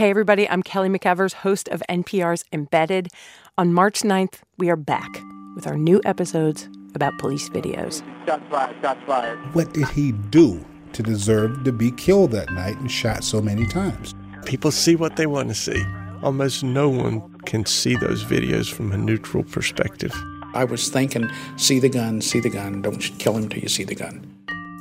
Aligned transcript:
Hey, 0.00 0.08
everybody, 0.08 0.48
I'm 0.48 0.62
Kelly 0.62 0.88
McEvers, 0.88 1.34
host 1.34 1.68
of 1.68 1.82
NPR's 1.86 2.42
Embedded. 2.54 3.08
On 3.58 3.70
March 3.70 4.00
9th, 4.00 4.36
we 4.56 4.70
are 4.70 4.76
back 4.76 5.20
with 5.54 5.66
our 5.66 5.76
new 5.76 6.00
episodes 6.06 6.70
about 6.94 7.18
police 7.18 7.50
videos. 7.50 8.02
Shots 8.24 8.42
fired, 8.48 8.76
shots 8.80 9.00
fired. 9.06 9.38
What 9.54 9.74
did 9.74 9.86
he 9.88 10.12
do 10.12 10.64
to 10.94 11.02
deserve 11.02 11.64
to 11.64 11.72
be 11.72 11.90
killed 11.90 12.30
that 12.30 12.50
night 12.50 12.78
and 12.78 12.90
shot 12.90 13.24
so 13.24 13.42
many 13.42 13.66
times? 13.66 14.14
People 14.46 14.70
see 14.70 14.96
what 14.96 15.16
they 15.16 15.26
want 15.26 15.50
to 15.50 15.54
see. 15.54 15.84
Almost 16.22 16.64
no 16.64 16.88
one 16.88 17.38
can 17.40 17.66
see 17.66 17.94
those 17.94 18.24
videos 18.24 18.72
from 18.72 18.92
a 18.92 18.96
neutral 18.96 19.42
perspective. 19.44 20.14
I 20.54 20.64
was 20.64 20.88
thinking, 20.88 21.28
see 21.58 21.78
the 21.78 21.90
gun, 21.90 22.22
see 22.22 22.40
the 22.40 22.48
gun, 22.48 22.80
don't 22.80 23.00
kill 23.18 23.36
him 23.36 23.50
till 23.50 23.60
you 23.60 23.68
see 23.68 23.84
the 23.84 23.96
gun. 23.96 24.26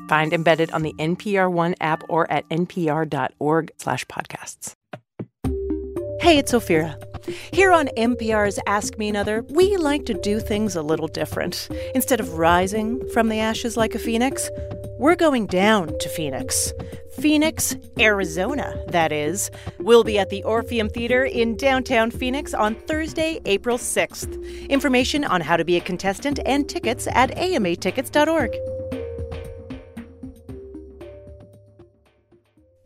Find 0.08 0.32
Embedded 0.32 0.72
on 0.72 0.84
the 0.84 0.94
NPR 0.94 1.52
One 1.52 1.76
app 1.82 2.04
or 2.08 2.32
at 2.32 2.48
npr.org 2.48 3.72
slash 3.78 4.06
podcasts. 4.06 4.76
Hey, 6.22 6.38
it's 6.38 6.52
Ophira. 6.52 7.02
Here 7.54 7.72
on 7.72 7.88
NPR's 7.96 8.60
Ask 8.68 8.98
Me 8.98 9.08
Another, 9.08 9.44
we 9.50 9.78
like 9.78 10.06
to 10.06 10.14
do 10.14 10.42
things 10.42 10.76
a 10.76 10.82
little 10.82 11.08
different. 11.08 11.70
Instead 11.96 12.20
of 12.20 12.34
rising 12.34 13.08
from 13.10 13.30
the 13.30 13.40
ashes 13.40 13.78
like 13.78 13.96
a 13.96 14.00
phoenix, 14.00 14.50
we're 14.98 15.16
going 15.16 15.48
down 15.48 15.98
to 16.00 16.10
Phoenix. 16.10 16.74
Phoenix, 17.20 17.78
Arizona, 17.98 18.84
that 18.90 19.14
is. 19.14 19.50
We'll 19.80 20.04
be 20.04 20.20
at 20.20 20.30
the 20.30 20.44
Orpheum 20.44 20.90
Theater 20.90 21.24
in 21.24 21.56
downtown 21.56 22.12
Phoenix 22.12 22.54
on 22.54 22.76
Thursday, 22.76 23.40
April 23.46 23.78
6th. 23.78 24.70
Information 24.70 25.24
on 25.24 25.40
how 25.40 25.56
to 25.56 25.64
be 25.64 25.78
a 25.78 25.82
contestant 25.82 26.40
and 26.46 26.68
tickets 26.68 27.08
at 27.14 27.32
amatickets.org. 27.38 28.79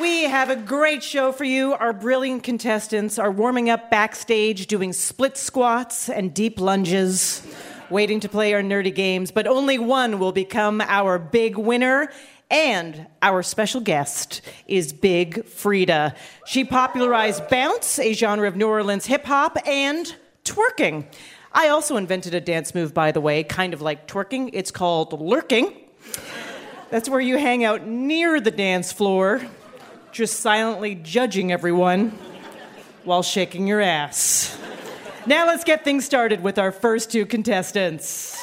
We 0.00 0.24
have 0.24 0.50
a 0.50 0.56
great 0.56 1.02
show 1.02 1.32
for 1.32 1.44
you. 1.44 1.72
Our 1.72 1.94
brilliant 1.94 2.42
contestants 2.42 3.18
are 3.18 3.30
warming 3.30 3.70
up 3.70 3.90
backstage, 3.90 4.66
doing 4.66 4.92
split 4.92 5.38
squats 5.38 6.10
and 6.10 6.34
deep 6.34 6.60
lunges, 6.60 7.42
waiting 7.88 8.20
to 8.20 8.28
play 8.28 8.52
our 8.52 8.60
nerdy 8.60 8.94
games. 8.94 9.30
But 9.30 9.46
only 9.46 9.78
one 9.78 10.18
will 10.18 10.32
become 10.32 10.82
our 10.82 11.18
big 11.18 11.56
winner. 11.56 12.10
And 12.50 13.06
our 13.22 13.42
special 13.42 13.80
guest 13.80 14.42
is 14.66 14.92
Big 14.92 15.46
Freedia. 15.46 16.14
She 16.44 16.64
popularized 16.64 17.48
bounce, 17.48 17.98
a 17.98 18.12
genre 18.12 18.48
of 18.48 18.54
New 18.54 18.68
Orleans 18.68 19.06
hip 19.06 19.24
hop, 19.24 19.56
and 19.66 20.14
twerking. 20.44 21.06
I 21.52 21.68
also 21.68 21.96
invented 21.96 22.34
a 22.34 22.40
dance 22.40 22.74
move, 22.74 22.92
by 22.92 23.12
the 23.12 23.22
way, 23.22 23.44
kind 23.44 23.72
of 23.72 23.80
like 23.80 24.06
twerking. 24.06 24.50
It's 24.52 24.70
called 24.70 25.18
lurking. 25.18 25.74
That's 26.90 27.08
where 27.08 27.20
you 27.20 27.38
hang 27.38 27.64
out 27.64 27.86
near 27.86 28.40
the 28.40 28.50
dance 28.50 28.92
floor 28.92 29.40
just 30.16 30.40
silently 30.40 30.94
judging 30.94 31.52
everyone 31.52 32.08
while 33.04 33.22
shaking 33.22 33.66
your 33.66 33.82
ass. 33.82 34.58
Now 35.26 35.46
let's 35.46 35.62
get 35.62 35.84
things 35.84 36.06
started 36.06 36.42
with 36.42 36.58
our 36.58 36.72
first 36.72 37.12
two 37.12 37.26
contestants. 37.26 38.34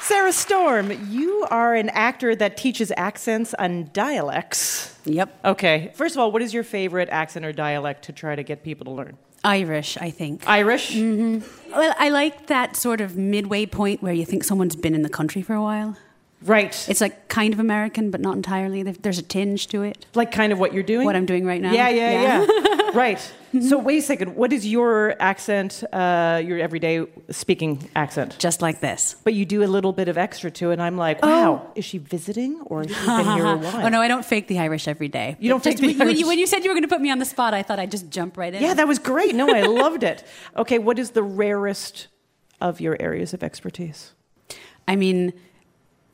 Sarah 0.00 0.32
Storm, 0.32 0.92
you 1.10 1.46
are 1.50 1.74
an 1.74 1.90
actor 1.90 2.34
that 2.36 2.56
teaches 2.56 2.90
accents 2.96 3.54
and 3.58 3.92
dialects. 3.92 4.98
Yep. 5.04 5.38
Okay. 5.44 5.92
First 5.94 6.14
of 6.14 6.20
all, 6.20 6.32
what 6.32 6.40
is 6.40 6.54
your 6.54 6.64
favorite 6.64 7.10
accent 7.10 7.44
or 7.44 7.52
dialect 7.52 8.04
to 8.04 8.12
try 8.12 8.34
to 8.34 8.42
get 8.42 8.62
people 8.62 8.86
to 8.86 8.90
learn? 8.90 9.18
Irish, 9.44 9.98
I 9.98 10.10
think. 10.10 10.48
Irish? 10.48 10.92
Mm-hmm. 10.92 11.70
Well, 11.72 11.94
I 11.98 12.08
like 12.08 12.46
that 12.46 12.76
sort 12.76 13.02
of 13.02 13.16
midway 13.16 13.66
point 13.66 14.02
where 14.02 14.14
you 14.14 14.24
think 14.24 14.44
someone's 14.44 14.76
been 14.76 14.94
in 14.94 15.02
the 15.02 15.10
country 15.10 15.42
for 15.42 15.54
a 15.54 15.60
while. 15.62 15.98
Right. 16.44 16.88
It's 16.88 17.00
like 17.00 17.28
kind 17.28 17.54
of 17.54 17.60
American, 17.60 18.10
but 18.10 18.20
not 18.20 18.36
entirely. 18.36 18.82
There's 18.82 19.18
a 19.18 19.22
tinge 19.22 19.66
to 19.68 19.82
it. 19.82 20.06
Like 20.14 20.30
kind 20.30 20.52
of 20.52 20.58
what 20.58 20.72
you're 20.74 20.82
doing? 20.82 21.06
What 21.06 21.16
I'm 21.16 21.26
doing 21.26 21.46
right 21.46 21.60
now. 21.60 21.72
Yeah, 21.72 21.88
yeah, 21.88 22.44
yeah. 22.44 22.90
right. 22.94 23.32
So 23.62 23.78
wait 23.78 23.98
a 23.98 24.02
second. 24.02 24.34
What 24.34 24.52
is 24.52 24.66
your 24.66 25.14
accent, 25.22 25.84
uh, 25.92 26.42
your 26.44 26.58
everyday 26.58 27.06
speaking 27.30 27.88
accent? 27.96 28.36
Just 28.38 28.60
like 28.60 28.80
this. 28.80 29.14
But 29.24 29.32
you 29.34 29.44
do 29.46 29.62
a 29.62 29.66
little 29.66 29.92
bit 29.92 30.08
of 30.08 30.18
extra 30.18 30.50
to 30.50 30.70
it, 30.70 30.74
and 30.74 30.82
I'm 30.82 30.96
like, 30.96 31.22
wow, 31.22 31.62
Oh. 31.66 31.72
is 31.76 31.84
she 31.84 31.98
visiting 31.98 32.60
or 32.62 32.80
has 32.82 32.90
she 32.90 33.06
been 33.06 33.24
here 33.36 33.46
a 33.46 33.56
while? 33.64 33.86
oh 33.86 33.88
no, 33.88 34.00
I 34.02 34.08
don't 34.08 34.24
fake 34.24 34.48
the 34.48 34.58
Irish 34.58 34.86
every 34.88 35.08
day. 35.08 35.36
You 35.38 35.48
don't 35.48 35.62
Just 35.62 35.78
fake 35.78 35.92
the 35.92 35.98
when, 35.98 36.08
when 36.08 36.16
you, 36.18 36.26
when 36.26 36.38
you 36.38 36.46
said 36.46 36.64
you 36.64 36.70
were 36.70 36.74
going 36.74 36.82
to 36.82 36.88
put 36.88 37.00
me 37.00 37.10
on 37.10 37.20
the 37.20 37.24
spot, 37.24 37.54
I 37.54 37.62
thought 37.62 37.78
I'd 37.78 37.90
just 37.92 38.10
jump 38.10 38.36
right 38.36 38.52
in. 38.52 38.60
Yeah, 38.60 38.74
that 38.74 38.88
was 38.88 38.98
great. 38.98 39.34
No, 39.34 39.48
I 39.54 39.62
loved 39.62 40.02
it. 40.02 40.24
Okay, 40.56 40.78
what 40.78 40.98
is 40.98 41.10
the 41.12 41.22
rarest 41.22 42.08
of 42.60 42.80
your 42.80 42.96
areas 43.00 43.32
of 43.32 43.42
expertise? 43.44 44.12
I 44.88 44.96
mean, 44.96 45.32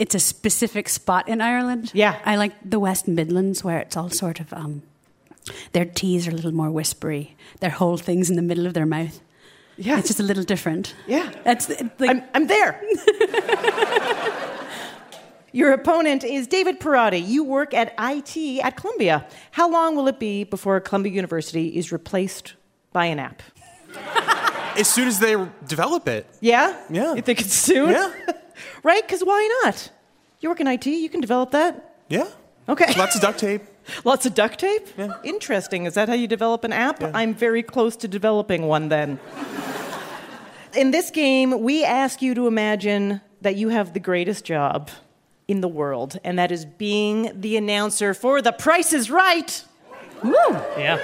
it's 0.01 0.15
a 0.15 0.19
specific 0.19 0.89
spot 0.89 1.29
in 1.29 1.43
Ireland. 1.43 1.91
Yeah. 1.93 2.19
I 2.25 2.37
like 2.37 2.55
the 2.65 2.81
West 2.81 3.07
Midlands 3.07 3.63
where 3.63 3.79
it's 3.79 3.99
all 3.99 4.09
sort 4.09 4.41
of 4.41 4.51
um, 4.55 4.83
their 5.73 5.85
T's 5.85 6.27
are 6.27 6.31
a 6.31 6.35
little 6.35 6.55
more 6.55 6.71
whispery. 6.71 7.37
Their 7.61 7.71
whole 7.71 7.99
thing's 7.99 8.31
in 8.31 8.37
the 8.37 8.43
middle 8.43 8.67
of 8.67 8.73
their 8.73 8.87
mouth. 8.87 9.21
Yeah. 9.77 9.99
It's 9.99 10.09
just 10.09 10.19
a 10.19 10.23
little 10.23 10.43
different. 10.43 10.95
Yeah. 11.07 11.31
It's 11.45 11.69
like 11.69 12.11
I'm, 12.11 12.23
I'm 12.35 12.47
there. 12.47 12.83
Your 15.53 15.73
opponent 15.73 16.25
is 16.25 16.47
David 16.47 16.81
Parati. 16.81 17.19
You 17.19 17.45
work 17.45 17.75
at 17.75 17.93
IT 17.99 18.61
at 18.65 18.77
Columbia. 18.77 19.27
How 19.51 19.69
long 19.71 19.97
will 19.97 20.09
it 20.09 20.19
be 20.19 20.45
before 20.45 20.81
Columbia 20.81 21.13
University 21.13 21.77
is 21.77 21.93
replaced 21.93 22.55
by 22.93 23.05
an 23.07 23.19
app? 23.19 23.43
As 24.79 24.89
soon 24.89 25.09
as 25.09 25.19
they 25.19 25.37
develop 25.67 26.09
it. 26.09 26.27
Yeah? 26.41 26.81
Yeah. 26.89 27.15
You 27.15 27.23
think 27.23 27.41
it's 27.41 27.53
soon? 27.53 27.91
Yeah. 27.91 28.13
right? 28.83 29.03
Because 29.03 29.23
why 29.23 29.61
not? 29.65 29.91
You 30.41 30.49
work 30.49 30.61
in 30.61 30.67
IT, 30.67 30.87
you 30.87 31.09
can 31.09 31.21
develop 31.21 31.51
that. 31.53 31.97
Yeah. 32.09 32.29
Okay. 32.69 32.93
Lots 32.97 33.15
of 33.15 33.21
duct 33.21 33.39
tape. 33.47 33.63
Lots 34.05 34.27
of 34.27 34.35
duct 34.35 34.59
tape? 34.59 34.87
Yeah. 34.97 35.15
Interesting. 35.25 35.87
Is 35.87 35.95
that 35.95 36.09
how 36.09 36.15
you 36.15 36.29
develop 36.29 36.65
an 36.65 36.73
app? 36.73 37.03
I'm 37.15 37.35
very 37.35 37.63
close 37.63 37.97
to 37.97 38.09
developing 38.09 38.67
one 38.67 38.89
then. 38.89 39.19
In 40.77 40.93
this 40.93 41.11
game, 41.11 41.61
we 41.63 41.85
ask 41.85 42.23
you 42.23 42.35
to 42.35 42.47
imagine 42.47 43.21
that 43.41 43.57
you 43.57 43.71
have 43.71 43.93
the 43.93 44.01
greatest 44.01 44.45
job 44.45 44.91
in 45.49 45.61
the 45.63 45.69
world, 45.69 46.19
and 46.23 46.39
that 46.39 46.53
is 46.53 46.65
being 46.65 47.33
the 47.41 47.57
announcer 47.57 48.15
for 48.15 48.41
The 48.41 48.53
Price 48.53 48.93
is 48.93 49.11
Right. 49.11 49.65
Woo! 50.23 50.33
Yeah. 50.79 51.01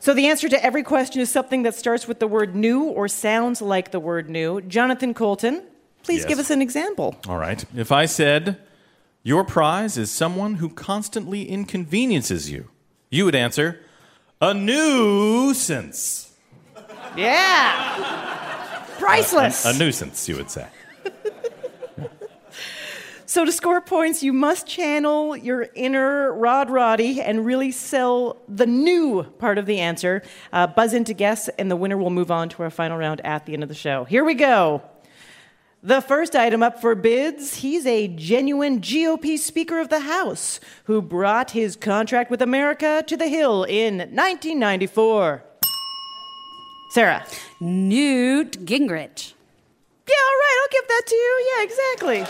So 0.00 0.14
the 0.14 0.26
answer 0.26 0.48
to 0.48 0.64
every 0.64 0.82
question 0.82 1.20
is 1.20 1.30
something 1.30 1.62
that 1.62 1.76
starts 1.76 2.08
with 2.08 2.18
the 2.18 2.26
word 2.26 2.56
new 2.56 2.82
or 2.82 3.06
sounds 3.06 3.62
like 3.62 3.92
the 3.92 4.00
word 4.00 4.28
new. 4.28 4.60
Jonathan 4.62 5.14
Coulton, 5.14 5.62
please 6.02 6.20
Yes. 6.20 6.28
give 6.28 6.38
us 6.38 6.50
an 6.50 6.60
example. 6.62 7.16
All 7.28 7.38
right. 7.38 7.64
If 7.76 7.90
I 7.92 8.06
said, 8.06 8.58
Your 9.24 9.44
prize 9.44 9.96
is 9.96 10.10
someone 10.10 10.54
who 10.54 10.68
constantly 10.68 11.48
inconveniences 11.48 12.50
you, 12.50 12.68
you 13.10 13.24
would 13.24 13.34
answer, 13.36 13.78
A 14.40 14.52
nuisance. 14.52 16.32
Yeah. 17.16 18.84
Priceless. 18.98 19.64
A 19.64 19.78
nuisance, 19.78 20.28
you 20.28 20.36
would 20.36 20.50
say. 20.50 20.66
So, 23.24 23.46
to 23.46 23.52
score 23.52 23.80
points, 23.80 24.22
you 24.22 24.30
must 24.34 24.66
channel 24.66 25.34
your 25.34 25.68
inner 25.74 26.34
Rod 26.34 26.68
Roddy 26.68 27.18
and 27.22 27.46
really 27.46 27.70
sell 27.72 28.42
the 28.46 28.66
new 28.66 29.22
part 29.38 29.56
of 29.56 29.64
the 29.64 29.78
answer. 29.78 30.22
Uh, 30.52 30.66
buzz 30.66 30.92
in 30.92 31.04
to 31.04 31.14
guess, 31.14 31.48
and 31.48 31.70
the 31.70 31.76
winner 31.76 31.96
will 31.96 32.10
move 32.10 32.30
on 32.30 32.50
to 32.50 32.62
our 32.62 32.68
final 32.68 32.98
round 32.98 33.22
at 33.24 33.46
the 33.46 33.54
end 33.54 33.62
of 33.62 33.70
the 33.70 33.74
show. 33.74 34.04
Here 34.04 34.22
we 34.22 34.34
go. 34.34 34.82
The 35.84 36.00
first 36.00 36.36
item 36.36 36.62
up 36.62 36.80
for 36.80 36.94
bids 36.94 37.56
he's 37.56 37.86
a 37.86 38.06
genuine 38.06 38.80
GOP 38.80 39.36
Speaker 39.36 39.80
of 39.80 39.88
the 39.88 39.98
House 39.98 40.60
who 40.84 41.02
brought 41.02 41.50
his 41.50 41.74
contract 41.74 42.30
with 42.30 42.40
America 42.40 43.02
to 43.04 43.16
the 43.16 43.26
Hill 43.26 43.64
in 43.64 43.98
1994. 43.98 45.42
Sarah. 46.92 47.26
Newt 47.58 48.64
Gingrich. 48.64 49.32
Yeah, 50.06 50.14
all 50.24 50.38
right, 50.38 50.60
I'll 50.62 50.68
give 50.70 50.86
that 50.86 51.02
to 51.08 51.14
you. 51.16 51.46
Yeah, 51.50 51.62
exactly. 51.64 52.26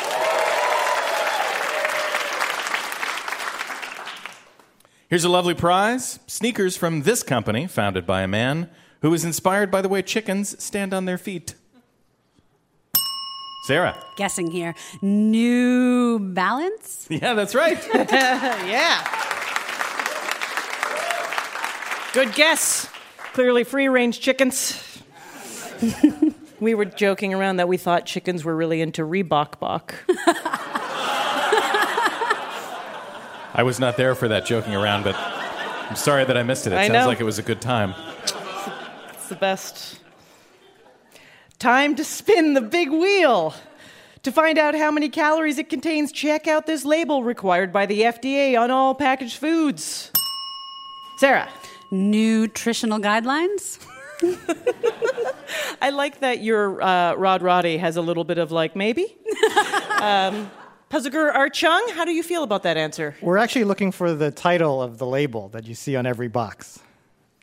Here's 5.10 5.24
a 5.24 5.28
lovely 5.28 5.52
prize 5.52 6.20
sneakers 6.26 6.78
from 6.78 7.02
this 7.02 7.22
company, 7.22 7.66
founded 7.66 8.06
by 8.06 8.22
a 8.22 8.28
man 8.28 8.70
who 9.02 9.10
was 9.10 9.26
inspired 9.26 9.70
by 9.70 9.82
the 9.82 9.90
way 9.90 10.00
chickens 10.00 10.58
stand 10.62 10.94
on 10.94 11.04
their 11.04 11.18
feet. 11.18 11.54
Sarah. 13.62 13.96
Guessing 14.16 14.50
here. 14.50 14.74
New 15.00 16.18
Balance. 16.18 16.98
Yeah, 17.12 17.34
that's 17.34 17.54
right. 17.54 17.78
yeah. 17.94 19.06
Good 22.12 22.34
guess. 22.34 22.88
Clearly 23.34 23.64
free 23.64 23.88
range 23.88 24.20
chickens. 24.20 25.02
we 26.60 26.74
were 26.74 26.86
joking 26.86 27.34
around 27.34 27.56
that 27.58 27.68
we 27.68 27.76
thought 27.76 28.06
chickens 28.06 28.44
were 28.44 28.56
really 28.56 28.80
into 28.80 29.02
Reebok 29.02 29.58
Bok. 29.58 29.94
I 33.54 33.62
was 33.62 33.78
not 33.78 33.96
there 33.98 34.14
for 34.14 34.28
that 34.28 34.46
joking 34.46 34.74
around, 34.74 35.04
but 35.04 35.14
I'm 35.16 35.96
sorry 35.96 36.24
that 36.24 36.36
I 36.36 36.42
missed 36.42 36.66
it. 36.66 36.72
It 36.72 36.76
I 36.76 36.86
sounds 36.88 36.94
know. 36.94 37.06
like 37.06 37.20
it 37.20 37.24
was 37.24 37.38
a 37.38 37.42
good 37.42 37.60
time. 37.60 37.94
It's 39.10 39.28
the 39.28 39.34
best. 39.34 39.98
Time 41.62 41.94
to 41.94 42.02
spin 42.02 42.54
the 42.54 42.60
big 42.60 42.90
wheel. 42.90 43.54
To 44.24 44.32
find 44.32 44.58
out 44.58 44.74
how 44.74 44.90
many 44.90 45.08
calories 45.08 45.58
it 45.58 45.68
contains, 45.68 46.10
check 46.10 46.48
out 46.48 46.66
this 46.66 46.84
label 46.84 47.22
required 47.22 47.72
by 47.72 47.86
the 47.86 48.00
FDA 48.00 48.60
on 48.60 48.72
all 48.72 48.96
packaged 48.96 49.36
foods. 49.36 50.10
Sarah. 51.18 51.48
Nutritional 51.92 52.98
guidelines? 52.98 53.78
I 55.80 55.90
like 55.90 56.18
that 56.18 56.42
your 56.42 56.82
uh, 56.82 57.14
Rod 57.14 57.42
Roddy 57.42 57.76
has 57.76 57.96
a 57.96 58.02
little 58.02 58.24
bit 58.24 58.38
of 58.38 58.50
like 58.50 58.74
maybe. 58.74 59.16
um, 60.00 60.50
Puzzle 60.88 61.12
Guru 61.12 61.30
Art 61.30 61.54
Chung, 61.54 61.90
how 61.94 62.04
do 62.04 62.10
you 62.10 62.24
feel 62.24 62.42
about 62.42 62.64
that 62.64 62.76
answer? 62.76 63.14
We're 63.22 63.38
actually 63.38 63.66
looking 63.66 63.92
for 63.92 64.12
the 64.12 64.32
title 64.32 64.82
of 64.82 64.98
the 64.98 65.06
label 65.06 65.48
that 65.50 65.64
you 65.68 65.76
see 65.76 65.94
on 65.94 66.06
every 66.06 66.26
box. 66.26 66.80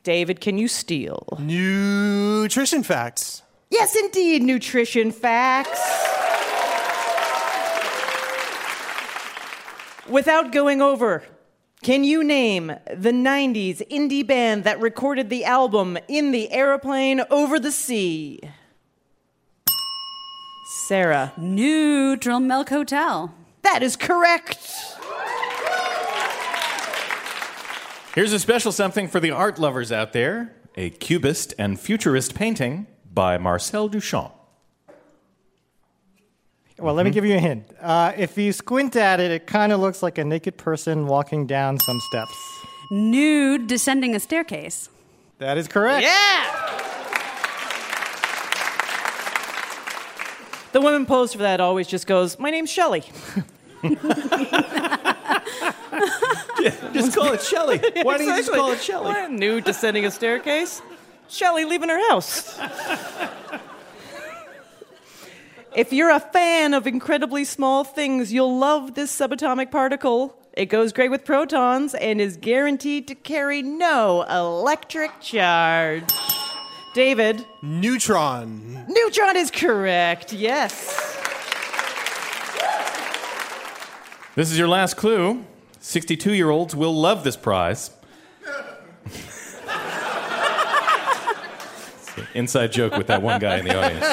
David, 0.03 0.41
can 0.41 0.57
you 0.57 0.67
steal? 0.67 1.37
Nutrition 1.39 2.83
facts. 2.83 3.43
Yes, 3.69 3.95
indeed, 3.95 4.41
nutrition 4.41 5.11
facts. 5.11 5.79
Without 10.09 10.51
going 10.51 10.81
over, 10.81 11.23
can 11.83 12.03
you 12.03 12.23
name 12.23 12.67
the 12.87 13.11
90s 13.11 13.87
indie 13.89 14.25
band 14.25 14.63
that 14.63 14.79
recorded 14.81 15.29
the 15.29 15.45
album 15.45 15.99
In 16.07 16.31
the 16.31 16.51
Aeroplane 16.51 17.21
Over 17.29 17.59
the 17.59 17.71
Sea? 17.71 18.39
Sarah. 20.87 21.31
Neutral 21.37 22.39
Milk 22.39 22.69
Hotel. 22.69 23.33
That 23.61 23.83
is 23.83 23.95
correct. 23.95 24.57
Here's 28.15 28.33
a 28.33 28.39
special 28.39 28.71
something 28.71 29.07
for 29.07 29.19
the 29.19 29.29
art 29.29 29.59
lovers 29.59 29.91
out 29.91 30.13
there 30.13 30.55
a 30.75 30.89
cubist 30.89 31.53
and 31.59 31.79
futurist 31.79 32.33
painting 32.33 32.87
by 33.13 33.37
Marcel 33.37 33.89
Duchamp. 33.89 34.31
Well, 36.77 36.93
let 36.93 37.05
me 37.05 37.11
give 37.11 37.25
you 37.25 37.35
a 37.35 37.39
hint. 37.39 37.65
Uh, 37.81 38.13
if 38.15 38.37
you 38.37 38.53
squint 38.53 38.95
at 38.95 39.19
it, 39.19 39.31
it 39.31 39.47
kind 39.47 39.73
of 39.73 39.81
looks 39.81 40.01
like 40.01 40.17
a 40.17 40.23
naked 40.23 40.55
person 40.55 41.07
walking 41.07 41.45
down 41.45 41.77
some 41.77 41.99
steps. 42.09 42.33
Nude 42.89 43.67
descending 43.67 44.15
a 44.15 44.19
staircase. 44.19 44.89
That 45.39 45.57
is 45.57 45.67
correct. 45.67 46.03
Yeah. 46.03 46.69
The 50.71 50.79
woman 50.81 51.05
posed 51.05 51.33
for 51.33 51.39
that 51.39 51.59
always 51.59 51.87
just 51.87 52.07
goes, 52.07 52.39
My 52.39 52.49
name's 52.49 52.71
Shelley. 52.71 53.03
Just 56.93 57.15
call 57.15 57.31
it 57.33 57.41
Shelley. 57.41 57.77
Why 58.03 58.17
don't 58.17 58.27
you 58.27 58.35
just 58.35 58.51
call 58.51 58.71
it 58.71 58.81
Shelley? 58.81 59.29
Nude 59.29 59.63
descending 59.63 60.05
a 60.05 60.11
staircase? 60.11 60.81
Shelley 61.29 61.65
leaving 61.65 61.89
her 61.89 62.09
house. 62.09 62.59
if 65.75 65.93
you're 65.93 66.09
a 66.09 66.19
fan 66.19 66.73
of 66.73 66.87
incredibly 66.87 67.45
small 67.45 67.83
things, 67.83 68.33
you'll 68.33 68.57
love 68.57 68.95
this 68.95 69.15
subatomic 69.17 69.71
particle. 69.71 70.35
It 70.53 70.65
goes 70.65 70.91
great 70.91 71.09
with 71.11 71.23
protons 71.23 71.93
and 71.93 72.19
is 72.19 72.35
guaranteed 72.35 73.07
to 73.07 73.15
carry 73.15 73.61
no 73.61 74.23
electric 74.23 75.21
charge. 75.21 76.03
David, 76.95 77.45
Neutron. 77.61 78.85
neutron 78.87 79.37
is 79.37 79.51
correct. 79.51 80.33
Yes. 80.33 80.95
This 84.35 84.51
is 84.51 84.57
your 84.57 84.67
last 84.67 84.97
clue. 84.97 85.45
62 85.79 86.33
year 86.33 86.49
olds 86.49 86.75
will 86.75 86.93
love 86.93 87.23
this 87.23 87.37
prize. 87.37 87.91
It's 91.95 92.17
an 92.17 92.18
Inside 92.33 92.71
joke 92.71 92.95
with 92.97 93.07
that 93.07 93.21
one 93.21 93.39
guy 93.39 93.57
in 93.57 93.65
the 93.65 93.75
audience. 93.75 94.05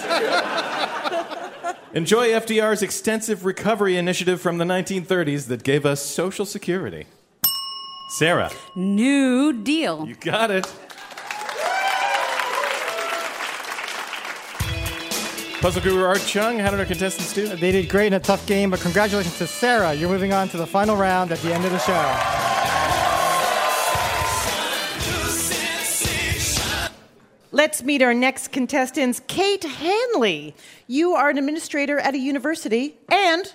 Enjoy 1.94 2.28
FDR's 2.28 2.82
extensive 2.82 3.44
recovery 3.44 3.96
initiative 3.96 4.40
from 4.40 4.58
the 4.58 4.64
1930s 4.64 5.46
that 5.48 5.62
gave 5.62 5.86
us 5.86 6.02
Social 6.04 6.44
Security. 6.44 7.06
Sarah, 8.10 8.50
New 8.74 9.52
Deal. 9.52 10.06
you 10.06 10.14
got 10.16 10.50
it. 10.50 10.66
Puzzle 15.60 15.82
Guru 15.82 16.04
Art 16.04 16.20
Chung, 16.26 16.58
how 16.58 16.70
did 16.70 16.78
our 16.78 16.86
contestants 16.86 17.32
do? 17.32 17.48
They 17.48 17.72
did 17.72 17.88
great 17.88 18.08
in 18.08 18.12
a 18.12 18.20
tough 18.20 18.46
game, 18.46 18.70
but 18.70 18.80
congratulations 18.80 19.38
to 19.38 19.46
Sarah. 19.46 19.94
You're 19.94 20.10
moving 20.10 20.32
on 20.32 20.48
to 20.50 20.56
the 20.58 20.66
final 20.66 20.96
round 20.96 21.32
at 21.32 21.38
the 21.40 21.52
end 21.52 21.64
of 21.64 21.72
the 21.72 21.78
show. 21.78 22.65
Let's 27.56 27.82
meet 27.82 28.02
our 28.02 28.12
next 28.12 28.52
contestants. 28.52 29.22
Kate 29.28 29.64
Hanley. 29.64 30.54
You 30.86 31.14
are 31.14 31.30
an 31.30 31.38
administrator 31.38 31.98
at 31.98 32.12
a 32.12 32.18
university 32.18 32.98
and 33.10 33.50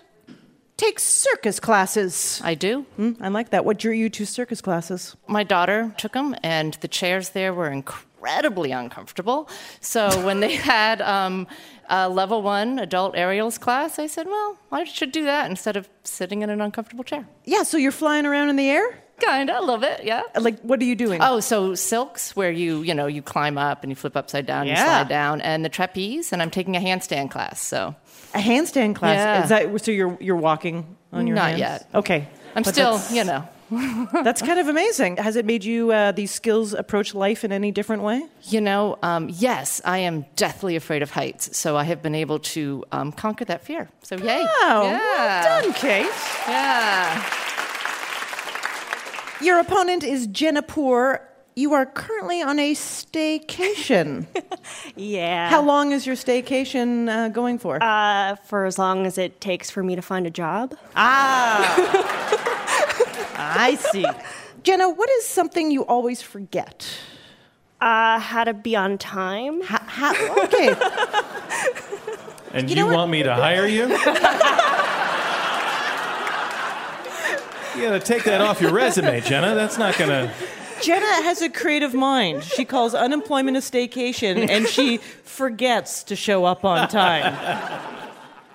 take 0.75 0.99
circus 0.99 1.59
classes. 1.59 2.41
I 2.43 2.55
do. 2.55 2.81
Hmm, 2.95 3.11
I 3.21 3.27
like 3.27 3.51
that. 3.51 3.63
What 3.63 3.77
drew 3.77 3.91
you 3.91 4.09
to 4.09 4.25
circus 4.25 4.59
classes? 4.59 5.15
My 5.27 5.43
daughter 5.43 5.93
took 5.99 6.13
them, 6.13 6.35
and 6.41 6.73
the 6.81 6.87
chairs 6.87 7.29
there 7.29 7.53
were 7.53 7.69
incredibly 7.69 8.71
uncomfortable. 8.71 9.47
So 9.81 10.09
when 10.25 10.39
they 10.39 10.55
had 10.55 10.99
um, 11.03 11.45
a 11.87 12.09
level 12.09 12.41
one 12.41 12.79
adult 12.79 13.15
aerials 13.15 13.59
class, 13.59 13.99
I 13.99 14.07
said, 14.07 14.25
well, 14.25 14.57
I 14.71 14.83
should 14.83 15.11
do 15.11 15.25
that 15.25 15.47
instead 15.47 15.77
of 15.77 15.87
sitting 16.05 16.41
in 16.41 16.49
an 16.49 16.59
uncomfortable 16.59 17.03
chair. 17.03 17.27
Yeah, 17.45 17.61
so 17.61 17.77
you're 17.77 17.91
flying 17.91 18.25
around 18.25 18.49
in 18.49 18.55
the 18.55 18.67
air? 18.67 19.03
Kinda, 19.23 19.59
a 19.59 19.61
little 19.61 19.77
bit, 19.77 20.03
yeah. 20.03 20.23
Like, 20.39 20.59
what 20.61 20.81
are 20.81 20.85
you 20.85 20.95
doing? 20.95 21.19
Oh, 21.21 21.39
so 21.39 21.75
silks, 21.75 22.35
where 22.35 22.51
you 22.51 22.81
you 22.81 22.93
know 22.93 23.05
you 23.07 23.21
climb 23.21 23.57
up 23.57 23.83
and 23.83 23.91
you 23.91 23.95
flip 23.95 24.15
upside 24.17 24.45
down, 24.45 24.65
you 24.67 24.73
Yeah. 24.73 24.83
slide 24.83 25.09
down, 25.09 25.41
and 25.41 25.63
the 25.63 25.69
trapeze, 25.69 26.33
and 26.33 26.41
I'm 26.41 26.49
taking 26.49 26.75
a 26.75 26.79
handstand 26.79 27.29
class. 27.31 27.61
So 27.61 27.95
A 28.33 28.39
handstand 28.39 28.95
class. 28.95 29.15
Yeah. 29.17 29.43
Is 29.43 29.49
that 29.49 29.85
so? 29.85 29.91
You're 29.91 30.17
you're 30.19 30.35
walking 30.49 30.95
on 31.13 31.27
your 31.27 31.35
Not 31.35 31.49
hands? 31.49 31.59
yet. 31.59 31.87
Okay. 31.93 32.27
I'm 32.55 32.63
But 32.63 32.73
still, 32.73 32.99
you 33.11 33.23
know, 33.23 33.47
That's 34.23 34.41
kind 34.41 34.59
of 34.59 34.67
amazing. 34.67 35.15
Has 35.15 35.37
it 35.37 35.45
made 35.45 35.63
you 35.63 35.91
uh, 35.93 36.11
these 36.11 36.31
skills 36.31 36.73
approach 36.73 37.15
life 37.15 37.45
in 37.45 37.53
any 37.53 37.71
different 37.71 38.03
way? 38.03 38.21
You 38.49 38.59
know, 38.59 38.97
um, 39.01 39.29
yes, 39.31 39.79
I 39.85 39.99
am 39.99 40.25
deathly 40.35 40.75
afraid 40.75 41.01
of 41.01 41.11
heights, 41.11 41.55
so 41.57 41.77
I 41.77 41.85
have 41.85 42.01
been 42.01 42.15
able 42.15 42.39
to 42.39 42.83
um, 42.91 43.13
conquer 43.13 43.45
that 43.45 43.63
fear. 43.63 43.87
So 44.03 44.17
yay! 44.17 44.43
Oh, 44.45 44.81
yeah. 44.83 44.99
well 44.99 45.61
done, 45.61 45.73
Kate. 45.73 46.11
Yeah. 46.49 47.23
Your 49.41 49.59
opponent 49.59 50.03
is 50.03 50.27
Jenna 50.27 50.61
Poor. 50.61 51.21
You 51.55 51.73
are 51.73 51.85
currently 51.85 52.41
on 52.41 52.59
a 52.59 52.73
staycation. 52.73 54.25
Yeah. 54.95 55.49
How 55.49 55.61
long 55.61 55.91
is 55.91 56.05
your 56.05 56.15
staycation 56.15 57.09
uh, 57.09 57.29
going 57.29 57.57
for? 57.59 57.81
Uh, 57.81 58.35
for 58.35 58.65
as 58.65 58.77
long 58.77 59.05
as 59.07 59.17
it 59.17 59.41
takes 59.41 59.69
for 59.71 59.81
me 59.81 59.95
to 59.95 60.01
find 60.01 60.27
a 60.27 60.29
job. 60.29 60.75
Ah, 60.95 61.75
I 63.37 63.75
see. 63.75 64.05
Jenna, 64.63 64.89
what 64.89 65.09
is 65.09 65.25
something 65.25 65.71
you 65.71 65.83
always 65.85 66.21
forget? 66.21 66.87
Uh, 67.79 68.19
how 68.19 68.43
to 68.43 68.53
be 68.53 68.75
on 68.75 68.97
time. 68.97 69.61
Ha- 69.61 69.83
ha- 69.87 70.43
okay. 70.45 70.75
And 72.53 72.69
You 72.69 72.75
you, 72.75 72.81
know 72.81 72.87
what? 72.87 72.95
want 72.97 73.11
me 73.11 73.23
to 73.23 73.33
hire 73.33 73.65
you? 73.65 73.87
You 77.75 77.83
gotta 77.83 77.99
take 77.99 78.23
that 78.25 78.41
off 78.41 78.61
your 78.61 78.71
resume, 78.73 79.21
Jenna. 79.21 79.55
That's 79.55 79.77
not 79.77 79.97
gonna. 79.97 80.33
Jenna 80.81 81.05
has 81.23 81.41
a 81.41 81.49
creative 81.49 81.93
mind. 81.93 82.43
She 82.43 82.65
calls 82.65 82.95
unemployment 82.95 83.55
a 83.55 83.59
staycation 83.59 84.49
and 84.49 84.67
she 84.67 84.97
forgets 84.97 86.03
to 86.05 86.15
show 86.15 86.43
up 86.45 86.65
on 86.65 86.87
time. 86.87 87.79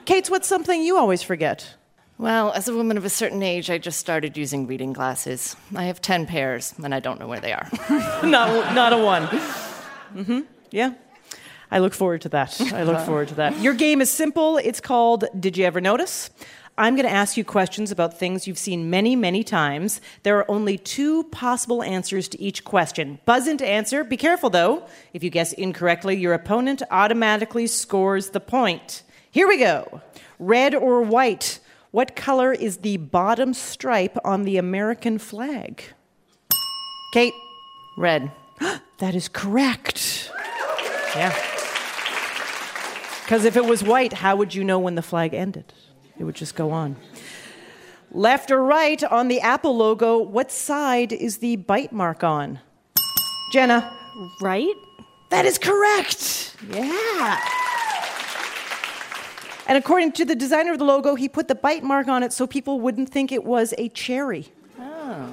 Kate's, 0.06 0.28
what's 0.28 0.48
something 0.48 0.82
you 0.82 0.96
always 0.96 1.22
forget? 1.22 1.74
Well, 2.18 2.52
as 2.52 2.66
a 2.66 2.74
woman 2.74 2.96
of 2.96 3.04
a 3.04 3.10
certain 3.10 3.42
age, 3.42 3.70
I 3.70 3.78
just 3.78 3.98
started 4.00 4.36
using 4.36 4.66
reading 4.66 4.92
glasses. 4.92 5.54
I 5.74 5.84
have 5.84 6.00
10 6.00 6.26
pairs, 6.26 6.74
and 6.82 6.94
I 6.94 7.00
don't 7.00 7.20
know 7.20 7.28
where 7.28 7.40
they 7.40 7.52
are. 7.52 7.68
not, 8.24 8.74
not 8.74 8.92
a 8.92 8.98
one. 8.98 9.26
Mm-hmm. 9.26 10.40
Yeah. 10.70 10.94
I 11.70 11.80
look 11.80 11.92
forward 11.92 12.22
to 12.22 12.28
that. 12.30 12.58
I 12.72 12.84
look 12.84 13.04
forward 13.04 13.28
to 13.28 13.34
that. 13.34 13.58
Your 13.60 13.74
game 13.74 14.00
is 14.00 14.10
simple. 14.10 14.56
It's 14.56 14.80
called 14.80 15.26
Did 15.38 15.58
You 15.58 15.66
Ever 15.66 15.80
Notice? 15.80 16.30
I'm 16.78 16.94
going 16.94 17.06
to 17.06 17.12
ask 17.12 17.38
you 17.38 17.44
questions 17.44 17.90
about 17.90 18.18
things 18.18 18.46
you've 18.46 18.58
seen 18.58 18.90
many, 18.90 19.16
many 19.16 19.42
times. 19.42 20.00
There 20.24 20.36
are 20.38 20.50
only 20.50 20.76
two 20.76 21.24
possible 21.24 21.82
answers 21.82 22.28
to 22.28 22.40
each 22.40 22.64
question. 22.64 23.18
Buzz 23.24 23.48
in 23.48 23.56
to 23.58 23.66
answer. 23.66 24.04
Be 24.04 24.18
careful, 24.18 24.50
though. 24.50 24.86
If 25.14 25.24
you 25.24 25.30
guess 25.30 25.54
incorrectly, 25.54 26.16
your 26.16 26.34
opponent 26.34 26.82
automatically 26.90 27.66
scores 27.66 28.30
the 28.30 28.40
point. 28.40 29.04
Here 29.30 29.48
we 29.48 29.56
go. 29.58 30.02
Red 30.38 30.74
or 30.74 31.00
white? 31.00 31.60
What 31.92 32.14
color 32.14 32.52
is 32.52 32.78
the 32.78 32.98
bottom 32.98 33.54
stripe 33.54 34.18
on 34.22 34.42
the 34.42 34.58
American 34.58 35.16
flag? 35.16 35.82
Kate? 37.14 37.32
Red. 37.96 38.30
that 38.98 39.14
is 39.14 39.28
correct. 39.28 40.30
Yeah. 41.14 41.34
Because 43.22 43.46
if 43.46 43.56
it 43.56 43.64
was 43.64 43.82
white, 43.82 44.12
how 44.12 44.36
would 44.36 44.54
you 44.54 44.62
know 44.62 44.78
when 44.78 44.94
the 44.94 45.02
flag 45.02 45.32
ended? 45.32 45.72
It 46.18 46.24
would 46.24 46.34
just 46.34 46.54
go 46.54 46.70
on. 46.70 46.96
Left 48.12 48.50
or 48.50 48.62
right 48.62 49.02
on 49.04 49.28
the 49.28 49.40
Apple 49.40 49.76
logo, 49.76 50.18
what 50.18 50.50
side 50.50 51.12
is 51.12 51.38
the 51.38 51.56
bite 51.56 51.92
mark 51.92 52.24
on? 52.24 52.60
Jenna. 53.52 53.92
Right? 54.40 54.74
That 55.30 55.44
is 55.44 55.58
correct. 55.58 56.56
Yeah. 56.70 57.40
And 59.68 59.76
according 59.76 60.12
to 60.12 60.24
the 60.24 60.36
designer 60.36 60.72
of 60.72 60.78
the 60.78 60.84
logo, 60.84 61.16
he 61.16 61.28
put 61.28 61.48
the 61.48 61.54
bite 61.56 61.82
mark 61.82 62.06
on 62.08 62.22
it 62.22 62.32
so 62.32 62.46
people 62.46 62.80
wouldn't 62.80 63.10
think 63.10 63.32
it 63.32 63.44
was 63.44 63.74
a 63.76 63.88
cherry. 63.90 64.52
Oh. 64.80 65.32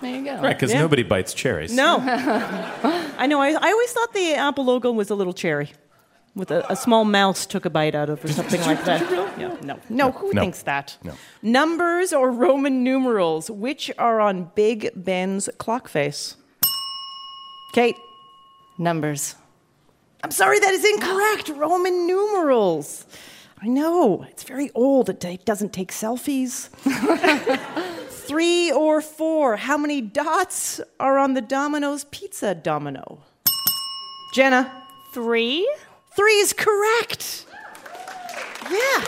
There 0.00 0.14
you 0.16 0.24
go. 0.24 0.36
Right, 0.40 0.56
because 0.56 0.72
Yeah. 0.72 0.80
nobody 0.80 1.02
bites 1.02 1.34
cherries. 1.34 1.74
No. 1.74 1.98
I 2.02 3.26
know. 3.26 3.40
I, 3.40 3.50
I 3.50 3.70
always 3.72 3.92
thought 3.92 4.12
the 4.14 4.34
Apple 4.34 4.64
logo 4.64 4.90
was 4.92 5.10
a 5.10 5.14
little 5.14 5.32
cherry 5.32 5.72
with 6.34 6.50
a, 6.50 6.70
a 6.72 6.76
small 6.76 7.04
mouse 7.04 7.44
took 7.46 7.64
a 7.64 7.70
bite 7.70 7.94
out 7.94 8.08
of 8.08 8.24
or 8.24 8.28
something 8.28 8.60
like 8.62 8.84
that. 8.84 9.02
Yeah, 9.38 9.56
no. 9.62 9.78
No, 9.88 10.12
who 10.12 10.32
No. 10.32 10.40
thinks 10.42 10.62
that? 10.62 10.96
No. 11.04 11.12
Numbers 11.42 12.12
or 12.12 12.30
Roman 12.30 12.82
numerals, 12.82 13.50
which 13.50 13.90
are 13.98 14.20
on 14.20 14.50
Big 14.54 14.90
Ben's 14.94 15.48
clock 15.58 15.88
face? 15.88 16.36
Kate. 17.74 17.96
Numbers. 18.78 19.34
I'm 20.24 20.30
sorry, 20.30 20.58
that 20.60 20.72
is 20.72 20.84
incorrect. 20.84 21.48
Roman 21.50 22.06
numerals. 22.06 23.06
I 23.60 23.68
know. 23.68 24.24
It's 24.28 24.42
very 24.44 24.70
old. 24.74 25.08
It 25.08 25.44
doesn't 25.44 25.72
take 25.72 25.92
selfies. 25.92 26.68
Three 28.08 28.72
or 28.72 29.00
four. 29.00 29.56
How 29.56 29.76
many 29.76 30.00
dots 30.00 30.80
are 30.98 31.18
on 31.18 31.34
the 31.34 31.40
Domino's 31.40 32.04
pizza 32.04 32.54
domino? 32.54 33.22
Jenna. 34.34 34.70
Three? 35.12 35.68
Three 36.14 36.38
is 36.40 36.52
correct. 36.52 37.46
Yeah. 38.70 39.04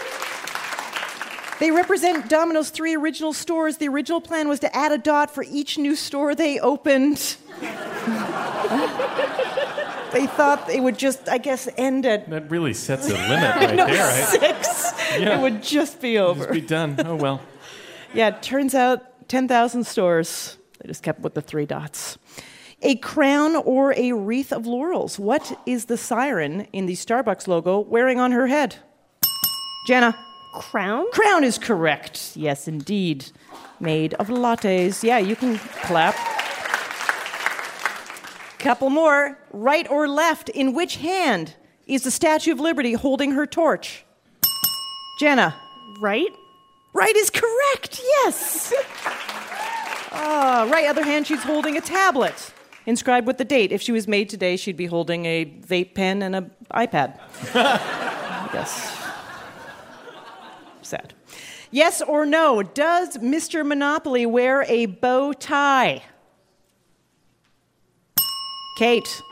They 1.60 1.70
represent 1.70 2.28
Domino's 2.28 2.70
three 2.70 2.96
original 2.96 3.32
stores. 3.32 3.76
The 3.76 3.88
original 3.88 4.20
plan 4.20 4.48
was 4.48 4.58
to 4.60 4.76
add 4.76 4.92
a 4.92 4.98
dot 4.98 5.32
for 5.32 5.44
each 5.44 5.78
new 5.78 5.94
store 5.94 6.34
they 6.34 6.58
opened. 6.58 7.36
they 7.60 7.68
thought 10.26 10.68
it 10.72 10.82
would 10.82 10.98
just, 10.98 11.28
I 11.28 11.38
guess, 11.38 11.68
end 11.76 12.06
at 12.06 12.28
That 12.30 12.50
really 12.50 12.74
sets 12.74 13.08
a 13.08 13.12
limit 13.12 13.56
right 13.56 13.76
no, 13.76 13.86
there, 13.86 14.04
right? 14.04 14.24
six. 14.24 14.92
Yeah. 15.18 15.38
It 15.38 15.42
would 15.42 15.62
just 15.62 16.00
be 16.00 16.18
over. 16.18 16.44
It 16.44 16.50
would 16.50 16.54
just 16.56 16.62
be 16.62 16.68
done. 16.68 16.96
Oh, 17.06 17.16
well. 17.16 17.40
Yeah, 18.12 18.28
it 18.28 18.42
turns 18.42 18.74
out 18.74 19.28
10,000 19.28 19.84
stores. 19.86 20.56
They 20.80 20.88
just 20.88 21.02
kept 21.02 21.20
with 21.20 21.34
the 21.34 21.40
three 21.42 21.66
dots. 21.66 22.18
A 22.86 22.96
crown 22.96 23.56
or 23.56 23.94
a 23.96 24.12
wreath 24.12 24.52
of 24.52 24.66
laurels. 24.66 25.18
What 25.18 25.58
is 25.64 25.86
the 25.86 25.96
siren 25.96 26.68
in 26.70 26.84
the 26.84 26.92
Starbucks 26.92 27.48
logo 27.48 27.80
wearing 27.80 28.20
on 28.20 28.32
her 28.32 28.46
head? 28.46 28.76
Jenna. 29.86 30.14
Crown? 30.52 31.06
Crown 31.10 31.44
is 31.44 31.56
correct. 31.56 32.36
Yes, 32.36 32.68
indeed. 32.68 33.32
Made 33.80 34.12
of 34.14 34.28
lattes. 34.28 35.02
Yeah, 35.02 35.16
you 35.18 35.34
can 35.34 35.58
clap. 35.58 36.14
Couple 38.58 38.90
more. 38.90 39.38
Right 39.50 39.90
or 39.90 40.06
left? 40.06 40.50
In 40.50 40.74
which 40.74 40.96
hand 40.96 41.54
is 41.86 42.04
the 42.04 42.10
Statue 42.10 42.52
of 42.52 42.60
Liberty 42.60 42.92
holding 42.92 43.32
her 43.32 43.46
torch? 43.46 44.04
Jenna. 45.18 45.56
Right? 46.00 46.30
Right 46.92 47.16
is 47.16 47.30
correct. 47.30 47.98
Yes. 48.02 48.74
Ah, 50.12 50.68
right. 50.70 50.86
Other 50.86 51.02
hand, 51.02 51.26
she's 51.26 51.42
holding 51.42 51.76
a 51.78 51.80
tablet 51.80 52.53
inscribed 52.86 53.26
with 53.26 53.38
the 53.38 53.44
date. 53.44 53.72
If 53.72 53.82
she 53.82 53.92
was 53.92 54.06
made 54.06 54.28
today, 54.28 54.56
she'd 54.56 54.76
be 54.76 54.86
holding 54.86 55.26
a 55.26 55.44
vape 55.44 55.94
pen 55.94 56.22
and 56.22 56.36
an 56.36 56.50
iPad. 56.72 57.18
yes. 57.54 59.02
Sad. 60.82 61.14
Yes 61.70 62.02
or 62.02 62.24
no? 62.24 62.62
Does 62.62 63.16
Mr. 63.18 63.66
Monopoly 63.66 64.26
wear 64.26 64.64
a 64.68 64.86
bow 64.86 65.32
tie? 65.32 66.02
Kate. 68.78 69.22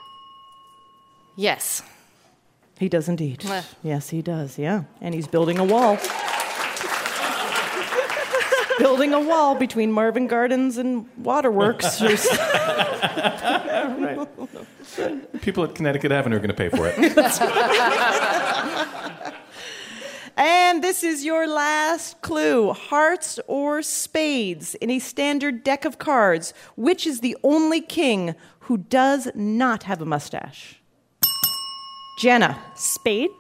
Yes. 1.37 1.83
He 2.79 2.89
does 2.89 3.09
indeed. 3.09 3.45
Well. 3.45 3.65
Yes, 3.83 4.11
he 4.11 4.23
does. 4.23 4.59
Yeah. 4.59 4.85
And 5.01 5.15
he's 5.15 5.29
building 5.29 5.59
a 5.59 5.65
wall. 5.65 5.99
Building 8.79 9.13
a 9.15 9.21
wall 9.21 9.55
between 9.55 9.93
Marvin 9.93 10.27
Gardens 10.27 10.77
and 10.79 11.07
Waterworks. 11.19 11.97
There's- 11.99 12.27
People 15.41 15.65
at 15.65 15.75
Connecticut 15.75 16.13
Avenue 16.13 16.37
are 16.37 16.41
going 16.41 16.51
to 16.51 16.55
pay 16.55 16.69
for 16.69 16.87
it. 16.87 16.99
and 20.37 20.83
this 20.85 21.03
is 21.03 21.25
your 21.25 21.47
last 21.47 22.21
clue 22.23 22.73
hearts 22.73 23.39
or 23.47 23.83
spades 23.83 24.75
in 24.77 24.91
a 24.91 24.99
standard 24.99 25.63
deck 25.65 25.85
of 25.85 25.99
cards. 25.99 26.53
Which 26.77 27.07
is 27.07 27.21
the 27.21 27.37
only 27.43 27.81
king 27.81 28.35
who 28.61 28.79
does 28.79 29.29
not 29.35 29.85
have 29.85 30.01
a 30.03 30.07
mustache? 30.07 30.81
Jenna. 32.19 32.59
Spade? 32.75 33.31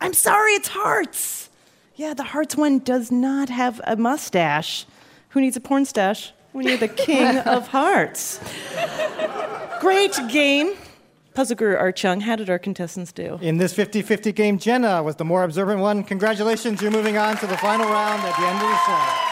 I'm 0.00 0.14
sorry, 0.14 0.52
it's 0.52 0.68
hearts. 0.68 1.50
Yeah, 1.96 2.14
the 2.14 2.24
hearts 2.24 2.56
one 2.56 2.80
does 2.80 3.12
not 3.12 3.48
have 3.48 3.80
a 3.84 3.96
mustache. 3.96 4.84
Who 5.30 5.40
needs 5.40 5.56
a 5.56 5.60
porn 5.60 5.84
stash 5.84 6.32
when 6.52 6.66
you're 6.66 6.76
the 6.76 6.88
king 6.88 7.38
of 7.46 7.68
hearts? 7.68 8.40
Great 9.80 10.18
game. 10.28 10.74
Puzzle 11.34 11.56
Guru 11.56 11.76
Art 11.76 11.96
Chung, 11.96 12.20
how 12.20 12.36
did 12.36 12.48
our 12.48 12.60
contestants 12.60 13.10
do? 13.10 13.38
In 13.42 13.56
this 13.56 13.72
50 13.72 14.02
50 14.02 14.30
game, 14.32 14.58
Jenna 14.58 15.02
was 15.02 15.16
the 15.16 15.24
more 15.24 15.42
observant 15.42 15.80
one. 15.80 16.04
Congratulations, 16.04 16.80
you're 16.80 16.92
moving 16.92 17.16
on 17.16 17.36
to 17.38 17.46
the 17.46 17.56
final 17.56 17.86
round 17.86 18.22
at 18.22 18.36
the 18.36 18.46
end 18.46 18.56
of 18.56 18.68
the 18.68 18.76
show. 18.86 19.23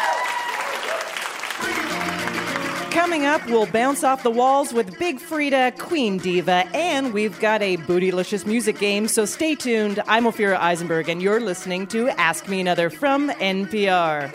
Coming 2.93 3.25
up, 3.25 3.47
we'll 3.47 3.65
bounce 3.65 4.05
off 4.05 4.23
the 4.23 4.31
walls 4.31 4.75
with 4.75 4.99
Big 4.99 5.19
Freedia, 5.19 5.77
Queen 5.79 6.19
Diva, 6.19 6.67
and 6.75 7.15
we've 7.15 7.41
got 7.41 7.63
a 7.63 7.79
bootylicious 7.79 8.45
music 8.45 8.79
game, 8.79 9.09
so 9.09 9.25
stay 9.25 9.55
tuned. 9.55 10.03
I'm 10.07 10.25
Ophira 10.25 10.59
Eisenberg, 10.59 11.09
and 11.09 11.23
you're 11.23 11.41
listening 11.41 11.87
to 11.87 12.11
Ask 12.11 12.49
Me 12.49 12.61
Another 12.61 12.91
from 12.91 13.31
NPR. 13.31 14.31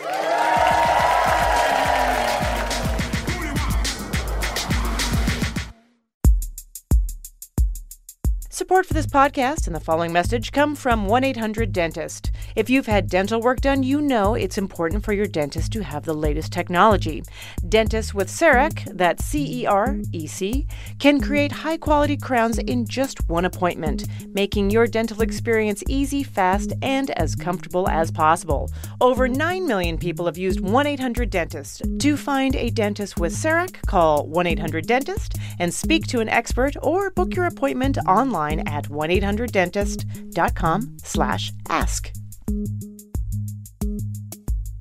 Support 8.58 8.86
for 8.86 8.94
this 8.94 9.06
podcast 9.06 9.68
and 9.68 9.76
the 9.76 9.78
following 9.78 10.12
message 10.12 10.50
come 10.50 10.74
from 10.74 11.06
1 11.06 11.22
800 11.22 11.72
Dentist. 11.72 12.32
If 12.56 12.68
you've 12.68 12.86
had 12.86 13.08
dental 13.08 13.40
work 13.40 13.60
done, 13.60 13.84
you 13.84 14.00
know 14.00 14.34
it's 14.34 14.58
important 14.58 15.04
for 15.04 15.12
your 15.12 15.28
dentist 15.28 15.70
to 15.74 15.84
have 15.84 16.04
the 16.04 16.12
latest 16.12 16.52
technology. 16.52 17.22
Dentists 17.68 18.12
with 18.12 18.28
CEREC, 18.28 18.96
that's 18.96 19.24
C 19.24 19.60
E 19.60 19.66
R 19.66 19.98
E 20.10 20.26
C, 20.26 20.66
can 20.98 21.20
create 21.20 21.52
high 21.52 21.76
quality 21.76 22.16
crowns 22.16 22.58
in 22.58 22.84
just 22.84 23.28
one 23.28 23.44
appointment, 23.44 24.08
making 24.34 24.70
your 24.70 24.88
dental 24.88 25.22
experience 25.22 25.84
easy, 25.86 26.24
fast, 26.24 26.72
and 26.82 27.10
as 27.12 27.36
comfortable 27.36 27.88
as 27.88 28.10
possible. 28.10 28.72
Over 29.00 29.28
9 29.28 29.68
million 29.68 29.96
people 29.96 30.26
have 30.26 30.36
used 30.36 30.58
1 30.58 30.84
800 30.84 31.30
Dentist. 31.30 31.82
To 32.00 32.16
find 32.16 32.56
a 32.56 32.70
dentist 32.70 33.20
with 33.20 33.34
CEREC, 33.34 33.86
call 33.86 34.26
1 34.26 34.48
800 34.48 34.84
Dentist 34.84 35.36
and 35.60 35.72
speak 35.72 36.08
to 36.08 36.18
an 36.18 36.28
expert 36.28 36.74
or 36.82 37.10
book 37.10 37.36
your 37.36 37.44
appointment 37.44 37.98
online 37.98 38.47
at 38.52 38.88
1-800dentist.com 38.88 40.96
slash 41.02 41.52
ask. 41.68 42.12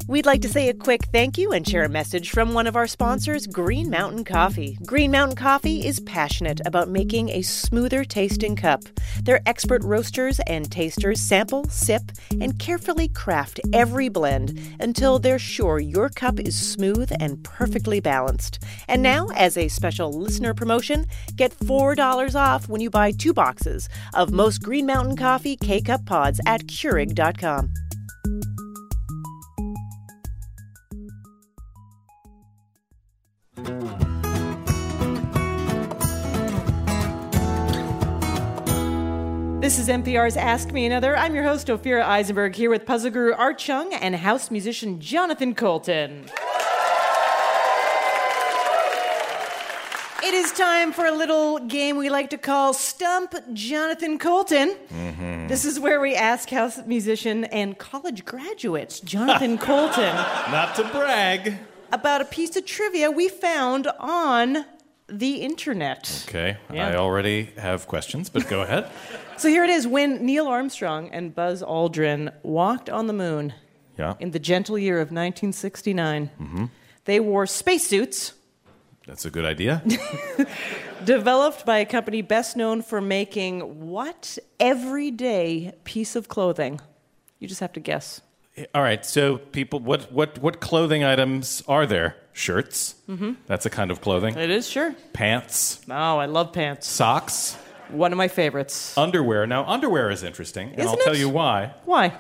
We'd 0.10 0.26
like 0.26 0.42
to 0.44 0.50
say 0.50 0.70
a 0.70 0.74
quick 0.74 1.02
thank 1.12 1.38
you 1.38 1.52
and 1.52 1.68
share 1.68 1.84
a 1.84 1.90
message 1.90 2.30
from 2.30 2.54
one 2.54 2.66
of 2.66 2.78
our 2.78 2.88
sponsors, 2.88 3.46
Green 3.46 3.90
Mountain 3.90 4.24
Coffee. 4.24 4.78
Green 4.86 5.12
Mountain 5.12 5.36
Coffee 5.36 5.86
is 5.86 6.00
passionate 6.00 6.62
about 6.66 6.88
making 6.88 7.28
a 7.28 7.42
smoother 7.42 8.06
tasting 8.06 8.56
cup. 8.56 8.84
Their 9.24 9.42
expert 9.46 9.84
roasters 9.84 10.40
and 10.48 10.72
tasters 10.72 11.20
sample, 11.20 11.66
sip, 11.66 12.04
and 12.40 12.58
carefully 12.58 13.10
craft 13.10 13.60
every 13.74 14.08
blend 14.08 14.58
until 14.80 15.20
they're 15.20 15.38
sure 15.38 15.78
your 15.78 16.08
cup 16.08 16.40
is 16.40 16.56
smooth 16.56 17.12
and 17.20 17.44
perfectly 17.44 18.00
balanced. 18.00 18.64
And 18.88 19.04
now, 19.04 19.28
as 19.36 19.58
a 19.58 19.68
special 19.68 20.14
listener 20.14 20.54
promotion, 20.54 21.06
get 21.36 21.52
$4 21.52 22.34
off 22.34 22.70
when 22.70 22.80
you 22.80 22.90
buy 22.90 23.12
two 23.12 23.34
boxes 23.34 23.90
of 24.14 24.32
most 24.32 24.64
Green 24.64 24.86
Mountain 24.86 25.18
Coffee 25.18 25.58
K 25.58 25.82
Cup 25.82 26.06
pods 26.06 26.40
at 26.46 26.62
Keurig.com. 26.68 27.74
This 39.68 39.80
is 39.80 39.90
NPR's 39.90 40.38
Ask 40.38 40.72
Me 40.72 40.86
Another. 40.86 41.18
I'm 41.18 41.36
your 41.36 41.44
host, 41.44 41.68
Ophira 41.68 42.02
Eisenberg, 42.02 42.56
here 42.56 42.70
with 42.70 42.86
puzzle 42.86 43.12
guru 43.12 43.34
Art 43.34 43.58
Chung 43.58 43.94
and 43.94 44.16
house 44.16 44.50
musician 44.50 45.02
Jonathan 45.02 45.54
Coulton. 45.54 46.24
It 50.24 50.34
is 50.34 50.54
time 50.54 50.94
for 50.94 51.06
a 51.06 51.12
little 51.12 51.60
game 51.60 51.98
we 51.98 52.10
like 52.10 52.30
to 52.30 52.38
call 52.38 52.74
Stump 52.74 53.36
Jonathan 53.52 54.18
Coulton. 54.18 54.74
Mm-hmm. 54.88 55.48
This 55.50 55.66
is 55.66 55.82
where 55.82 56.00
we 56.00 56.16
ask 56.16 56.50
house 56.50 56.80
musician 56.86 57.44
and 57.44 57.78
college 57.78 58.24
graduate 58.24 59.02
Jonathan 59.04 59.58
Coulton 59.58 60.16
Not 60.50 60.76
to 60.78 60.86
brag. 60.86 61.58
about 61.92 62.22
a 62.22 62.26
piece 62.26 62.56
of 62.56 62.66
trivia 62.66 63.12
we 63.12 63.28
found 63.28 63.90
on 64.00 64.64
the 65.08 65.42
internet. 65.42 66.26
Okay, 66.28 66.58
Yeah. 66.74 66.90
I 66.90 66.96
already 66.96 67.50
have 67.58 67.88
questions, 67.88 68.30
but 68.30 68.48
go 68.48 68.62
ahead. 68.62 68.90
So 69.38 69.50
here 69.50 69.64
it 69.64 69.70
is 69.70 69.86
when 69.86 70.26
Neil 70.26 70.48
Armstrong 70.48 71.12
and 71.12 71.36
Buzz 71.36 71.62
Aldrin 71.62 72.34
walked 72.42 72.90
on 72.90 73.06
the 73.06 73.14
moon 73.14 73.54
Yeah, 73.96 74.16
in 74.20 74.32
the 74.32 74.40
gentle 74.40 74.80
year 74.80 74.96
of 74.96 75.12
1969. 75.12 76.32
Mm-hmm. 76.42 76.66
They 77.06 77.20
wore 77.20 77.46
spacesuits 77.46 78.34
that's 79.08 79.24
a 79.24 79.30
good 79.30 79.46
idea. 79.46 79.82
developed 81.06 81.66
by 81.66 81.78
a 81.78 81.86
company 81.86 82.22
best 82.22 82.58
known 82.58 82.82
for 82.82 83.00
making 83.00 83.88
what 83.88 84.38
everyday 84.60 85.74
piece 85.86 86.18
of 86.18 86.28
clothing? 86.28 86.82
You 87.40 87.48
just 87.48 87.62
have 87.62 87.72
to 87.74 87.80
guess. 87.80 88.20
All 88.74 88.82
right, 88.82 89.06
so 89.06 89.38
people, 89.38 89.80
what 89.80 90.12
what 90.12 90.40
what 90.40 90.60
clothing 90.60 91.04
items 91.04 91.62
are 91.68 91.86
there? 91.86 92.16
Shirts. 92.34 92.96
Mm-hmm. 93.08 93.34
That's 93.46 93.66
a 93.66 93.70
kind 93.70 93.92
of 93.92 94.02
clothing. 94.02 94.36
It 94.38 94.50
is 94.50 94.68
sure. 94.68 94.96
Pants, 95.14 95.82
Oh, 95.90 96.18
I 96.18 96.26
love 96.26 96.54
pants. 96.54 96.88
socks, 96.88 97.56
One 97.90 98.12
of 98.12 98.18
my 98.18 98.28
favorites. 98.28 98.98
underwear. 98.98 99.46
Now, 99.48 99.66
underwear 99.66 100.10
is 100.10 100.24
interesting, 100.24 100.70
and 100.72 100.82
I'll 100.82 100.94
Isn't 100.94 101.04
tell 101.04 101.16
you 101.16 101.30
why. 101.30 101.74
Why? 101.86 102.14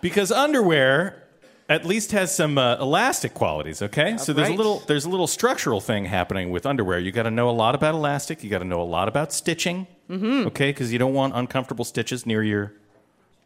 Because 0.00 0.30
underwear 0.32 1.22
at 1.68 1.86
least 1.86 2.12
has 2.12 2.34
some 2.34 2.58
uh, 2.58 2.76
elastic 2.76 3.32
qualities. 3.32 3.80
Okay, 3.80 4.18
so 4.18 4.32
there's 4.34 4.50
a 4.50 4.54
little 4.54 4.80
there's 4.86 5.06
a 5.06 5.10
little 5.10 5.26
structural 5.26 5.80
thing 5.80 6.04
happening 6.04 6.50
with 6.50 6.66
underwear. 6.66 6.98
You 6.98 7.10
got 7.12 7.22
to 7.22 7.30
know 7.30 7.48
a 7.48 7.52
lot 7.56 7.74
about 7.74 7.94
elastic. 7.94 8.44
You 8.44 8.50
got 8.50 8.58
to 8.58 8.64
know 8.66 8.82
a 8.82 8.84
lot 8.84 9.08
about 9.08 9.32
stitching. 9.32 9.86
Mm-hmm. 10.10 10.46
Okay, 10.48 10.70
because 10.70 10.92
you 10.92 10.98
don't 10.98 11.14
want 11.14 11.34
uncomfortable 11.34 11.84
stitches 11.86 12.26
near 12.26 12.42
your 12.42 12.74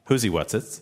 whoosy 0.09 0.31
what's 0.31 0.53
its. 0.55 0.81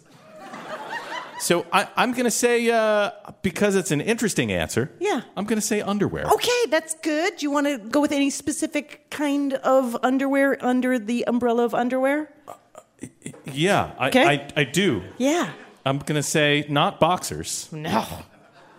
So 1.38 1.66
I, 1.72 1.88
I'm 1.96 2.12
going 2.12 2.24
to 2.24 2.30
say 2.30 2.70
uh, 2.70 3.10
because 3.42 3.76
it's 3.76 3.90
an 3.90 4.00
interesting 4.00 4.50
answer. 4.52 4.90
Yeah. 5.00 5.20
I'm 5.36 5.44
going 5.44 5.58
to 5.60 5.66
say 5.66 5.80
underwear. 5.82 6.24
Okay, 6.24 6.66
that's 6.70 6.94
good. 7.02 7.36
Do 7.36 7.44
you 7.46 7.50
want 7.50 7.66
to 7.66 7.78
go 7.78 8.00
with 8.00 8.12
any 8.12 8.30
specific 8.30 9.10
kind 9.10 9.54
of 9.54 9.96
underwear 10.02 10.56
under 10.64 10.98
the 10.98 11.26
umbrella 11.26 11.64
of 11.64 11.74
underwear? 11.74 12.32
Yeah, 13.44 13.92
I, 13.98 14.08
Okay. 14.08 14.24
I, 14.24 14.48
I 14.60 14.64
do. 14.64 15.02
Yeah. 15.18 15.50
I'm 15.84 15.98
going 15.98 16.16
to 16.16 16.22
say 16.22 16.64
not 16.68 16.98
boxers. 16.98 17.68
No. 17.70 18.04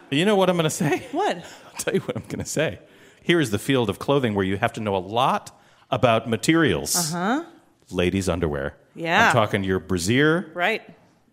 You 0.10 0.26
know 0.26 0.36
what 0.36 0.50
I'm 0.50 0.56
going 0.56 0.64
to 0.64 0.70
say? 0.70 1.06
What? 1.12 1.38
I'll 1.38 1.78
tell 1.78 1.94
you 1.94 2.00
what 2.02 2.16
I'm 2.18 2.24
going 2.24 2.40
to 2.40 2.46
say. 2.46 2.80
Here 3.22 3.40
is 3.40 3.52
the 3.52 3.60
field 3.60 3.90
of 3.90 4.00
clothing 4.00 4.34
where 4.36 4.46
you 4.46 4.58
have 4.58 4.74
to 4.74 4.82
know 4.82 4.96
a 4.96 5.00
lot 5.00 5.52
about 5.92 6.28
materials. 6.30 6.96
Uh 7.14 7.18
huh. 7.44 7.46
Ladies' 7.92 8.28
underwear. 8.28 8.76
Yeah. 8.96 9.28
I'm 9.28 9.34
talking 9.34 9.64
your 9.64 9.80
brassiere 9.80 10.52
Right. 10.54 10.82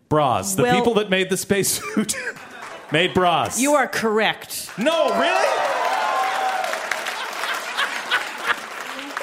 Bras. 0.09 0.55
The 0.55 0.63
Well- 0.63 0.75
people 0.75 0.93
that 0.95 1.09
made 1.09 1.29
the 1.29 1.37
spacesuit 1.37 2.15
made 2.91 3.13
bras. 3.13 3.59
You 3.59 3.73
are 3.73 3.87
correct. 3.87 4.69
No, 4.77 5.09
really? 5.19 5.45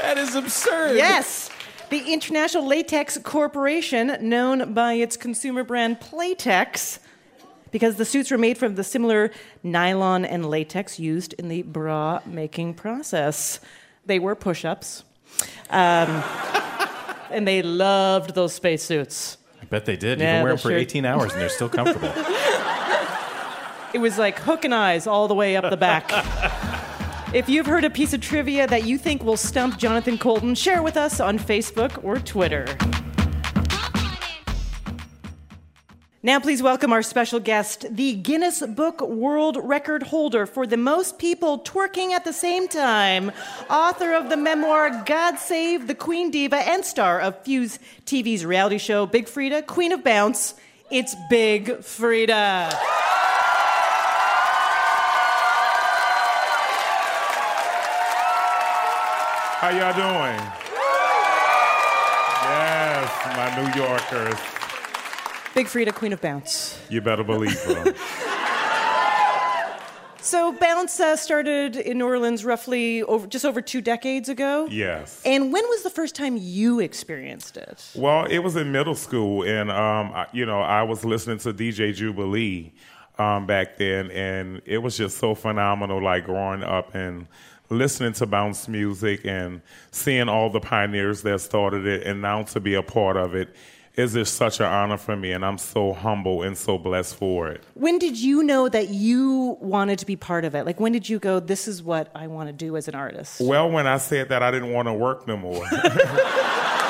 that 0.02 0.18
is 0.18 0.34
absurd. 0.34 0.96
Yes. 0.96 1.50
The 1.90 2.12
International 2.12 2.66
Latex 2.66 3.18
Corporation, 3.18 4.16
known 4.20 4.72
by 4.72 4.94
its 4.94 5.16
consumer 5.16 5.62
brand 5.62 6.00
Playtex, 6.00 6.98
because 7.70 7.96
the 7.96 8.04
suits 8.04 8.30
were 8.30 8.38
made 8.38 8.56
from 8.58 8.74
the 8.76 8.84
similar 8.84 9.30
nylon 9.62 10.24
and 10.24 10.46
latex 10.48 10.98
used 10.98 11.34
in 11.34 11.48
the 11.48 11.62
bra 11.62 12.20
making 12.26 12.74
process. 12.74 13.60
They 14.06 14.18
were 14.18 14.34
push 14.34 14.64
ups. 14.64 15.04
Um, 15.70 16.22
and 17.30 17.46
they 17.46 17.62
loved 17.62 18.34
those 18.34 18.52
spacesuits. 18.54 19.38
I 19.72 19.76
bet 19.76 19.86
they 19.86 19.96
did. 19.96 20.18
You 20.18 20.26
Yeah, 20.26 20.34
can 20.34 20.42
wear 20.42 20.52
them 20.52 20.58
for 20.58 20.68
sure- 20.68 20.76
18 20.76 21.06
hours 21.06 21.32
and 21.32 21.40
they're 21.40 21.48
still 21.48 21.68
comfortable. 21.70 22.12
It 23.94 24.00
was 24.00 24.16
like 24.16 24.38
hook 24.38 24.64
and 24.64 24.74
eyes 24.74 25.06
all 25.06 25.28
the 25.28 25.34
way 25.34 25.54
up 25.54 25.68
the 25.68 25.76
back. 25.76 26.10
if 27.34 27.46
you've 27.46 27.66
heard 27.66 27.84
a 27.84 27.90
piece 27.90 28.14
of 28.14 28.22
trivia 28.22 28.66
that 28.66 28.86
you 28.86 28.96
think 28.96 29.22
will 29.22 29.36
stump 29.36 29.76
Jonathan 29.76 30.16
Coulton, 30.16 30.54
share 30.54 30.78
it 30.78 30.82
with 30.82 30.96
us 30.96 31.20
on 31.20 31.38
Facebook 31.38 32.02
or 32.02 32.18
Twitter. 32.18 32.64
Now, 36.24 36.38
please 36.38 36.62
welcome 36.62 36.92
our 36.92 37.02
special 37.02 37.40
guest, 37.40 37.84
the 37.90 38.14
Guinness 38.14 38.64
Book 38.64 39.00
World 39.00 39.58
Record 39.60 40.04
holder 40.04 40.46
for 40.46 40.68
the 40.68 40.76
most 40.76 41.18
people 41.18 41.58
twerking 41.58 42.12
at 42.12 42.24
the 42.24 42.32
same 42.32 42.68
time, 42.68 43.32
author 43.68 44.12
of 44.14 44.30
the 44.30 44.36
memoir 44.36 45.02
God 45.04 45.40
Save 45.40 45.88
the 45.88 45.96
Queen 45.96 46.30
Diva, 46.30 46.58
and 46.58 46.84
star 46.84 47.20
of 47.20 47.42
Fuse 47.42 47.80
TV's 48.06 48.44
reality 48.44 48.78
show 48.78 49.04
Big 49.04 49.26
Freedia, 49.26 49.66
Queen 49.66 49.90
of 49.90 50.04
Bounce. 50.04 50.54
It's 50.92 51.16
Big 51.28 51.66
Freedia. 51.78 52.70
How 59.58 59.70
y'all 59.70 59.92
doing? 59.92 60.38
Yes, 62.46 63.10
my 63.36 63.56
New 63.56 63.68
Yorkers. 63.74 64.61
Big 65.54 65.66
Freedia, 65.66 65.94
Queen 65.94 66.12
of 66.12 66.20
Bounce. 66.20 66.80
You 66.88 67.00
better 67.00 67.24
believe 67.24 67.62
them. 67.64 67.94
So 70.24 70.52
Bounce 70.52 71.00
uh, 71.00 71.16
started 71.16 71.74
in 71.74 71.98
New 71.98 72.06
Orleans 72.06 72.44
roughly 72.44 73.02
over 73.02 73.26
just 73.26 73.44
over 73.44 73.60
two 73.60 73.80
decades 73.80 74.28
ago. 74.28 74.68
yes. 74.70 75.20
And 75.24 75.52
when 75.52 75.64
was 75.64 75.82
the 75.82 75.90
first 75.90 76.14
time 76.14 76.38
you 76.40 76.78
experienced 76.78 77.56
it? 77.56 77.84
Well, 77.96 78.26
it 78.26 78.38
was 78.38 78.54
in 78.54 78.70
middle 78.70 78.94
school, 78.94 79.42
and 79.42 79.68
um, 79.68 80.12
I, 80.12 80.28
you 80.32 80.46
know, 80.46 80.60
I 80.60 80.84
was 80.84 81.04
listening 81.04 81.38
to 81.38 81.52
DJ 81.52 81.92
Jubilee 81.92 82.72
um, 83.18 83.46
back 83.46 83.78
then, 83.78 84.12
and 84.12 84.62
it 84.64 84.78
was 84.78 84.96
just 84.96 85.18
so 85.18 85.34
phenomenal. 85.34 86.00
Like 86.00 86.24
growing 86.24 86.62
up 86.62 86.94
and 86.94 87.26
listening 87.68 88.12
to 88.12 88.26
bounce 88.26 88.68
music 88.68 89.26
and 89.26 89.60
seeing 89.90 90.28
all 90.28 90.50
the 90.50 90.60
pioneers 90.60 91.22
that 91.22 91.40
started 91.40 91.84
it, 91.84 92.06
and 92.06 92.22
now 92.22 92.44
to 92.44 92.60
be 92.60 92.74
a 92.74 92.82
part 92.82 93.16
of 93.16 93.34
it 93.34 93.56
is 93.94 94.14
just 94.14 94.34
such 94.34 94.58
an 94.60 94.66
honor 94.66 94.96
for 94.96 95.14
me, 95.16 95.32
and 95.32 95.44
I'm 95.44 95.58
so 95.58 95.92
humble 95.92 96.42
and 96.42 96.56
so 96.56 96.78
blessed 96.78 97.14
for 97.16 97.48
it. 97.48 97.62
When 97.74 97.98
did 97.98 98.16
you 98.16 98.42
know 98.42 98.68
that 98.68 98.88
you 98.88 99.58
wanted 99.60 99.98
to 99.98 100.06
be 100.06 100.16
part 100.16 100.44
of 100.44 100.54
it? 100.54 100.64
Like 100.64 100.80
when 100.80 100.92
did 100.92 101.08
you 101.08 101.18
go, 101.18 101.40
this 101.40 101.68
is 101.68 101.82
what 101.82 102.10
I 102.14 102.26
want 102.26 102.48
to 102.48 102.52
do 102.54 102.76
as 102.76 102.88
an 102.88 102.94
artist? 102.94 103.40
Well, 103.40 103.70
when 103.70 103.86
I 103.86 103.98
said 103.98 104.30
that, 104.30 104.42
I 104.42 104.50
didn't 104.50 104.72
want 104.72 104.88
to 104.88 104.94
work 104.94 105.26
no 105.28 105.36
more. 105.36 105.64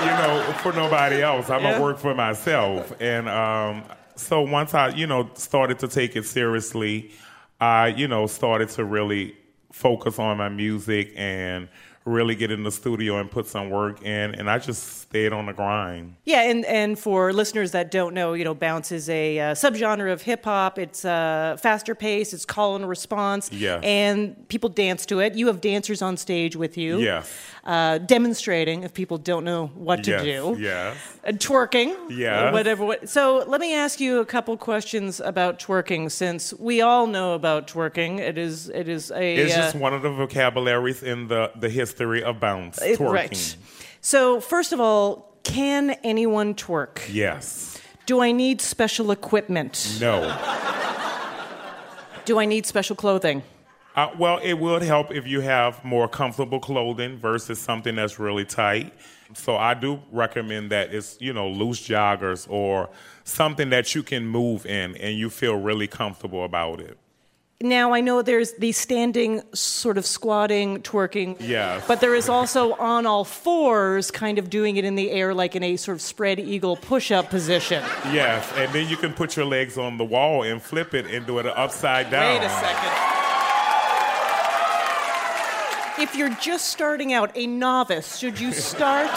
you 0.02 0.08
know, 0.08 0.54
for 0.62 0.72
nobody 0.72 1.22
else. 1.22 1.48
I'm 1.50 1.62
Yeah. 1.62 1.72
gonna 1.72 1.82
work 1.82 1.98
for 1.98 2.14
myself. 2.14 2.92
And 3.00 3.28
um, 3.28 3.84
so 4.16 4.42
once 4.42 4.74
I, 4.74 4.88
you 4.90 5.06
know, 5.06 5.30
started 5.34 5.78
to 5.80 5.88
take 5.88 6.16
it 6.16 6.24
seriously, 6.24 7.10
I, 7.60 7.88
you 7.88 8.08
know, 8.08 8.26
started 8.26 8.68
to 8.70 8.84
really 8.84 9.36
focus 9.72 10.18
on 10.18 10.36
my 10.36 10.48
music 10.48 11.12
and 11.16 11.68
really 12.04 12.34
get 12.34 12.50
in 12.50 12.64
the 12.64 12.72
studio 12.72 13.18
and 13.18 13.30
put 13.30 13.46
some 13.46 13.70
work 13.70 14.02
in. 14.02 14.34
And 14.34 14.50
I 14.50 14.58
just 14.58 15.02
stayed 15.02 15.32
on 15.32 15.46
the 15.46 15.52
grind. 15.52 16.16
Yeah, 16.24 16.42
and, 16.42 16.64
and 16.64 16.98
for 16.98 17.32
listeners 17.32 17.72
that 17.72 17.90
don't 17.90 18.14
know, 18.14 18.32
you 18.32 18.44
know, 18.44 18.54
bounce 18.54 18.92
is 18.92 19.08
a 19.08 19.38
uh, 19.38 19.54
subgenre 19.54 20.12
of 20.12 20.22
hip 20.22 20.44
hop. 20.44 20.78
It's 20.78 21.04
uh, 21.04 21.56
faster 21.60 21.94
pace. 21.94 22.32
It's 22.32 22.44
call 22.44 22.76
and 22.76 22.88
response. 22.88 23.52
Yeah. 23.52 23.76
And 23.82 24.48
people 24.48 24.68
dance 24.68 25.06
to 25.06 25.20
it. 25.20 25.34
You 25.34 25.46
have 25.46 25.60
dancers 25.60 26.02
on 26.02 26.16
stage 26.16 26.56
with 26.56 26.76
you. 26.76 26.98
Yes. 26.98 27.32
Uh, 27.64 27.98
demonstrating 27.98 28.82
if 28.82 28.92
people 28.92 29.18
don't 29.18 29.44
know 29.44 29.68
what 29.68 30.02
to 30.02 30.10
yes. 30.10 30.22
do. 30.24 30.56
Yes. 30.58 30.96
Uh, 31.24 31.30
twerking. 31.30 31.94
Yes. 32.10 32.48
uh, 32.48 32.50
Whatever. 32.50 32.84
What, 32.84 33.08
so 33.08 33.44
let 33.46 33.60
me 33.60 33.72
ask 33.72 34.00
you 34.00 34.18
a 34.18 34.26
couple 34.26 34.56
questions 34.56 35.20
about 35.20 35.60
twerking, 35.60 36.10
since 36.10 36.52
we 36.54 36.80
all 36.80 37.06
know 37.06 37.34
about 37.34 37.68
twerking. 37.68 38.18
It 38.18 38.36
is. 38.36 38.68
It 38.68 38.88
is 38.88 39.12
a. 39.12 39.36
It's 39.36 39.54
just 39.54 39.76
one 39.76 39.94
of 39.94 40.02
the 40.02 40.10
vocabularies 40.10 41.04
in 41.04 41.28
the, 41.28 41.52
the 41.54 41.68
history 41.70 42.24
of 42.24 42.40
bounce, 42.40 42.82
it- 42.82 42.98
twerking. 42.98 43.12
right. 43.12 43.56
So 44.00 44.40
first 44.40 44.72
of 44.72 44.80
all, 44.80 45.32
can 45.44 45.90
anyone 46.02 46.54
twerk? 46.54 46.98
Yes. 47.12 47.80
Do 48.06 48.20
I 48.20 48.32
need 48.32 48.60
special 48.60 49.12
equipment? 49.12 49.98
No. 50.00 50.36
Do 52.24 52.40
I 52.40 52.44
need 52.44 52.66
special 52.66 52.96
clothing? 52.96 53.44
Uh, 53.94 54.10
well, 54.18 54.38
it 54.38 54.54
would 54.54 54.82
help 54.82 55.12
if 55.12 55.26
you 55.26 55.40
have 55.40 55.84
more 55.84 56.08
comfortable 56.08 56.58
clothing 56.58 57.18
versus 57.18 57.58
something 57.58 57.96
that's 57.96 58.18
really 58.18 58.44
tight. 58.44 58.92
So 59.34 59.56
I 59.56 59.74
do 59.74 60.00
recommend 60.10 60.70
that 60.70 60.92
it's 60.94 61.16
you 61.20 61.32
know 61.32 61.48
loose 61.48 61.86
joggers 61.86 62.46
or 62.50 62.90
something 63.24 63.70
that 63.70 63.94
you 63.94 64.02
can 64.02 64.26
move 64.26 64.66
in 64.66 64.96
and 64.96 65.16
you 65.16 65.30
feel 65.30 65.56
really 65.56 65.86
comfortable 65.86 66.44
about 66.44 66.80
it. 66.80 66.98
Now 67.62 67.92
I 67.92 68.00
know 68.00 68.22
there's 68.22 68.52
the 68.54 68.72
standing, 68.72 69.40
sort 69.54 69.96
of 69.96 70.04
squatting, 70.04 70.82
twerking. 70.82 71.36
Yes. 71.38 71.84
But 71.86 72.00
there 72.00 72.14
is 72.14 72.28
also 72.28 72.72
on 72.74 73.06
all 73.06 73.24
fours, 73.24 74.10
kind 74.10 74.38
of 74.38 74.50
doing 74.50 74.76
it 74.76 74.84
in 74.84 74.96
the 74.96 75.12
air, 75.12 75.32
like 75.32 75.54
in 75.54 75.62
a 75.62 75.76
sort 75.76 75.94
of 75.94 76.02
spread 76.02 76.40
eagle 76.40 76.76
push-up 76.76 77.30
position. 77.30 77.84
Yes, 78.12 78.50
and 78.56 78.72
then 78.72 78.88
you 78.88 78.96
can 78.96 79.12
put 79.12 79.36
your 79.36 79.46
legs 79.46 79.78
on 79.78 79.96
the 79.96 80.04
wall 80.04 80.42
and 80.42 80.60
flip 80.60 80.92
it 80.92 81.06
and 81.06 81.24
do 81.24 81.38
it 81.38 81.46
upside 81.46 82.10
down. 82.10 82.40
Wait 82.40 82.44
a 82.44 82.50
second. 82.50 83.11
If 86.02 86.16
you're 86.16 86.34
just 86.36 86.68
starting 86.68 87.12
out, 87.12 87.30
a 87.36 87.46
novice, 87.46 88.16
should 88.18 88.38
you 88.40 88.52
start? 88.52 89.10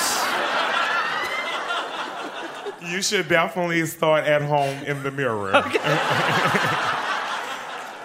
You 2.88 3.02
should 3.02 3.28
definitely 3.28 3.86
start 3.88 4.26
at 4.26 4.44
home 4.44 4.78
in 4.84 5.02
the 5.02 5.10
mirror. 5.12 5.52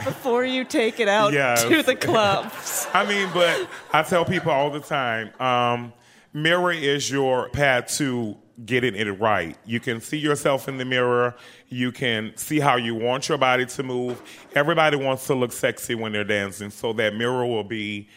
before 0.04 0.44
you 0.44 0.64
take 0.64 0.98
it 0.98 1.08
out 1.08 1.34
Yes. 1.34 1.62
to 1.64 1.82
the 1.82 1.94
clubs. 1.94 2.86
I 2.94 3.04
mean, 3.04 3.28
but 3.34 3.68
I 3.92 4.02
tell 4.02 4.24
people 4.24 4.50
all 4.50 4.70
the 4.70 4.80
time, 4.80 5.30
um, 5.38 5.92
mirror 6.32 6.72
is 6.72 7.10
your 7.10 7.50
path 7.50 7.88
to 7.98 8.36
getting 8.64 8.94
it 8.94 9.10
right. 9.20 9.56
You 9.66 9.78
can 9.80 10.00
see 10.00 10.16
yourself 10.16 10.68
in 10.68 10.78
the 10.78 10.86
mirror. 10.86 11.36
You 11.68 11.92
can 11.92 12.32
see 12.36 12.60
how 12.60 12.76
you 12.76 12.94
want 12.94 13.28
your 13.28 13.36
body 13.36 13.66
to 13.66 13.82
move. 13.82 14.22
Everybody 14.54 14.96
wants 14.96 15.26
to 15.26 15.34
look 15.34 15.52
sexy 15.52 15.94
when 15.94 16.12
they're 16.12 16.24
dancing, 16.24 16.70
so 16.70 16.94
that 16.94 17.14
mirror 17.14 17.44
will 17.46 17.64
be, 17.64 18.08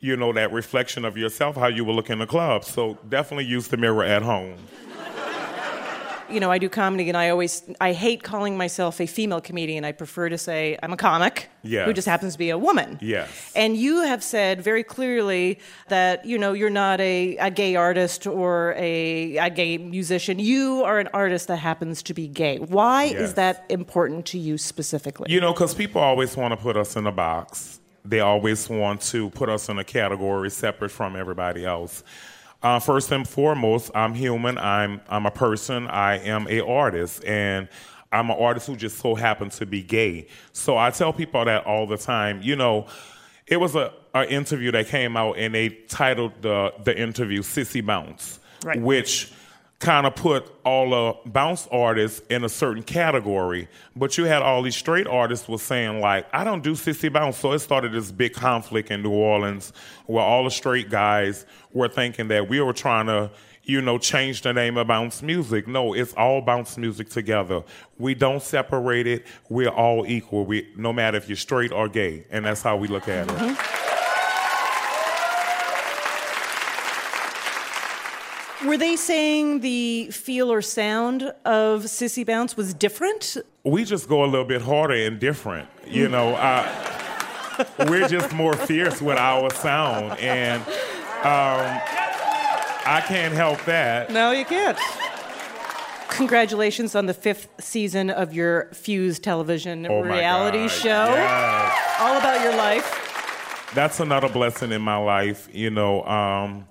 you 0.00 0.16
know, 0.16 0.32
that 0.32 0.52
reflection 0.52 1.04
of 1.04 1.16
yourself, 1.16 1.56
how 1.56 1.66
you 1.66 1.84
will 1.84 1.94
look 1.94 2.10
in 2.10 2.18
the 2.18 2.26
club. 2.26 2.64
So 2.64 2.98
definitely 3.08 3.44
use 3.46 3.68
the 3.68 3.76
mirror 3.76 4.02
at 4.04 4.22
home. 4.22 4.56
You 6.30 6.38
know, 6.38 6.48
I 6.52 6.58
do 6.58 6.68
comedy, 6.68 7.08
and 7.08 7.16
I 7.18 7.30
always 7.30 7.64
I 7.80 7.92
hate 7.92 8.22
calling 8.22 8.56
myself 8.56 9.00
a 9.00 9.06
female 9.06 9.40
comedian. 9.40 9.84
I 9.84 9.90
prefer 9.90 10.28
to 10.28 10.38
say 10.38 10.78
I'm 10.80 10.92
a 10.92 10.96
comic 10.96 11.48
Yes. 11.64 11.86
who 11.86 11.92
just 11.92 12.06
happens 12.06 12.34
to 12.34 12.38
be 12.38 12.50
a 12.50 12.56
woman. 12.56 12.98
Yes. 13.02 13.28
And 13.56 13.76
you 13.76 14.02
have 14.02 14.22
said 14.22 14.62
very 14.62 14.84
clearly 14.84 15.58
that 15.88 16.24
you 16.24 16.38
know 16.38 16.52
you're 16.52 16.70
not 16.70 17.00
a, 17.00 17.36
a 17.38 17.50
gay 17.50 17.74
artist 17.74 18.28
or 18.28 18.74
a, 18.78 19.38
a 19.38 19.50
gay 19.50 19.76
musician. 19.76 20.38
You 20.38 20.84
are 20.84 21.00
an 21.00 21.08
artist 21.12 21.48
that 21.48 21.56
happens 21.56 22.00
to 22.04 22.14
be 22.14 22.28
gay. 22.28 22.58
Why 22.58 23.06
Yes. 23.06 23.20
is 23.22 23.34
that 23.34 23.64
important 23.68 24.24
to 24.26 24.38
you 24.38 24.56
specifically? 24.56 25.32
You 25.32 25.40
know, 25.40 25.52
because 25.52 25.74
people 25.74 26.00
always 26.00 26.36
want 26.36 26.52
to 26.52 26.56
put 26.56 26.76
us 26.76 26.94
in 26.94 27.08
a 27.08 27.12
box. 27.12 27.79
They 28.04 28.20
always 28.20 28.68
want 28.68 29.00
to 29.02 29.30
put 29.30 29.48
us 29.48 29.68
in 29.68 29.78
a 29.78 29.84
category 29.84 30.50
separate 30.50 30.90
from 30.90 31.16
everybody 31.16 31.64
else. 31.64 32.02
Uh, 32.62 32.78
first 32.78 33.10
and 33.12 33.26
foremost, 33.26 33.90
I'm 33.94 34.14
human. 34.14 34.58
I'm 34.58 35.00
I'm 35.08 35.26
a 35.26 35.30
person. 35.30 35.86
I 35.86 36.18
am 36.18 36.46
a 36.48 36.60
artist, 36.60 37.24
and 37.24 37.68
I'm 38.12 38.30
an 38.30 38.36
artist 38.38 38.66
who 38.66 38.76
just 38.76 38.98
so 38.98 39.14
happens 39.14 39.58
to 39.58 39.66
be 39.66 39.82
gay. 39.82 40.26
So 40.52 40.76
I 40.76 40.90
tell 40.90 41.12
people 41.12 41.44
that 41.44 41.64
all 41.66 41.86
the 41.86 41.96
time. 41.96 42.40
You 42.42 42.56
know, 42.56 42.86
it 43.46 43.56
was 43.58 43.74
a, 43.76 43.92
a 44.14 44.26
interview 44.30 44.72
that 44.72 44.88
came 44.88 45.16
out, 45.16 45.38
and 45.38 45.54
they 45.54 45.70
titled 45.88 46.32
the 46.42 46.72
the 46.84 46.98
interview 46.98 47.40
"Sissy 47.40 47.84
Bounce," 47.84 48.40
Right. 48.64 48.80
which 48.80 49.32
kind 49.80 50.06
of 50.06 50.14
put 50.14 50.46
all 50.62 50.90
the 50.90 51.30
bounce 51.30 51.66
artists 51.72 52.20
in 52.28 52.44
a 52.44 52.48
certain 52.50 52.82
category, 52.82 53.66
but 53.96 54.18
you 54.18 54.24
had 54.24 54.42
all 54.42 54.62
these 54.62 54.76
straight 54.76 55.06
artists 55.06 55.48
was 55.48 55.62
saying 55.62 56.00
like, 56.00 56.26
I 56.34 56.44
don't 56.44 56.62
do 56.62 56.72
sissy 56.72 57.10
bounce. 57.10 57.38
So 57.38 57.52
it 57.52 57.60
started 57.60 57.92
this 57.92 58.12
big 58.12 58.34
conflict 58.34 58.90
in 58.90 59.02
New 59.02 59.10
Orleans 59.10 59.72
where 60.04 60.22
all 60.22 60.44
the 60.44 60.50
straight 60.50 60.90
guys 60.90 61.46
were 61.72 61.88
thinking 61.88 62.28
that 62.28 62.46
we 62.46 62.60
were 62.60 62.74
trying 62.74 63.06
to, 63.06 63.30
you 63.64 63.80
know, 63.80 63.96
change 63.96 64.42
the 64.42 64.52
name 64.52 64.76
of 64.76 64.86
bounce 64.86 65.22
music. 65.22 65.66
No, 65.66 65.94
it's 65.94 66.12
all 66.12 66.42
bounce 66.42 66.76
music 66.76 67.08
together. 67.08 67.62
We 67.98 68.14
don't 68.14 68.42
separate 68.42 69.06
it. 69.06 69.26
We're 69.48 69.70
all 69.70 70.04
equal. 70.06 70.44
We 70.44 70.68
no 70.76 70.92
matter 70.92 71.16
if 71.16 71.26
you're 71.26 71.36
straight 71.36 71.72
or 71.72 71.88
gay, 71.88 72.26
and 72.30 72.44
that's 72.44 72.60
how 72.60 72.76
we 72.76 72.86
look 72.86 73.08
at 73.08 73.30
it. 73.30 73.34
Mm-hmm. 73.34 73.79
Were 78.66 78.76
they 78.76 78.96
saying 78.96 79.60
the 79.60 80.10
feel 80.10 80.52
or 80.52 80.60
sound 80.60 81.22
of 81.44 81.84
Sissy 81.84 82.26
Bounce 82.26 82.56
was 82.56 82.74
different? 82.74 83.36
we 83.64 83.84
just 83.84 84.08
go 84.08 84.24
a 84.24 84.26
little 84.26 84.44
bit 84.46 84.62
harder 84.62 84.94
and 84.94 85.18
different. 85.18 85.68
You 85.86 86.08
know, 86.08 86.34
uh, 86.34 87.66
we're 87.88 88.08
just 88.08 88.32
more 88.32 88.54
fierce 88.54 89.00
with 89.02 89.18
our 89.18 89.50
sound, 89.54 90.18
and 90.18 90.62
um, 90.62 91.80
I 92.86 93.02
can't 93.06 93.34
help 93.34 93.62
that. 93.64 94.10
No, 94.10 94.30
you 94.32 94.44
can't. 94.44 94.78
Congratulations 96.08 96.94
on 96.94 97.06
the 97.06 97.14
fifth 97.14 97.48
season 97.60 98.10
of 98.10 98.34
your 98.34 98.68
Fuse 98.72 99.18
television 99.18 99.86
Oh 99.86 100.00
reality 100.02 100.66
God, 100.66 100.70
show. 100.70 101.04
yes. 101.14 101.96
All 102.00 102.16
about 102.18 102.42
your 102.42 102.56
life. 102.56 103.70
That's 103.74 104.00
another 104.00 104.28
blessing 104.28 104.72
in 104.72 104.82
my 104.82 104.96
life. 104.96 105.48
You 105.52 105.70
know, 105.70 106.02
um, 106.04 106.66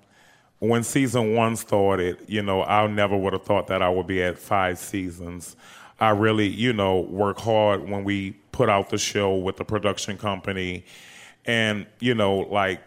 when 0.60 0.84
season 0.84 1.36
one 1.36 1.56
started, 1.56 2.18
you 2.28 2.42
know, 2.42 2.64
I 2.64 2.86
never 2.88 3.18
would 3.18 3.34
have 3.34 3.44
thought 3.44 3.68
that 3.68 3.82
I 3.82 3.90
would 3.90 4.08
be 4.08 4.22
at 4.22 4.38
five 4.38 4.78
seasons. 4.78 5.56
I 6.00 6.10
really, 6.12 6.48
you 6.48 6.74
know, 6.74 7.00
work 7.00 7.40
hard 7.40 7.90
when 7.90 8.04
we 8.04 8.32
put 8.52 8.70
out 8.70 8.90
the 8.90 8.98
show 8.98 9.36
with 9.36 9.58
the 9.58 9.66
production 9.66 10.18
company, 10.18 10.86
and 11.46 11.86
you 12.00 12.14
know, 12.14 12.38
like 12.38 12.82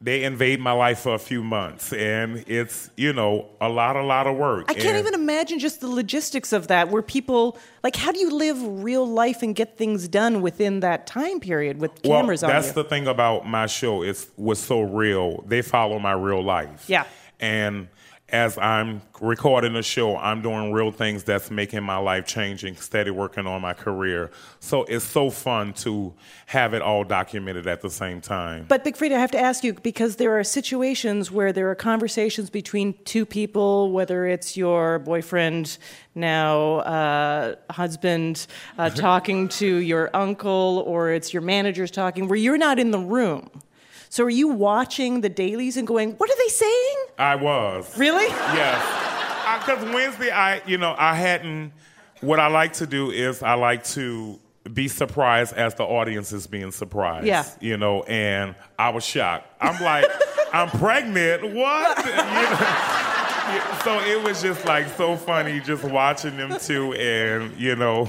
they 0.00 0.22
invade 0.22 0.60
my 0.60 0.70
life 0.70 1.00
for 1.00 1.14
a 1.14 1.18
few 1.18 1.42
months, 1.42 1.92
and 1.92 2.44
it's 2.46 2.88
you 2.96 3.12
know 3.12 3.48
a 3.60 3.68
lot, 3.68 3.96
a 3.96 4.02
lot 4.04 4.26
of 4.28 4.36
work. 4.36 4.66
I 4.68 4.74
can't 4.74 4.96
And- 4.96 4.98
even 4.98 5.14
imagine 5.14 5.58
just 5.58 5.80
the 5.80 5.88
logistics 5.88 6.52
of 6.52 6.68
that, 6.68 6.88
where 6.88 7.02
people, 7.02 7.58
like, 7.82 7.96
how 7.96 8.12
do 8.12 8.20
you 8.20 8.30
live 8.30 8.56
real 8.84 9.04
life 9.06 9.42
and 9.42 9.54
get 9.56 9.76
things 9.76 10.06
done 10.06 10.40
within 10.40 10.80
that 10.80 11.06
time 11.08 11.40
period 11.40 11.80
with 11.80 12.02
cameras 12.02 12.42
well, 12.42 12.50
on 12.50 12.56
that's 12.56 12.68
you? 12.68 12.82
the 12.82 12.84
thing 12.84 13.08
about 13.08 13.46
my 13.48 13.66
show. 13.66 14.02
It's 14.02 14.28
was 14.36 14.60
so 14.60 14.82
real. 14.82 15.42
They 15.46 15.62
follow 15.62 15.98
my 15.98 16.12
real 16.12 16.42
life. 16.44 16.84
Yeah. 16.88 17.04
And 17.40 17.88
as 18.30 18.58
I'm 18.58 19.00
recording 19.22 19.72
the 19.72 19.82
show, 19.82 20.16
I'm 20.16 20.42
doing 20.42 20.70
real 20.70 20.92
things 20.92 21.24
that's 21.24 21.50
making 21.50 21.82
my 21.82 21.96
life 21.96 22.26
changing, 22.26 22.76
steady 22.76 23.10
working 23.10 23.46
on 23.46 23.62
my 23.62 23.72
career. 23.72 24.30
So 24.60 24.84
it's 24.84 25.04
so 25.04 25.30
fun 25.30 25.72
to 25.74 26.12
have 26.46 26.74
it 26.74 26.82
all 26.82 27.04
documented 27.04 27.66
at 27.66 27.80
the 27.80 27.88
same 27.88 28.20
time. 28.20 28.66
But 28.68 28.84
Big 28.84 28.96
Freedia, 28.96 29.16
I 29.16 29.20
have 29.20 29.30
to 29.30 29.40
ask 29.40 29.64
you 29.64 29.72
because 29.72 30.16
there 30.16 30.38
are 30.38 30.44
situations 30.44 31.30
where 31.30 31.54
there 31.54 31.70
are 31.70 31.74
conversations 31.74 32.50
between 32.50 32.94
two 33.04 33.24
people, 33.24 33.92
whether 33.92 34.26
it's 34.26 34.58
your 34.58 34.98
boyfriend, 34.98 35.78
now 36.14 36.76
uh, 36.80 37.54
husband, 37.70 38.46
uh, 38.76 38.90
talking 38.94 39.48
to 39.48 39.76
your 39.76 40.10
uncle, 40.14 40.84
or 40.86 41.12
it's 41.12 41.32
your 41.32 41.42
managers 41.42 41.90
talking, 41.90 42.28
where 42.28 42.38
you're 42.38 42.58
not 42.58 42.78
in 42.78 42.90
the 42.90 42.98
room. 42.98 43.50
So 44.10 44.24
are 44.24 44.30
you 44.30 44.48
watching 44.48 45.20
the 45.20 45.28
dailies 45.28 45.76
and 45.76 45.86
going, 45.86 46.12
"What 46.12 46.30
are 46.30 46.36
they 46.36 46.48
saying?" 46.48 46.96
I 47.18 47.36
was. 47.36 47.96
Really? 47.98 48.26
Yes. 48.26 48.82
Uh, 49.46 49.58
because 49.58 49.94
Wednesday, 49.94 50.30
I, 50.30 50.62
you 50.66 50.78
know, 50.78 50.94
I 50.98 51.14
hadn't. 51.14 51.72
What 52.20 52.40
I 52.40 52.48
like 52.48 52.72
to 52.74 52.86
do 52.86 53.10
is 53.10 53.42
I 53.42 53.54
like 53.54 53.84
to 53.84 54.38
be 54.72 54.88
surprised 54.88 55.54
as 55.54 55.74
the 55.74 55.84
audience 55.84 56.32
is 56.32 56.46
being 56.46 56.70
surprised. 56.72 57.26
Yeah. 57.26 57.44
You 57.60 57.76
know, 57.76 58.02
and 58.02 58.54
I 58.78 58.90
was 58.90 59.04
shocked. 59.04 59.46
I'm 59.60 59.82
like, 59.82 60.06
I'm 60.52 60.68
pregnant. 60.70 61.54
What? 61.54 61.98
You 63.48 63.54
know? 63.54 63.78
So 63.82 63.98
it 64.00 64.22
was 64.22 64.42
just 64.42 64.66
like 64.66 64.86
so 64.98 65.16
funny 65.16 65.60
just 65.60 65.82
watching 65.82 66.36
them 66.36 66.58
two, 66.60 66.92
and 66.92 67.58
you 67.58 67.76
know, 67.76 68.06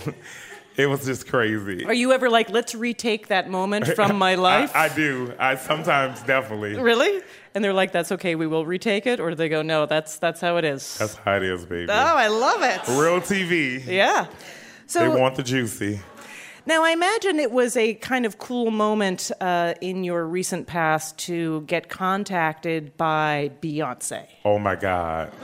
it 0.80 0.88
was 0.88 1.06
just 1.06 1.28
crazy. 1.28 1.86
Are 1.86 1.94
you 1.94 2.12
ever 2.14 2.30
like, 2.30 2.50
"Let's 2.50 2.74
retake 2.74 3.28
that 3.28 3.50
moment 3.50 3.88
from 3.96 4.18
my 4.18 4.36
life"? 4.36 4.74
I, 4.76 4.86
I 4.86 4.90
do. 4.96 5.34
I 5.38 5.56
sometimes 5.56 6.22
definitely. 6.24 6.80
Really? 6.80 7.22
And 7.54 7.64
they're 7.64 7.74
like, 7.74 7.92
"That's 7.92 8.12
okay. 8.14 8.36
We 8.36 8.48
will 8.48 8.66
retake 8.66 9.06
it," 9.06 9.20
or 9.20 9.30
do 9.32 9.36
they 9.36 9.50
go, 9.50 9.62
"No, 9.62 9.86
that's 9.86 10.18
that's 10.18 10.42
how 10.42 10.58
it 10.58 10.66
is." 10.66 10.98
That's 10.98 11.16
how 11.16 11.36
it 11.36 11.44
is, 11.44 11.66
baby. 11.66 11.92
Oh, 11.92 11.96
I 11.96 12.28
love 12.28 12.64
it. 12.64 12.80
Real 12.90 13.20
TV. 13.22 13.86
Yeah. 13.86 14.28
So 14.88 15.02
they 15.02 15.10
want 15.20 15.36
the 15.36 15.44
juicy. 15.44 16.00
Now, 16.66 16.84
I 16.84 16.92
imagine 16.92 17.40
it 17.40 17.52
was 17.52 17.76
a 17.78 17.96
kind 17.96 18.26
of 18.28 18.38
cool 18.38 18.70
moment 18.70 19.32
uh, 19.42 19.74
in 19.82 20.04
your 20.04 20.26
recent 20.26 20.68
past 20.68 21.18
to 21.20 21.62
get 21.62 21.90
contacted 21.90 22.96
by 22.96 23.52
Beyonce. 23.62 24.28
Oh 24.46 24.60
my 24.60 24.76
God. 24.76 25.32
it 25.32 25.40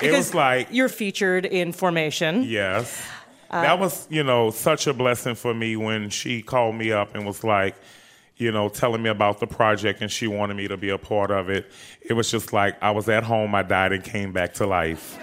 Because 0.00 0.16
was 0.16 0.34
like, 0.34 0.68
you're 0.70 0.88
featured 0.88 1.44
in 1.44 1.72
Formation. 1.72 2.44
yes. 2.44 3.02
Uh, 3.50 3.62
that 3.62 3.78
was, 3.78 4.06
you 4.10 4.22
know, 4.22 4.50
such 4.50 4.86
a 4.86 4.94
blessing 4.94 5.34
for 5.34 5.54
me 5.54 5.76
when 5.76 6.10
she 6.10 6.42
called 6.42 6.74
me 6.74 6.92
up 6.92 7.14
and 7.14 7.26
was 7.26 7.42
like, 7.44 7.74
you 8.36 8.52
know, 8.52 8.68
telling 8.68 9.02
me 9.02 9.10
about 9.10 9.40
the 9.40 9.46
project 9.46 10.00
and 10.00 10.10
she 10.10 10.26
wanted 10.26 10.54
me 10.54 10.68
to 10.68 10.76
be 10.76 10.90
a 10.90 10.98
part 10.98 11.30
of 11.30 11.48
it. 11.48 11.70
It 12.00 12.12
was 12.12 12.30
just 12.30 12.52
like 12.52 12.80
I 12.82 12.90
was 12.92 13.08
at 13.08 13.24
home, 13.24 13.54
I 13.54 13.62
died 13.62 13.92
and 13.92 14.04
came 14.04 14.32
back 14.32 14.54
to 14.54 14.66
life. 14.66 15.18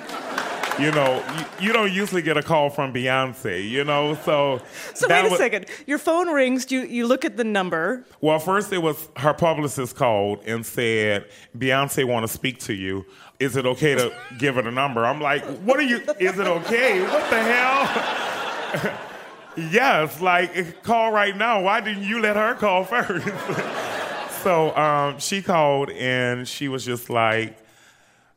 You 0.80 0.92
know, 0.92 1.24
you, 1.60 1.68
you 1.68 1.74
don't 1.74 1.92
usually 1.92 2.22
get 2.22 2.36
a 2.36 2.44
call 2.44 2.70
from 2.70 2.94
Beyonce, 2.94 3.68
you 3.68 3.84
know, 3.86 4.16
so. 4.26 4.62
So 4.94 5.08
wait 5.08 5.26
a 5.26 5.30
was- 5.30 5.40
second. 5.40 5.68
Your 5.88 5.98
phone 5.98 6.28
rings. 6.28 6.70
You 6.70 6.82
you 6.82 7.08
look 7.08 7.24
at 7.24 7.38
the 7.38 7.46
number. 7.46 8.06
Well, 8.20 8.40
first 8.40 8.74
it 8.74 8.80
was 8.80 9.08
her 9.18 9.34
publicist 9.34 9.96
called 9.96 10.40
and 10.46 10.66
said, 10.66 11.30
Beyonce 11.58 12.06
want 12.06 12.28
to 12.28 12.32
speak 12.32 12.60
to 12.62 12.74
you. 12.74 13.06
Is 13.40 13.56
it 13.56 13.66
okay 13.66 13.96
to 13.96 14.14
give 14.38 14.56
her 14.56 14.62
the 14.62 14.72
number? 14.72 15.06
I'm 15.06 15.20
like, 15.22 15.44
what 15.60 15.78
are 15.78 15.84
you, 15.84 15.98
is 16.20 16.40
it 16.40 16.48
okay? 16.48 17.02
What 17.02 17.30
the 17.30 17.44
hell? 17.44 18.94
yes, 19.58 20.22
like, 20.22 20.84
call 20.84 21.12
right 21.12 21.36
now. 21.36 21.62
Why 21.62 21.82
didn't 21.82 22.04
you 22.04 22.22
let 22.22 22.36
her 22.38 22.54
call 22.56 22.86
first? 22.86 23.28
so 24.44 24.76
um, 24.76 25.20
she 25.20 25.42
called 25.42 25.90
and 25.92 26.48
she 26.48 26.68
was 26.70 26.86
just 26.86 27.10
like, 27.10 27.58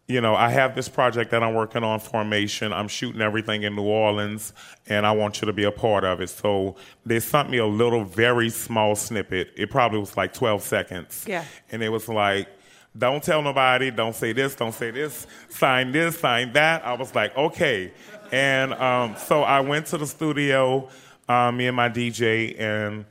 you 0.09 0.23
know, 0.23 0.35
I 0.35 0.49
have 0.49 0.75
this 0.75 0.89
project 0.89 1.31
that 1.33 1.43
I'm 1.43 1.53
working 1.53 1.85
on, 1.85 2.01
Formation. 2.01 2.73
I'm 2.73 2.89
shooting 2.89 3.21
everything 3.21 3.65
in 3.65 3.77
New 3.77 3.83
Orleans, 3.83 4.55
and 4.87 5.07
I 5.07 5.13
want 5.13 5.43
you 5.43 5.47
to 5.47 5.53
be 5.53 5.65
a 5.65 5.71
part 5.71 6.03
of 6.03 6.23
it. 6.23 6.31
So 6.31 6.77
they 7.05 7.21
sent 7.21 7.51
me 7.51 7.59
a 7.59 7.67
little, 7.67 8.05
very 8.05 8.49
small 8.49 8.97
snippet. 8.97 9.53
It 9.55 9.71
probably 9.71 9.99
was 10.01 10.17
like 10.17 10.33
12 10.33 10.63
seconds. 10.63 11.25
Yeah. 11.29 11.45
And 11.71 11.83
it 11.83 11.91
was 11.91 12.09
like, 12.09 12.49
don't 12.97 13.23
tell 13.23 13.43
nobody, 13.43 13.91
don't 13.91 14.15
say 14.15 14.33
this, 14.33 14.55
don't 14.55 14.73
say 14.73 14.91
this, 14.91 15.27
sign 15.51 15.93
this, 15.93 16.19
sign 16.19 16.55
that. 16.55 16.87
I 16.87 16.95
was 16.95 17.15
like, 17.15 17.37
okay. 17.37 17.93
And 18.33 18.73
um, 18.75 19.15
so 19.19 19.43
I 19.43 19.61
went 19.61 19.87
to 19.89 19.99
the 19.99 20.07
studio, 20.07 20.89
uh, 21.29 21.53
me 21.53 21.67
and 21.67 21.77
my 21.77 21.91
DJ, 21.91 22.59
and 22.59 23.05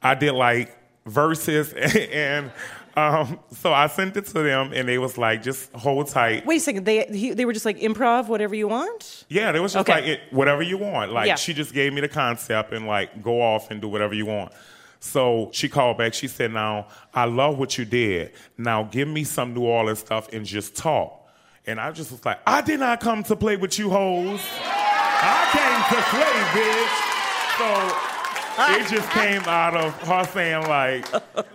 I 0.00 0.14
did 0.14 0.32
like 0.32 0.76
verses 1.06 1.72
and 2.12 2.52
um, 2.96 3.38
so 3.50 3.72
I 3.72 3.86
sent 3.88 4.16
it 4.16 4.26
to 4.26 4.32
them 4.42 4.72
and 4.72 4.88
they 4.88 4.98
was 4.98 5.18
like, 5.18 5.42
just 5.42 5.72
hold 5.72 6.08
tight. 6.08 6.46
Wait 6.46 6.56
a 6.56 6.60
second. 6.60 6.84
They 6.84 7.04
he, 7.06 7.32
they 7.32 7.44
were 7.44 7.52
just 7.52 7.64
like 7.64 7.78
improv, 7.80 8.28
whatever 8.28 8.54
you 8.54 8.68
want. 8.68 9.24
Yeah, 9.28 9.52
they 9.52 9.60
was 9.60 9.72
just 9.72 9.88
Okay. 9.88 10.00
like 10.00 10.08
it, 10.08 10.20
whatever 10.30 10.62
you 10.62 10.78
want. 10.78 11.12
Like 11.12 11.26
Yeah. 11.26 11.34
she 11.36 11.54
just 11.54 11.72
gave 11.74 11.92
me 11.92 12.00
the 12.00 12.08
concept 12.08 12.72
and 12.72 12.86
like 12.86 13.22
go 13.22 13.40
off 13.40 13.70
and 13.70 13.80
do 13.80 13.88
whatever 13.88 14.14
you 14.14 14.26
want. 14.26 14.52
So 15.00 15.50
she 15.52 15.68
called 15.68 15.98
back. 15.98 16.14
She 16.14 16.28
said, 16.28 16.52
"Now 16.52 16.86
I 17.12 17.26
love 17.26 17.58
what 17.58 17.76
you 17.76 17.84
did. 17.84 18.32
Now 18.56 18.84
give 18.84 19.06
me 19.08 19.24
some 19.24 19.52
New 19.54 19.62
Orleans 19.64 19.98
stuff 19.98 20.32
and 20.32 20.46
just 20.46 20.74
talk." 20.76 21.20
And 21.66 21.78
I 21.80 21.90
just 21.92 22.10
was 22.10 22.24
like, 22.24 22.38
"I 22.46 22.62
did 22.62 22.80
not 22.80 23.00
come 23.00 23.22
to 23.24 23.36
play 23.36 23.56
with 23.56 23.78
you 23.78 23.90
hoes. 23.90 24.40
I 24.62 25.48
came 25.52 25.96
to 25.98 26.02
slay, 26.10 26.36
bitch." 26.56 27.10
So 27.58 28.13
it 28.58 28.88
just 28.88 29.10
came 29.10 29.42
out 29.42 29.76
of 29.76 29.92
her 30.02 30.24
saying 30.24 30.68
like, 30.68 31.06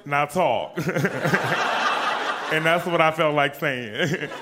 "Now 0.05 0.25
talk," 0.25 0.77
and 0.77 2.65
that's 2.65 2.85
what 2.85 3.01
I 3.01 3.12
felt 3.12 3.35
like 3.35 3.55
saying. 3.55 4.29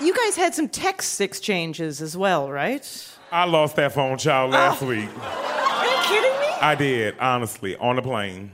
You 0.00 0.14
guys 0.14 0.36
had 0.36 0.54
some 0.54 0.68
text 0.68 1.20
exchanges 1.20 2.00
as 2.00 2.16
well, 2.16 2.52
right? 2.52 3.16
I 3.32 3.46
lost 3.46 3.74
that 3.76 3.92
phone 3.92 4.16
child 4.16 4.52
last 4.52 4.80
oh. 4.80 4.86
week. 4.86 5.08
Are 5.20 5.86
you 5.86 6.02
kidding 6.04 6.40
me? 6.40 6.46
I 6.60 6.76
did, 6.76 7.18
honestly, 7.18 7.74
on 7.76 7.96
the 7.96 8.02
plane. 8.02 8.52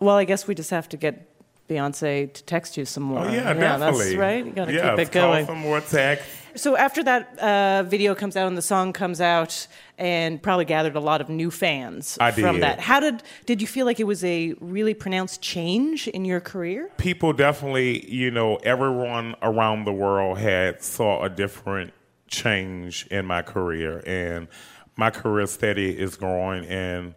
Well, 0.00 0.16
I 0.16 0.24
guess 0.24 0.46
we 0.46 0.54
just 0.54 0.70
have 0.70 0.88
to 0.90 0.96
get 0.96 1.28
Beyonce 1.68 2.32
to 2.32 2.44
text 2.44 2.76
you 2.76 2.84
some 2.84 3.04
more. 3.04 3.20
Oh 3.26 3.30
yeah, 3.30 3.52
definitely. 3.52 4.04
That's 4.04 4.16
right. 4.16 4.44
You 4.44 4.52
got 4.52 4.64
to 4.66 4.72
yes, 4.72 4.98
keep 4.98 5.08
it 5.08 5.12
call 5.12 5.32
going. 5.32 5.46
some 5.46 5.58
more 5.58 5.80
text. 5.80 6.26
So 6.56 6.76
after 6.76 7.02
that 7.04 7.38
uh, 7.38 7.82
video 7.84 8.14
comes 8.14 8.36
out 8.36 8.46
and 8.46 8.56
the 8.56 8.62
song 8.62 8.92
comes 8.92 9.20
out, 9.20 9.66
and 9.98 10.42
probably 10.42 10.64
gathered 10.64 10.96
a 10.96 11.00
lot 11.00 11.20
of 11.20 11.28
new 11.28 11.50
fans 11.50 12.18
I 12.20 12.32
from 12.32 12.56
did. 12.56 12.62
that. 12.64 12.80
How 12.80 13.00
did 13.00 13.22
did 13.46 13.60
you 13.60 13.66
feel 13.68 13.86
like 13.86 14.00
it 14.00 14.06
was 14.06 14.24
a 14.24 14.54
really 14.60 14.94
pronounced 14.94 15.40
change 15.40 16.08
in 16.08 16.24
your 16.24 16.40
career? 16.40 16.90
People 16.98 17.32
definitely, 17.32 18.08
you 18.10 18.30
know, 18.30 18.56
everyone 18.56 19.36
around 19.42 19.84
the 19.84 19.92
world 19.92 20.38
had 20.38 20.82
saw 20.82 21.22
a 21.22 21.28
different 21.28 21.92
change 22.26 23.06
in 23.10 23.26
my 23.26 23.42
career, 23.42 24.02
and 24.06 24.48
my 24.96 25.10
career 25.10 25.46
steady 25.46 25.90
is 25.90 26.16
growing, 26.16 26.66
and 26.66 27.14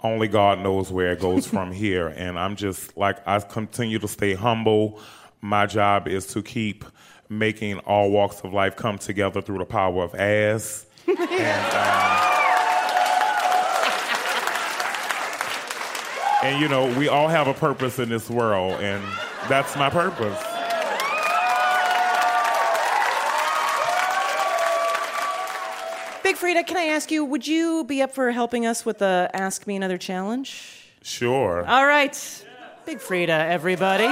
only 0.00 0.28
God 0.28 0.60
knows 0.60 0.92
where 0.92 1.12
it 1.12 1.20
goes 1.20 1.46
from 1.54 1.72
here. 1.72 2.08
And 2.08 2.38
I'm 2.38 2.56
just 2.56 2.96
like 2.96 3.26
I 3.26 3.38
continue 3.40 3.98
to 3.98 4.08
stay 4.08 4.34
humble. 4.34 5.00
My 5.40 5.66
job 5.66 6.08
is 6.08 6.26
to 6.28 6.42
keep 6.42 6.84
making 7.28 7.78
all 7.80 8.10
walks 8.10 8.40
of 8.40 8.52
life 8.52 8.76
come 8.76 8.98
together 8.98 9.40
through 9.40 9.58
the 9.58 9.64
power 9.64 10.02
of 10.02 10.14
ass. 10.14 10.86
and, 11.06 11.18
um, 11.18 12.28
and 16.42 16.60
you 16.60 16.68
know, 16.68 16.86
we 16.98 17.08
all 17.08 17.28
have 17.28 17.48
a 17.48 17.54
purpose 17.54 17.98
in 17.98 18.08
this 18.08 18.30
world, 18.30 18.80
and 18.80 19.02
that's 19.48 19.76
my 19.76 19.90
purpose. 19.90 20.42
Big 26.22 26.36
Freedia, 26.36 26.66
can 26.66 26.76
I 26.76 26.84
ask 26.84 27.10
you, 27.10 27.24
would 27.24 27.46
you 27.46 27.84
be 27.84 28.02
up 28.02 28.12
for 28.12 28.30
helping 28.32 28.66
us 28.66 28.84
with 28.84 28.98
the 28.98 29.30
Ask 29.32 29.66
Me 29.66 29.76
Another 29.76 29.96
challenge? 29.96 30.90
Sure. 31.02 31.64
All 31.66 31.86
right. 31.86 32.44
Big 32.84 32.98
Freedia, 32.98 33.48
everybody. 33.48 34.08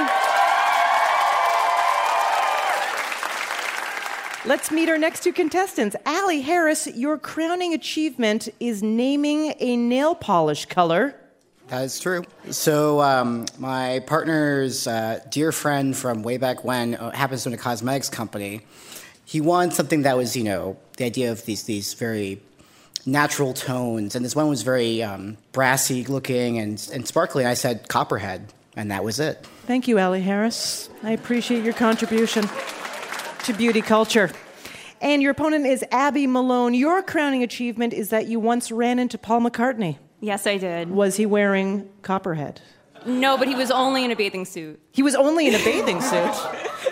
Let's 4.47 4.71
meet 4.71 4.89
our 4.89 4.97
next 4.97 5.25
two 5.25 5.33
contestants. 5.33 5.97
Allie 6.07 6.41
Harris, 6.41 6.87
your 6.87 7.19
crowning 7.19 7.75
achievement 7.75 8.49
is 8.61 8.81
naming 8.81 9.53
a 9.59 9.77
nail 9.77 10.15
polish 10.15 10.67
color. 10.67 11.17
That 11.67 11.83
is 11.83 11.99
true. 11.99 12.23
So, 12.51 13.01
um, 13.01 13.47
my 13.59 14.05
partner's 14.07 14.87
uh, 14.87 15.19
dear 15.31 15.51
friend 15.51 15.97
from 15.97 16.23
way 16.23 16.37
back 16.37 16.63
when 16.63 16.95
uh, 16.95 17.11
happens 17.11 17.43
to 17.43 17.49
own 17.49 17.55
a 17.55 17.59
cosmetics 17.59 18.09
company. 18.09 18.61
He 19.25 19.41
wanted 19.41 19.75
something 19.75 20.03
that 20.03 20.17
was, 20.17 20.37
you 20.37 20.45
know, 20.45 20.77
the 20.97 21.07
idea 21.07 21.33
of 21.33 21.45
these 21.45 21.65
these 21.65 21.95
very 21.95 22.41
natural 23.05 23.53
tones, 23.53 24.15
and 24.15 24.25
this 24.25 24.37
one 24.37 24.47
was 24.47 24.63
very 24.63 25.03
um, 25.03 25.39
brassy 25.51 26.05
looking 26.05 26.61
and 26.61 26.89
and 26.93 27.05
sparkly. 27.05 27.43
And 27.43 27.51
I 27.51 27.55
said 27.55 27.89
copperhead, 27.89 28.53
and 28.77 28.93
that 28.93 29.03
was 29.03 29.19
it. 29.19 29.45
Thank 29.67 29.89
you, 29.89 29.99
Allie 29.99 30.23
Harris. 30.23 30.89
I 31.03 31.11
appreciate 31.11 31.65
your 31.65 31.75
contribution 31.75 32.49
to 33.47 33.53
beauty 33.53 33.81
culture. 33.81 34.31
And 35.01 35.23
your 35.23 35.31
opponent 35.31 35.67
is 35.67 35.85
Abby 35.93 36.27
Malone. 36.27 36.75
Your 36.75 37.01
crowning 37.01 37.45
achievement 37.45 37.93
is 37.93 38.09
that 38.09 38.27
you 38.27 38.41
once 38.41 38.73
ran 38.73 38.99
into 38.99 39.19
Paul 39.19 39.41
McCartney. 39.43 39.99
Yes, 40.21 40.49
I 40.49 40.57
did. 40.59 40.91
Was 40.91 41.17
he 41.17 41.27
wearing 41.27 41.89
copperhead? 42.03 42.61
No, 43.05 43.39
but 43.39 43.47
he 43.47 43.55
was 43.55 43.71
only 43.71 44.05
in 44.05 44.11
a 44.11 44.17
bathing 44.17 44.45
suit. 44.47 44.81
He 44.91 45.03
was 45.05 45.15
only 45.15 45.47
in 45.47 45.55
a 45.55 45.59
bathing 45.59 46.01
suit. 46.01 46.33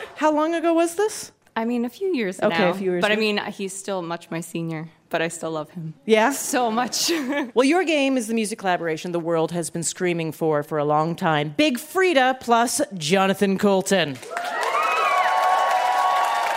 How 0.17 0.31
long 0.33 0.55
ago 0.55 0.73
was 0.73 0.95
this? 0.95 1.33
I 1.57 1.64
mean, 1.64 1.85
a 1.85 1.88
few 1.88 2.14
years 2.14 2.40
Okay, 2.40 2.57
now. 2.57 2.71
a 2.71 2.75
few 2.75 2.93
years 2.93 3.03
But 3.03 3.11
I 3.11 3.17
mean, 3.17 3.38
he's 3.53 3.73
still 3.77 4.03
much 4.03 4.31
my 4.31 4.40
senior, 4.40 4.90
but 5.09 5.23
I 5.23 5.29
still 5.29 5.51
love 5.51 5.71
him. 5.71 5.95
Yeah? 6.05 6.31
So 6.33 6.71
much. 6.71 7.11
Well, 7.55 7.64
your 7.64 7.85
game 7.85 8.17
is 8.17 8.29
the 8.29 8.35
music 8.35 8.59
collaboration 8.61 9.11
the 9.12 9.19
world 9.21 9.51
has 9.53 9.71
been 9.71 9.83
screaming 9.83 10.31
for 10.31 10.62
for 10.62 10.79
a 10.79 10.85
long 10.85 11.17
time. 11.17 11.55
Big 11.57 11.79
Freedia 11.79 12.38
plus 12.38 12.81
Jonathan 12.97 13.59
Coulton. 13.59 14.19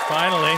Finally. 0.07 0.55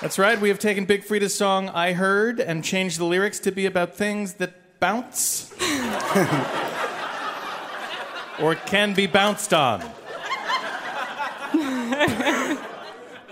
That's 0.00 0.18
right. 0.18 0.40
We 0.40 0.48
have 0.48 0.60
taken 0.60 0.84
Big 0.84 1.04
Freedia's 1.04 1.34
song 1.34 1.68
I 1.70 1.92
Heard 1.92 2.38
and 2.38 2.62
changed 2.62 3.00
the 3.00 3.04
lyrics 3.04 3.40
to 3.40 3.50
be 3.50 3.66
about 3.66 3.96
things 3.96 4.34
that 4.34 4.78
bounce 4.78 5.52
or 8.40 8.54
can 8.54 8.94
be 8.94 9.08
bounced 9.08 9.52
on. 9.52 9.80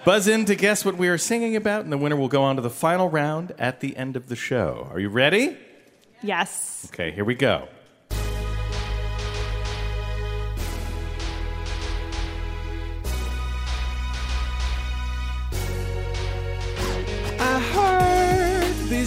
Buzz 0.05 0.27
in 0.27 0.45
to 0.47 0.57
guess 0.57 0.85
what 0.85 0.97
we 0.97 1.07
are 1.09 1.19
singing 1.19 1.55
about, 1.55 1.85
and 1.85 1.93
the 1.93 1.99
winner 1.99 2.17
will 2.17 2.29
go 2.29 2.43
on 2.43 2.57
to 2.57 2.63
the 2.63 2.71
final 2.71 3.09
round 3.09 3.53
at 3.59 3.79
the 3.81 3.97
end 3.97 4.17
of 4.17 4.29
the 4.29 4.37
show. 4.37 4.89
Are 4.91 4.99
you 4.99 5.09
ready? 5.09 5.57
yes. 6.23 6.89
Okay, 6.93 7.13
here 7.13 7.25
we 7.25 7.37
go. 7.37 7.69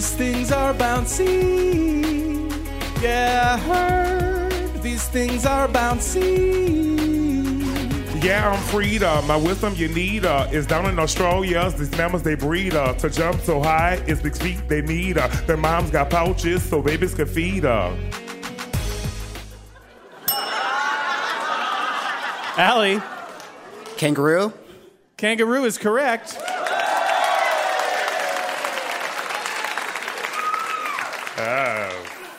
These 0.00 0.14
things 0.14 0.50
are 0.50 0.72
bouncy. 0.72 2.50
Yeah, 3.02 3.58
I 3.58 3.58
heard 3.58 4.82
these 4.82 5.06
things 5.08 5.44
are 5.44 5.68
bouncy. 5.68 6.96
Yeah, 8.24 8.50
I'm 8.50 8.58
Freedia. 8.60 9.22
My 9.26 9.36
wisdom 9.36 9.74
you 9.76 9.88
need 9.88 10.24
uh, 10.24 10.48
is 10.50 10.66
down 10.66 10.86
in 10.86 10.98
Australia. 10.98 11.70
These 11.76 11.90
mammals 11.98 12.22
they 12.22 12.34
breed 12.34 12.72
uh, 12.72 12.94
to 12.94 13.10
jump 13.10 13.42
so 13.42 13.60
high. 13.60 14.02
It's 14.06 14.22
big 14.22 14.34
feet 14.34 14.66
they 14.68 14.80
need. 14.80 15.18
Uh, 15.18 15.28
their 15.46 15.58
moms 15.58 15.90
got 15.90 16.08
pouches 16.08 16.62
so 16.62 16.80
babies 16.80 17.14
can 17.14 17.26
feed. 17.26 17.66
Uh. 17.66 17.94
Allie. 22.56 23.02
Kangaroo? 23.98 24.54
Kangaroo 25.18 25.66
is 25.66 25.76
correct. 25.76 26.38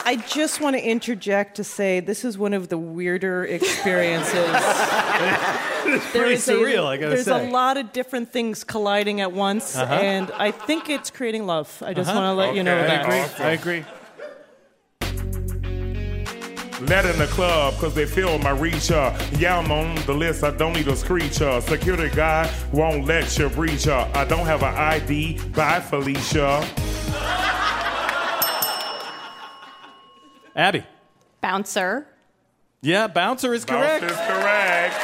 I 0.04 0.16
just 0.28 0.60
want 0.60 0.74
to 0.76 0.82
interject 0.82 1.56
to 1.56 1.64
say 1.64 2.00
this 2.00 2.24
is 2.24 2.36
one 2.36 2.52
of 2.54 2.68
the 2.68 2.78
weirder 2.78 3.44
experiences. 3.44 4.48
It's 5.84 6.12
There 6.12 6.22
pretty 6.22 6.36
surreal, 6.36 6.86
I 6.86 6.96
gotta 6.96 7.16
There's 7.16 7.24
say. 7.26 7.48
a 7.48 7.50
lot 7.50 7.76
of 7.76 7.92
different 7.92 8.30
things 8.32 8.62
colliding 8.62 9.20
at 9.20 9.32
once, 9.32 9.74
Uh-huh. 9.76 9.92
and 9.92 10.30
I 10.30 10.52
think 10.52 10.88
it's 10.88 11.10
creating 11.10 11.44
love. 11.44 11.82
I 11.84 11.92
just 11.92 12.08
Uh-huh. 12.08 12.20
want 12.20 12.30
to 12.30 12.34
let 12.34 12.54
you 12.54 12.62
know 12.62 12.78
Okay, 12.78 12.86
that. 12.86 13.06
awesome. 13.06 13.46
I 13.46 13.50
agree. 13.50 13.84
Let 16.86 17.04
in 17.04 17.18
the 17.18 17.26
club 17.30 17.74
cause 17.78 17.94
they 17.94 18.06
feel 18.06 18.38
my 18.38 18.50
reach. 18.50 18.90
Uh. 18.92 19.12
Yeah, 19.38 19.58
I'm 19.58 19.70
on 19.72 19.96
the 20.06 20.14
list. 20.14 20.44
I 20.44 20.50
don't 20.52 20.72
need 20.72 20.86
a 20.88 20.96
screech. 20.96 21.42
Uh. 21.42 21.60
Security 21.60 22.14
guy 22.14 22.48
won't 22.72 23.04
let 23.04 23.36
you 23.38 23.48
breach. 23.48 23.86
Uh. 23.88 24.06
I 24.14 24.24
don't 24.24 24.46
have 24.46 24.62
an 24.62 24.74
ID. 24.74 25.38
Bye, 25.54 25.80
Felicia. 25.80 26.64
Abby. 30.54 30.84
Bouncer. 31.40 32.06
Yeah, 32.82 33.06
bouncer 33.06 33.54
is 33.54 33.64
correct. 33.64 34.02
Bounce 34.02 34.12
is 34.12 34.18
correct. 34.18 34.94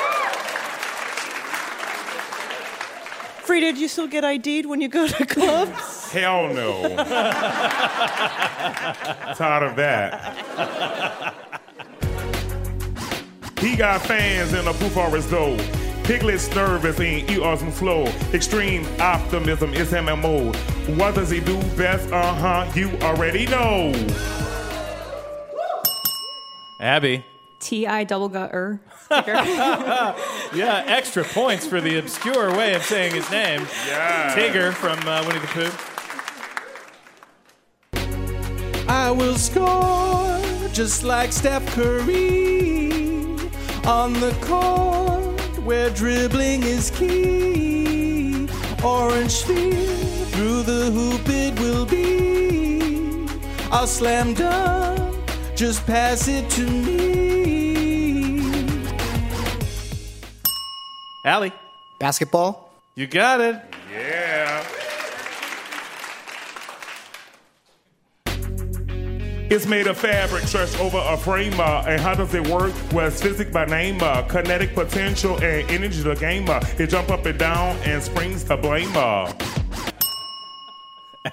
Freedia, 3.46 3.72
do 3.72 3.80
you 3.80 3.88
still 3.88 4.06
get 4.06 4.24
ID'd 4.24 4.66
when 4.66 4.80
you 4.80 4.88
go 4.88 5.06
to 5.08 5.24
clubs? 5.24 6.10
Hell 6.12 6.52
no. 6.52 6.96
Tired 9.34 9.62
of 9.62 9.76
that. 9.76 11.34
He 13.58 13.74
got 13.74 14.02
fans 14.02 14.52
in 14.52 14.64
the 14.66 14.72
booth 14.72 14.92
for 14.92 15.08
his 15.16 15.28
dough. 15.30 15.56
Piglet's 16.04 16.54
nervous 16.54 16.98
and 17.00 17.28
you 17.30 17.44
awesome 17.44 17.72
slow. 17.72 18.04
Extreme 18.32 18.86
optimism 19.00 19.72
is 19.74 19.92
MMO. 19.92 20.54
What 20.96 21.14
does 21.14 21.30
he 21.30 21.40
do 21.40 21.58
best? 21.76 22.10
Uh 22.12 22.34
huh, 22.34 22.70
you 22.74 22.90
already 23.02 23.46
know. 23.46 23.92
Abby. 26.80 27.24
T 27.60 27.86
I 27.86 28.04
double 28.04 28.28
gut 28.28 28.54
er. 28.54 28.80
yeah, 29.10 30.84
extra 30.86 31.24
points 31.24 31.66
for 31.66 31.80
the 31.80 31.98
obscure 31.98 32.54
way 32.56 32.74
of 32.74 32.82
saying 32.84 33.14
his 33.14 33.28
name. 33.30 33.66
Yeah. 33.88 34.34
Tigger 34.34 34.72
from 34.72 34.98
uh, 35.08 35.24
Winnie 35.26 35.40
the 35.40 35.46
Pooh. 35.48 35.70
I 38.88 39.10
will 39.10 39.36
score 39.36 40.40
just 40.72 41.02
like 41.02 41.32
Steph 41.32 41.66
Curry 41.74 42.90
on 43.84 44.12
the 44.14 44.36
court 44.40 45.40
where 45.64 45.90
dribbling 45.90 46.62
is 46.62 46.90
key. 46.90 48.48
Orange 48.84 49.32
sphere 49.32 49.96
through 50.32 50.62
the 50.62 50.90
hoop 50.90 51.22
it 51.26 51.58
will 51.58 51.84
be. 51.84 53.26
I'll 53.70 53.86
slam 53.86 54.34
dunk, 54.34 55.07
just 55.58 55.84
pass 55.86 56.28
it 56.28 56.48
to 56.50 56.64
me. 56.64 57.98
Allie. 61.24 61.52
Basketball. 61.98 62.72
You 62.94 63.08
got 63.08 63.40
it. 63.40 63.60
Yeah. 63.92 64.64
It's 69.50 69.66
made 69.66 69.88
of 69.88 69.98
fabric 69.98 70.44
stretched 70.44 70.78
over 70.78 70.98
a 70.98 71.16
frame. 71.16 71.58
Uh, 71.58 71.82
and 71.88 72.00
how 72.00 72.14
does 72.14 72.32
it 72.34 72.46
work? 72.46 72.72
Well, 72.92 73.08
it's 73.08 73.20
physics 73.20 73.50
by 73.50 73.64
name. 73.64 73.98
Uh, 74.00 74.22
kinetic 74.22 74.74
potential 74.74 75.42
and 75.42 75.68
energy 75.68 76.02
the 76.02 76.14
game. 76.14 76.48
Uh, 76.48 76.60
it 76.78 76.86
jump 76.86 77.10
up 77.10 77.26
and 77.26 77.36
down 77.36 77.76
and 77.78 78.00
springs 78.00 78.44
to 78.44 78.56
blame. 78.56 78.92
Uh. 78.94 79.32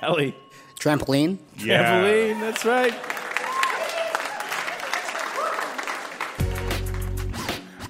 Allie. 0.02 0.36
Trampoline. 0.80 1.38
Yeah. 1.58 2.02
Trampoline, 2.02 2.40
that's 2.40 2.66
right. 2.66 3.15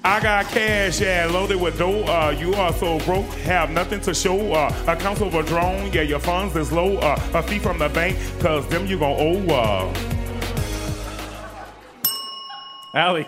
I 0.06 0.20
got 0.20 0.46
cash, 0.46 1.00
yeah, 1.00 1.26
loaded 1.26 1.60
with 1.60 1.78
dough. 1.78 2.04
Uh, 2.04 2.30
you 2.30 2.54
are 2.54 2.72
so 2.72 3.00
broke, 3.00 3.26
have 3.40 3.70
nothing 3.72 4.00
to 4.02 4.14
show. 4.14 4.52
Uh, 4.52 4.72
accounts 4.86 5.20
overdrawn, 5.20 5.92
yeah, 5.92 6.02
your 6.02 6.20
funds 6.20 6.54
is 6.54 6.70
low. 6.70 6.98
Uh, 6.98 7.20
a 7.34 7.42
fee 7.42 7.58
from 7.58 7.80
the 7.80 7.88
bank, 7.88 8.16
cause 8.38 8.64
them 8.68 8.86
you 8.86 9.00
gon' 9.00 9.16
owe. 9.18 9.52
Uh. 9.52 9.92
Allie. 12.94 13.26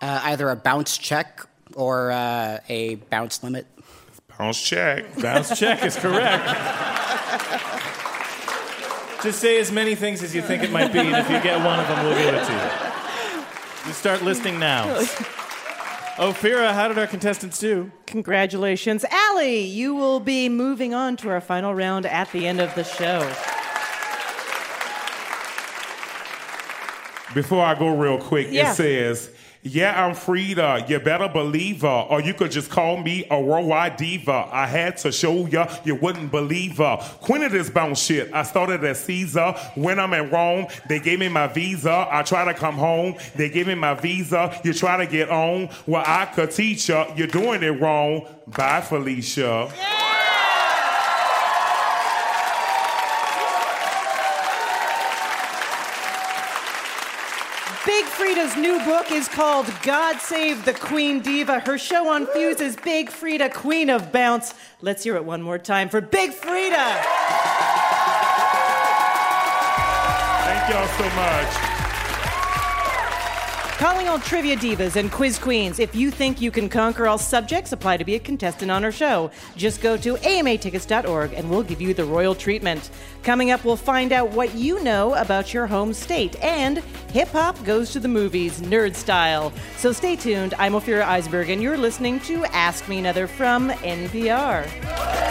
Uh, 0.00 0.20
either 0.24 0.48
a 0.48 0.56
bounce 0.56 0.96
check 0.96 1.46
or 1.74 2.10
uh, 2.10 2.58
a 2.70 2.94
bounce 3.10 3.42
limit. 3.42 3.66
Bounce 4.38 4.62
check. 4.62 5.04
Bounce 5.20 5.58
check 5.58 5.84
is 5.84 5.94
correct. 5.94 6.46
Just 9.22 9.40
say 9.40 9.60
as 9.60 9.70
many 9.70 9.94
things 9.94 10.22
as 10.22 10.34
you 10.34 10.40
think 10.40 10.62
it 10.62 10.72
might 10.72 10.90
be, 10.90 11.00
and 11.00 11.16
if 11.16 11.30
you 11.30 11.38
get 11.42 11.62
one 11.62 11.78
of 11.78 11.86
them, 11.86 12.02
we'll 12.06 12.16
give 12.16 12.34
it 12.34 12.46
to 12.46 12.52
you. 12.54 13.88
You 13.88 13.92
start 13.92 14.22
listing 14.22 14.58
now. 14.58 15.04
Ophira, 16.16 16.72
how 16.72 16.86
did 16.86 16.96
our 16.98 17.08
contestants 17.08 17.58
do? 17.58 17.90
Congratulations. 18.06 19.04
Allie, 19.10 19.62
you 19.62 19.94
will 19.96 20.20
be 20.20 20.48
moving 20.48 20.94
on 20.94 21.16
to 21.18 21.28
our 21.30 21.40
final 21.40 21.74
round 21.74 22.06
at 22.06 22.30
the 22.30 22.46
end 22.46 22.60
of 22.60 22.72
the 22.76 22.84
show. 22.84 23.20
Before 27.34 27.64
I 27.64 27.74
go 27.76 27.88
real 27.88 28.18
quick, 28.18 28.46
Yeah. 28.50 28.70
it 28.70 28.74
says, 28.76 29.30
Yeah, 29.66 30.04
I'm 30.04 30.14
Freedia. 30.14 30.86
You 30.90 31.00
better 31.00 31.26
believe 31.26 31.80
her. 31.80 32.06
Or 32.10 32.20
you 32.20 32.34
could 32.34 32.50
just 32.50 32.70
call 32.70 32.98
me 32.98 33.26
a 33.30 33.40
worldwide 33.40 33.96
diva. 33.96 34.46
I 34.52 34.66
had 34.66 34.98
to 34.98 35.10
show 35.10 35.46
ya, 35.46 35.74
you 35.84 35.94
wouldn't 35.94 36.30
believe 36.30 36.76
her. 36.76 36.98
Queen 37.22 37.42
of 37.42 37.52
this 37.52 37.70
bounce 37.70 37.98
shit. 37.98 38.30
I 38.34 38.42
started 38.42 38.84
at 38.84 38.98
Caesar. 38.98 39.52
When 39.74 39.98
I'm 39.98 40.12
in 40.12 40.28
Rome, 40.28 40.66
they 40.86 41.00
gave 41.00 41.18
me 41.18 41.30
my 41.30 41.46
visa. 41.46 42.06
I 42.10 42.22
try 42.24 42.44
to 42.44 42.52
come 42.52 42.74
home. 42.74 43.14
They 43.36 43.48
give 43.48 43.66
me 43.66 43.74
my 43.74 43.94
visa. 43.94 44.60
You 44.64 44.74
try 44.74 44.98
to 44.98 45.10
get 45.10 45.30
on. 45.30 45.70
Well, 45.86 46.04
I 46.06 46.26
could 46.26 46.50
teach 46.50 46.90
ya. 46.90 47.10
You're 47.16 47.26
doing 47.26 47.62
it 47.62 47.80
wrong. 47.80 48.26
Bye, 48.46 48.82
Felicia. 48.82 49.70
Big 49.70 50.13
Freedia's 58.44 58.56
new 58.56 58.78
book 58.84 59.10
is 59.10 59.26
called 59.28 59.66
God 59.82 60.18
Save 60.18 60.64
the 60.66 60.74
Queen 60.74 61.20
Diva. 61.20 61.60
Her 61.60 61.78
show 61.78 62.08
on 62.08 62.26
Fuse 62.26 62.60
is 62.60 62.76
Big 62.76 63.08
Freedia, 63.08 63.52
Queen 63.52 63.88
of 63.88 64.12
Bounce. 64.12 64.52
Let's 64.82 65.02
hear 65.02 65.16
it 65.16 65.24
one 65.24 65.40
more 65.40 65.58
time 65.58 65.88
for 65.88 66.02
Big 66.02 66.32
Freedia. 66.32 67.00
Thank 70.44 70.70
y'all 70.70 70.88
so 70.88 71.08
much. 71.16 71.73
Calling 73.84 74.08
all 74.08 74.18
trivia 74.18 74.56
divas 74.56 74.96
and 74.96 75.12
quiz 75.12 75.38
queens. 75.38 75.78
If 75.78 75.94
you 75.94 76.10
think 76.10 76.40
you 76.40 76.50
can 76.50 76.70
conquer 76.70 77.06
all 77.06 77.18
subjects, 77.18 77.70
apply 77.72 77.98
to 77.98 78.04
be 78.06 78.14
a 78.14 78.18
contestant 78.18 78.70
on 78.70 78.82
our 78.82 78.90
show. 78.90 79.30
Just 79.56 79.82
go 79.82 79.98
to 79.98 80.14
amatickets.org 80.14 81.34
and 81.34 81.50
we'll 81.50 81.62
give 81.62 81.82
you 81.82 81.92
the 81.92 82.06
royal 82.06 82.34
treatment. 82.34 82.88
Coming 83.22 83.50
up, 83.50 83.62
we'll 83.62 83.76
find 83.76 84.10
out 84.10 84.30
what 84.30 84.54
you 84.54 84.82
know 84.82 85.12
about 85.16 85.52
your 85.52 85.66
home 85.66 85.92
state. 85.92 86.34
And 86.42 86.78
hip 87.12 87.28
hop 87.28 87.62
goes 87.62 87.92
to 87.92 88.00
the 88.00 88.08
movies, 88.08 88.62
nerd 88.62 88.94
style. 88.94 89.52
So 89.76 89.92
stay 89.92 90.16
tuned. 90.16 90.54
I'm 90.58 90.72
Ophira 90.72 91.02
Eisenberg, 91.02 91.50
and 91.50 91.62
you're 91.62 91.76
listening 91.76 92.20
to 92.20 92.46
Ask 92.56 92.88
Me 92.88 92.98
Another 92.98 93.26
from 93.26 93.68
NPR. 93.68 95.23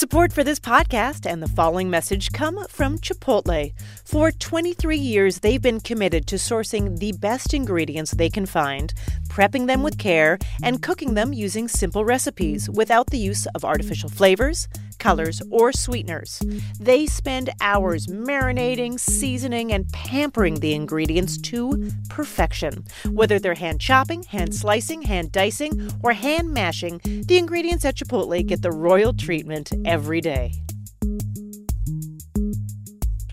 Support 0.00 0.32
for 0.32 0.42
this 0.42 0.58
podcast 0.58 1.30
and 1.30 1.42
the 1.42 1.46
following 1.46 1.90
message 1.90 2.32
come 2.32 2.66
from 2.68 2.96
Chipotle. 3.00 3.74
For 4.02 4.32
23 4.32 4.96
years, 4.96 5.40
they've 5.40 5.60
been 5.60 5.78
committed 5.78 6.26
to 6.28 6.36
sourcing 6.36 6.98
the 6.98 7.12
best 7.12 7.52
ingredients 7.52 8.12
they 8.12 8.30
can 8.30 8.46
find, 8.46 8.94
prepping 9.30 9.66
them 9.66 9.82
with 9.82 9.96
care, 9.96 10.38
and 10.62 10.82
cooking 10.82 11.14
them 11.14 11.32
using 11.32 11.68
simple 11.68 12.04
recipes 12.04 12.68
without 12.68 13.06
the 13.06 13.18
use 13.18 13.46
of 13.54 13.64
artificial 13.64 14.10
flavors, 14.10 14.68
colors, 14.98 15.40
or 15.50 15.72
sweeteners. 15.72 16.42
They 16.78 17.06
spend 17.06 17.50
hours 17.60 18.06
marinating, 18.08 19.00
seasoning, 19.00 19.72
and 19.72 19.90
pampering 19.92 20.60
the 20.60 20.74
ingredients 20.74 21.38
to 21.38 21.90
perfection. 22.08 22.84
Whether 23.08 23.38
they're 23.38 23.54
hand 23.54 23.80
chopping, 23.80 24.24
hand 24.24 24.54
slicing, 24.54 25.02
hand 25.02 25.32
dicing, 25.32 25.90
or 26.02 26.12
hand 26.12 26.50
mashing, 26.50 27.00
the 27.04 27.38
ingredients 27.38 27.84
at 27.84 27.96
Chipotle 27.96 28.46
get 28.46 28.62
the 28.62 28.72
royal 28.72 29.14
treatment 29.14 29.72
every 29.84 30.20
day. 30.20 30.52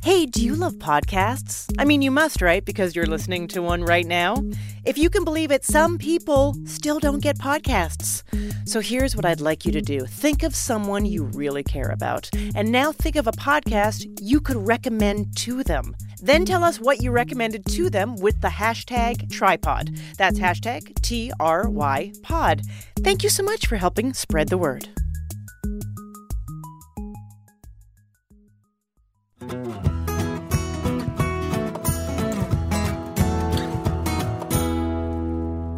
Hey, 0.08 0.26
do 0.26 0.42
you 0.42 0.56
love 0.56 0.76
podcasts? 0.76 1.70
I 1.78 1.84
mean, 1.84 2.02
you 2.02 2.12
must, 2.12 2.42
right? 2.42 2.64
Because 2.64 2.96
you're 2.96 3.06
listening 3.06 3.46
to 3.50 3.62
one 3.62 3.84
right 3.84 4.06
now. 4.06 4.42
If 4.86 4.98
you 4.98 5.10
can 5.10 5.26
believe 5.26 5.52
it, 5.52 5.66
some 5.66 5.98
people 5.98 6.56
still 6.64 6.98
don't 7.00 7.22
get 7.22 7.38
podcasts. 7.38 8.24
So 8.66 8.80
here's 8.80 9.18
what 9.18 9.26
I'd 9.26 9.42
like 9.42 9.66
you 9.66 9.74
to 9.74 9.82
do 9.82 10.06
think 10.06 10.44
of 10.44 10.56
someone 10.56 11.06
you 11.06 11.26
really 11.26 11.62
care 11.62 11.90
about, 11.90 12.30
and 12.56 12.72
now 12.72 12.94
think 12.94 13.18
of 13.18 13.28
a 13.28 13.34
podcast 13.34 14.08
you 14.22 14.40
could 14.40 14.66
recommend 14.66 15.36
to 15.40 15.62
them. 15.62 15.94
Then 16.22 16.46
tell 16.46 16.64
us 16.64 16.80
what 16.80 17.04
you 17.04 17.12
recommended 17.12 17.66
to 17.66 17.90
them 17.90 18.16
with 18.16 18.40
the 18.40 18.48
hashtag 18.48 19.28
trypod. 19.28 20.00
That's 20.16 20.40
hashtag 20.40 21.02
T 21.02 21.34
R 21.38 21.68
Y 21.68 22.14
pod. 22.24 22.62
Thank 23.00 23.24
you 23.24 23.30
so 23.30 23.44
much 23.44 23.68
for 23.68 23.76
helping 23.76 24.14
spread 24.14 24.48
the 24.48 24.58
word. 24.58 24.88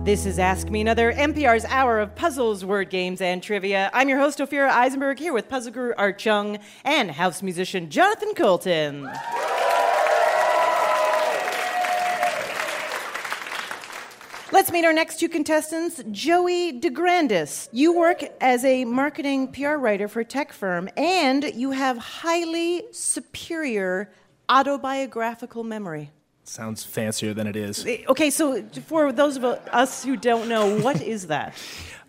This 0.09 0.25
is 0.25 0.39
Ask 0.39 0.71
Me 0.71 0.81
Another, 0.81 1.13
NPR's 1.13 1.65
hour 1.65 1.99
of 1.99 2.15
puzzles, 2.15 2.65
word 2.65 2.89
games, 2.89 3.21
and 3.21 3.43
trivia. 3.43 3.91
I'm 3.93 4.09
your 4.09 4.17
host, 4.17 4.39
Ophira 4.39 4.71
Eisenberg, 4.71 5.19
here 5.19 5.33
with 5.33 5.47
puzzle 5.47 5.71
guru 5.71 5.93
Art 5.99 6.17
Chung 6.17 6.57
and 6.83 7.11
house 7.11 7.43
musician 7.43 7.91
Jonathan 7.91 8.33
Coulton. 8.33 9.03
Let's 14.51 14.71
meet 14.71 14.83
our 14.83 14.93
next 14.93 15.19
two 15.19 15.29
contestants. 15.29 16.01
Joey 16.09 16.81
DeGrandis. 16.81 17.69
You 17.71 17.95
work 17.95 18.23
as 18.41 18.65
a 18.65 18.85
marketing 18.85 19.51
PR 19.51 19.75
writer 19.75 20.07
for 20.07 20.21
a 20.21 20.25
tech 20.25 20.53
firm, 20.53 20.89
and 20.97 21.53
you 21.53 21.69
have 21.69 21.99
highly 21.99 22.85
superior 22.91 24.11
autobiographical 24.49 25.63
memory. 25.63 26.09
Sounds 26.49 26.83
fancier 26.83 27.35
than 27.35 27.45
it 27.45 27.55
is. 27.55 27.85
Okay, 28.07 28.31
so 28.31 28.63
for 28.87 29.11
those 29.11 29.37
of 29.37 29.43
us 29.43 30.03
who 30.03 30.17
don't 30.17 30.49
know, 30.49 30.79
what 30.79 30.99
is 31.15 31.27
that? 31.27 31.53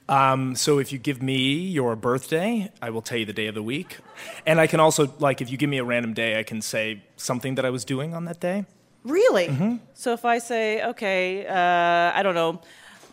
Um, 0.08 0.56
so 0.56 0.78
if 0.78 0.92
you 0.92 0.98
give 0.98 1.20
me 1.22 1.36
your 1.68 1.94
birthday, 1.94 2.72
I 2.80 2.88
will 2.88 3.02
tell 3.02 3.18
you 3.18 3.26
the 3.26 3.34
day 3.34 3.48
of 3.48 3.54
the 3.54 3.62
week. 3.62 3.98
And 4.46 4.58
I 4.58 4.66
can 4.66 4.80
also, 4.80 5.12
like, 5.18 5.42
if 5.42 5.50
you 5.50 5.58
give 5.58 5.68
me 5.68 5.76
a 5.76 5.84
random 5.84 6.14
day, 6.14 6.38
I 6.40 6.42
can 6.42 6.62
say 6.62 7.02
something 7.18 7.56
that 7.56 7.66
I 7.66 7.70
was 7.70 7.84
doing 7.84 8.14
on 8.14 8.24
that 8.24 8.40
day. 8.40 8.64
Really? 9.04 9.48
Mhm. 9.48 9.80
So 9.92 10.14
if 10.14 10.24
I 10.24 10.38
say, 10.38 10.82
okay, 10.84 11.46
uh, 11.46 12.18
I 12.18 12.22
don't 12.22 12.34
know, 12.34 12.62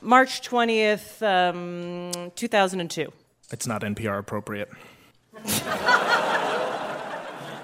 March 0.02 0.42
20th, 0.42 1.22
um, 1.22 2.32
2002. 2.36 3.12
It's 3.52 3.68
not 3.68 3.82
NPR 3.84 4.18
appropriate. 4.18 4.70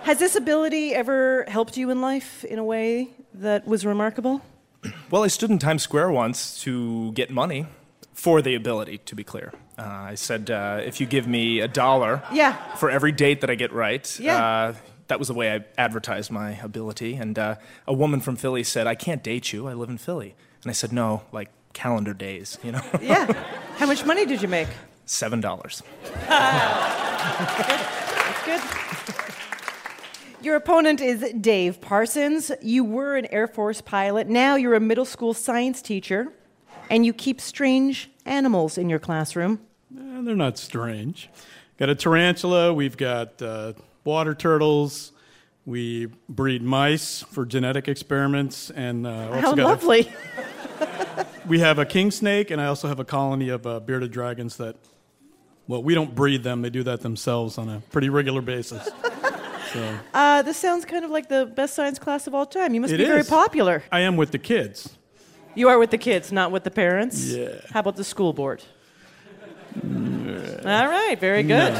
Has 0.03 0.19
this 0.19 0.35
ability 0.35 0.93
ever 0.93 1.45
helped 1.47 1.77
you 1.77 1.89
in 1.89 2.01
life 2.01 2.43
in 2.43 2.59
a 2.59 2.63
way 2.63 3.09
that 3.35 3.65
was 3.67 3.85
remarkable? 3.85 4.41
Well, 5.09 5.23
I 5.23 5.27
stood 5.27 5.49
in 5.51 5.59
Times 5.59 5.83
Square 5.83 6.11
once 6.11 6.59
to 6.63 7.11
get 7.13 7.29
money 7.29 7.67
for 8.13 8.41
the 8.41 8.55
ability, 8.55 8.97
to 9.05 9.15
be 9.15 9.23
clear. 9.23 9.53
Uh, 9.77 9.81
I 9.83 10.15
said, 10.15 10.49
uh, 10.49 10.81
if 10.83 10.99
you 10.99 11.05
give 11.05 11.27
me 11.27 11.59
a 11.61 11.67
dollar 11.67 12.23
Yeah. 12.33 12.53
for 12.75 12.89
every 12.89 13.11
date 13.11 13.41
that 13.41 13.49
I 13.51 13.55
get 13.55 13.71
right, 13.71 14.19
Yeah. 14.19 14.43
uh, 14.43 14.73
that 15.07 15.19
was 15.19 15.27
the 15.27 15.35
way 15.35 15.53
I 15.53 15.63
advertised 15.77 16.31
my 16.31 16.57
ability. 16.63 17.13
And 17.15 17.37
uh, 17.39 17.55
a 17.87 17.93
woman 17.93 18.19
from 18.21 18.35
Philly 18.35 18.63
said, 18.63 18.87
I 18.87 18.95
can't 18.95 19.21
date 19.23 19.53
you. 19.53 19.67
I 19.67 19.73
live 19.73 19.89
in 19.89 19.99
Philly. 19.99 20.33
And 20.63 20.69
I 20.71 20.73
said, 20.73 20.91
no, 20.91 21.21
like 21.31 21.49
calendar 21.73 22.13
days, 22.15 22.57
you 22.63 22.71
know? 22.71 22.81
Yeah. 23.01 23.31
How 23.77 23.85
much 23.85 24.03
money 24.05 24.25
did 24.25 24.41
you 24.41 24.47
make? 24.47 24.67
Seven 25.05 25.39
dollars. 25.41 25.83
That's 26.27 28.45
good. 28.45 28.61
Your 30.43 30.57
opponent 30.57 30.99
is 30.99 31.23
Dave 31.39 31.79
Parsons. 31.79 32.51
You 32.61 32.83
were 32.83 33.15
an 33.15 33.27
Air 33.31 33.47
Force 33.47 33.79
pilot. 33.79 34.27
Now 34.27 34.55
you're 34.57 34.73
a 34.73 34.79
middle 34.81 35.05
school 35.05 35.33
science 35.33 35.81
teacher, 35.81 36.33
and 36.89 37.05
you 37.05 37.13
keep 37.13 37.39
strange 37.39 38.11
animals 38.25 38.77
in 38.77 38.89
your 38.89 38.99
classroom. 38.99 39.61
Eh, 39.97 40.21
they're 40.21 40.35
not 40.35 40.57
strange. 40.57 41.29
Got 41.77 41.87
a 41.87 41.95
tarantula. 41.95 42.73
We've 42.73 42.97
got 42.97 43.41
uh, 43.41 43.71
water 44.03 44.35
turtles. 44.35 45.13
We 45.65 46.07
breed 46.27 46.61
mice 46.61 47.23
for 47.23 47.45
genetic 47.45 47.87
experiments, 47.87 48.69
and 48.69 49.07
uh, 49.07 49.29
also 49.29 49.39
How 49.39 49.55
got 49.55 49.59
a- 49.59 49.63
lovely. 49.63 50.11
we 51.47 51.59
have 51.59 51.79
a 51.79 51.85
king 51.85 52.11
snake, 52.11 52.51
and 52.51 52.59
I 52.59 52.65
also 52.65 52.89
have 52.89 52.99
a 52.99 53.05
colony 53.05 53.47
of 53.47 53.65
uh, 53.65 53.79
bearded 53.79 54.11
dragons 54.11 54.57
that, 54.57 54.75
well, 55.69 55.81
we 55.81 55.95
don't 55.95 56.13
breed 56.13 56.43
them. 56.43 56.63
They 56.63 56.69
do 56.69 56.83
that 56.83 56.99
themselves 56.99 57.57
on 57.57 57.69
a 57.69 57.81
pretty 57.91 58.09
regular 58.09 58.41
basis. 58.41 58.89
So 59.73 59.99
Uh, 60.13 60.41
this 60.43 60.57
sounds 60.57 60.85
kind 60.85 61.03
of 61.03 61.11
like 61.11 61.27
the 61.29 61.45
best 61.45 61.73
science 61.73 61.99
class 61.99 62.27
of 62.27 62.33
all 62.35 62.45
time. 62.45 62.73
You 62.73 62.81
must 62.81 62.93
It 62.93 62.97
be 62.97 63.05
very 63.05 63.23
popular. 63.23 63.83
I 63.91 64.01
am 64.01 64.15
with 64.17 64.31
the 64.31 64.39
kids. 64.39 64.97
You 65.55 65.69
are 65.69 65.77
with 65.79 65.91
the 65.91 65.97
kids, 65.97 66.31
not 66.31 66.51
with 66.51 66.63
the 66.63 66.71
parents? 66.71 67.25
Yeah. 67.25 67.47
How 67.71 67.79
about 67.79 67.95
the 67.95 68.03
school 68.03 68.33
board? 68.33 68.63
All 69.83 70.87
right, 70.87 71.17
very 71.19 71.43
good. 71.43 71.73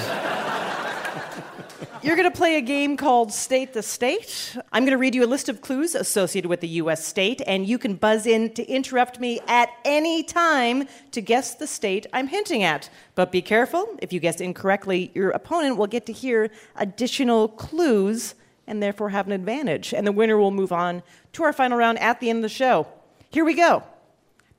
You're 2.03 2.17
going 2.17 2.29
to 2.29 2.37
play 2.37 2.57
a 2.57 2.61
game 2.61 2.97
called 2.97 3.31
State 3.31 3.71
the 3.71 3.81
State. 3.81 4.57
I'm 4.73 4.83
going 4.83 4.91
to 4.91 4.97
read 4.97 5.15
you 5.15 5.23
a 5.23 5.25
list 5.25 5.47
of 5.47 5.61
clues 5.61 5.95
associated 5.95 6.49
with 6.49 6.59
the 6.59 6.67
U.S. 6.67 7.07
state, 7.07 7.41
and 7.47 7.65
you 7.65 7.77
can 7.77 7.95
buzz 7.95 8.25
in 8.25 8.53
to 8.55 8.67
interrupt 8.67 9.21
me 9.21 9.39
at 9.47 9.69
any 9.85 10.21
time 10.21 10.89
to 11.11 11.21
guess 11.21 11.55
the 11.55 11.65
state 11.65 12.05
I'm 12.11 12.27
hinting 12.27 12.61
at. 12.61 12.89
But 13.15 13.31
be 13.31 13.41
careful, 13.41 13.87
if 14.01 14.11
you 14.11 14.19
guess 14.19 14.41
incorrectly, 14.41 15.11
your 15.15 15.29
opponent 15.29 15.77
will 15.77 15.87
get 15.87 16.05
to 16.07 16.11
hear 16.11 16.51
additional 16.75 17.47
clues 17.47 18.35
and 18.67 18.83
therefore 18.83 19.11
have 19.11 19.27
an 19.27 19.31
advantage. 19.31 19.93
And 19.93 20.05
the 20.05 20.11
winner 20.11 20.35
will 20.35 20.51
move 20.51 20.73
on 20.73 21.03
to 21.31 21.43
our 21.43 21.53
final 21.53 21.77
round 21.77 21.99
at 21.99 22.19
the 22.19 22.29
end 22.29 22.39
of 22.39 22.43
the 22.43 22.49
show. 22.49 22.85
Here 23.29 23.45
we 23.45 23.53
go. 23.53 23.81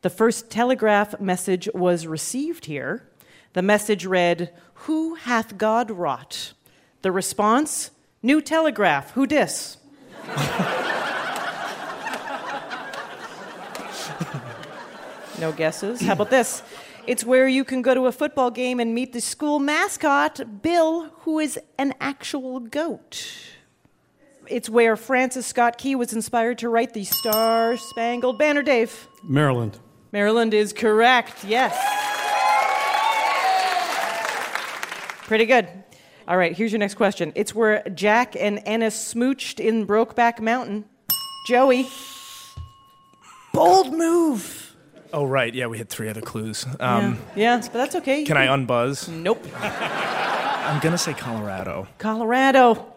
The 0.01 0.09
first 0.09 0.49
telegraph 0.49 1.21
message 1.21 1.69
was 1.75 2.07
received 2.07 2.65
here. 2.65 3.07
The 3.53 3.61
message 3.61 4.07
read, 4.07 4.51
Who 4.87 5.17
hath 5.17 5.59
God 5.59 5.91
wrought? 5.91 6.55
The 7.05 7.13
response, 7.13 7.91
New 8.23 8.41
telegraph, 8.41 9.11
who 9.11 9.27
dis? 9.27 9.77
no 15.39 15.53
guesses. 15.53 16.01
How 16.01 16.15
about 16.15 16.31
this? 16.31 16.63
It's 17.07 17.23
where 17.23 17.47
you 17.47 17.63
can 17.63 17.83
go 17.83 17.93
to 17.93 18.07
a 18.07 18.13
football 18.13 18.51
game 18.51 18.81
and 18.81 18.95
meet 18.95 19.13
the 19.13 19.21
school 19.21 19.59
mascot, 19.59 20.63
Bill, 20.63 21.11
who 21.25 21.41
is 21.41 21.61
an 21.77 21.93
actual 22.01 22.59
goat. 22.61 23.31
It's 24.47 24.71
where 24.71 24.97
Francis 24.97 25.47
Scott 25.47 25.77
Key 25.77 25.95
was 25.97 26.15
inspired 26.15 26.57
to 26.61 26.71
write 26.71 26.95
the 26.95 27.05
Star 27.05 27.77
Spangled 27.77 28.39
Banner, 28.39 28.63
Dave. 28.63 29.09
Maryland. 29.23 29.79
Maryland 30.11 30.55
is 30.55 30.73
correct, 30.73 31.45
yes. 31.45 31.77
Pretty 35.27 35.45
good. 35.45 35.69
All 36.27 36.39
right, 36.39 36.57
here's 36.57 36.73
your 36.73 36.79
next 36.79 36.95
question. 36.95 37.33
It's 37.35 37.55
where 37.55 37.83
Jack 37.95 38.35
and 38.35 38.63
Ennis 38.65 39.15
smooched 39.15 39.61
in 39.61 39.87
Brokeback 39.87 40.41
Mountain. 40.41 40.87
Joey. 41.47 41.87
Bold 43.53 43.93
move. 43.93 44.75
Oh, 45.13 45.27
right. 45.27 45.55
Yeah, 45.55 45.67
we 45.67 45.77
had 45.77 45.91
three 45.91 46.09
other 46.09 46.23
clues. 46.23 46.65
Um, 46.81 47.19
yeah. 47.37 47.57
yes, 47.57 47.69
but 47.69 47.75
that's 47.75 47.95
okay. 47.97 48.25
Can 48.25 48.39
I 48.39 48.47
unbuzz? 48.47 49.11
Nope. 49.11 49.47
I'm 49.61 50.81
going 50.81 50.93
to 50.93 50.99
say 50.99 51.13
Colorado. 51.13 51.87
Colorado. 51.99 52.91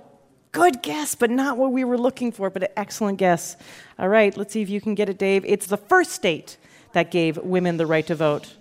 Good 0.53 0.81
guess, 0.81 1.13
but 1.13 1.29
not 1.29 1.57
what 1.57 1.73
we 1.73 1.83
were 1.83 1.97
looking 1.97 2.31
for, 2.31 2.49
but 2.49 2.63
an 2.63 2.69
excellent 2.77 3.17
guess. 3.17 3.57
All 3.99 4.07
right, 4.07 4.35
let's 4.37 4.53
see 4.53 4.61
if 4.61 4.69
you 4.69 4.79
can 4.79 4.95
get 4.95 5.09
it, 5.09 5.17
Dave. 5.17 5.43
It's 5.45 5.67
the 5.67 5.77
first 5.77 6.11
state 6.13 6.57
that 6.93 7.11
gave 7.11 7.37
women 7.37 7.75
the 7.75 7.85
right 7.85 8.07
to 8.07 8.15
vote. 8.15 8.55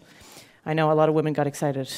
I 0.67 0.75
know 0.75 0.91
a 0.91 0.95
lot 0.95 1.09
of 1.09 1.15
women 1.15 1.33
got 1.33 1.47
excited. 1.47 1.89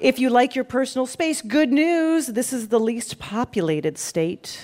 If 0.00 0.18
you 0.18 0.30
like 0.30 0.54
your 0.54 0.64
personal 0.64 1.06
space, 1.06 1.42
good 1.42 1.72
news. 1.72 2.28
This 2.28 2.52
is 2.52 2.68
the 2.68 2.80
least 2.80 3.18
populated 3.18 3.98
state. 3.98 4.60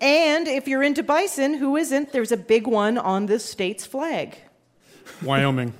And 0.00 0.48
if 0.48 0.66
you're 0.66 0.82
into 0.82 1.02
bison, 1.02 1.54
who 1.54 1.76
isn't, 1.76 2.12
there's 2.12 2.32
a 2.32 2.36
big 2.36 2.66
one 2.66 2.98
on 2.98 3.26
this 3.26 3.44
state's 3.44 3.86
flag. 3.86 4.36
Wyoming. 5.22 5.72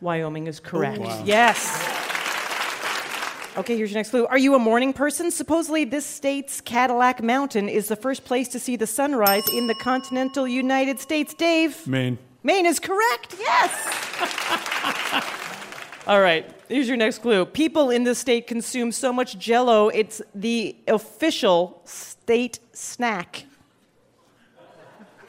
Wyoming 0.00 0.46
is 0.46 0.60
correct. 0.60 1.00
Wow. 1.00 1.22
Yes. 1.24 1.96
Okay, 3.58 3.76
here's 3.76 3.90
your 3.90 3.98
next 3.98 4.10
clue. 4.10 4.26
Are 4.26 4.38
you 4.38 4.54
a 4.54 4.58
morning 4.58 4.92
person? 4.92 5.30
Supposedly, 5.30 5.84
this 5.84 6.06
state's 6.06 6.60
Cadillac 6.60 7.22
Mountain 7.22 7.68
is 7.68 7.88
the 7.88 7.96
first 7.96 8.24
place 8.24 8.48
to 8.48 8.60
see 8.60 8.76
the 8.76 8.86
sunrise 8.86 9.42
in 9.52 9.66
the 9.66 9.74
continental 9.74 10.46
United 10.46 11.00
States. 11.00 11.34
Dave? 11.34 11.86
Maine. 11.86 12.18
Maine 12.44 12.66
is 12.66 12.78
correct, 12.78 13.34
yes! 13.38 15.34
All 16.08 16.22
right, 16.22 16.50
here's 16.70 16.88
your 16.88 16.96
next 16.96 17.18
clue. 17.18 17.44
People 17.44 17.90
in 17.90 18.04
this 18.04 18.18
state 18.18 18.46
consume 18.46 18.92
so 18.92 19.12
much 19.12 19.38
jello, 19.38 19.88
it's 19.88 20.22
the 20.34 20.74
official 20.86 21.82
state 21.84 22.60
snack. 22.72 23.44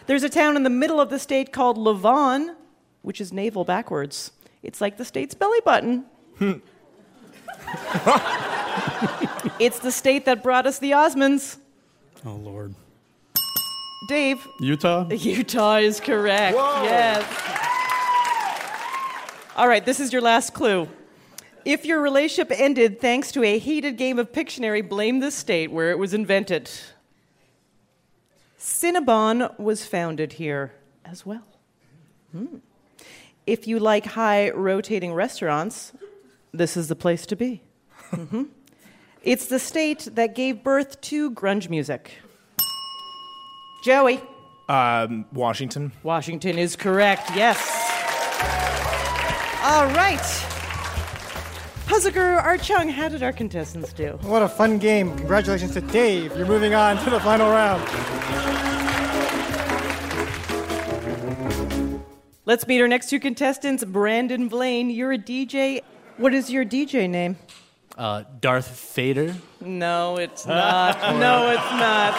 There's 0.05 0.23
a 0.23 0.29
town 0.29 0.55
in 0.55 0.63
the 0.63 0.69
middle 0.69 1.01
of 1.01 1.09
the 1.09 1.19
state 1.19 1.51
called 1.51 1.77
Levan, 1.77 2.55
which 3.01 3.19
is 3.19 3.33
navel 3.33 3.65
backwards. 3.65 4.31
It's 4.63 4.79
like 4.79 4.95
the 4.95 5.03
state's 5.03 5.35
belly 5.35 5.59
button. 5.65 6.05
it's 9.59 9.79
the 9.79 9.91
state 9.91 10.23
that 10.23 10.41
brought 10.41 10.65
us 10.65 10.79
the 10.79 10.91
Osmonds. 10.91 11.57
Oh, 12.25 12.35
Lord. 12.35 12.73
Dave. 14.07 14.47
Utah? 14.61 15.09
Utah 15.11 15.75
is 15.75 15.99
correct. 15.99 16.55
Yes. 16.55 17.65
All 19.59 19.67
right, 19.67 19.83
this 19.85 19.99
is 19.99 20.13
your 20.13 20.21
last 20.21 20.53
clue. 20.53 20.87
If 21.65 21.83
your 21.83 21.99
relationship 22.01 22.57
ended 22.57 23.01
thanks 23.01 23.29
to 23.33 23.43
a 23.43 23.59
heated 23.59 23.97
game 23.97 24.17
of 24.17 24.31
Pictionary, 24.31 24.87
blame 24.87 25.19
the 25.19 25.31
state 25.31 25.69
where 25.69 25.91
it 25.91 25.99
was 25.99 26.13
invented. 26.13 26.71
Cinnabon 28.57 29.59
was 29.59 29.85
founded 29.85 30.31
here 30.31 30.71
as 31.03 31.25
well. 31.25 31.43
Hmm. 32.31 32.59
If 33.45 33.67
you 33.67 33.79
like 33.79 34.05
high 34.05 34.51
rotating 34.51 35.13
restaurants, 35.13 35.91
this 36.53 36.77
is 36.77 36.87
the 36.87 36.95
place 36.95 37.25
to 37.25 37.35
be. 37.35 37.61
Mhm. 38.11 38.47
It's 39.23 39.47
the 39.47 39.59
state 39.59 40.07
that 40.13 40.35
gave 40.35 40.63
birth 40.63 41.01
to 41.01 41.31
grunge 41.31 41.69
music. 41.69 42.13
Joey. 43.83 44.21
Um, 44.69 45.25
Washington. 45.33 45.91
Washington 46.01 46.57
is 46.57 46.77
correct, 46.77 47.31
yes. 47.35 47.78
All 49.69 49.85
right. 49.85 50.17
Puzzle 51.85 52.11
Guru 52.11 52.37
Art 52.37 52.63
Chung, 52.63 52.89
how 52.89 53.07
did 53.07 53.21
our 53.21 53.31
contestants 53.31 53.93
do? 53.93 54.17
What 54.23 54.41
a 54.41 54.49
fun 54.49 54.79
game. 54.79 55.15
Congratulations 55.15 55.73
to 55.75 55.81
Dave. 55.81 56.35
You're 56.35 56.47
moving 56.47 56.73
on 56.73 56.97
to 57.03 57.09
the 57.11 57.19
final 57.19 57.51
round. 57.51 57.83
Let's 62.45 62.65
meet 62.65 62.81
our 62.81 62.87
next 62.87 63.11
two 63.11 63.19
contestants. 63.19 63.83
Brandon 63.83 64.47
Blaine, 64.47 64.89
you're 64.89 65.11
a 65.11 65.19
DJ. 65.19 65.81
What 66.17 66.33
is 66.33 66.49
your 66.49 66.65
DJ 66.65 67.07
name? 67.07 67.37
Uh, 67.95 68.23
Darth 68.41 68.95
Vader. 68.95 69.35
No, 69.61 70.17
it's 70.17 70.47
not. 70.47 70.99
no, 71.19 71.51
it's 71.51 71.71
not. 71.79 72.13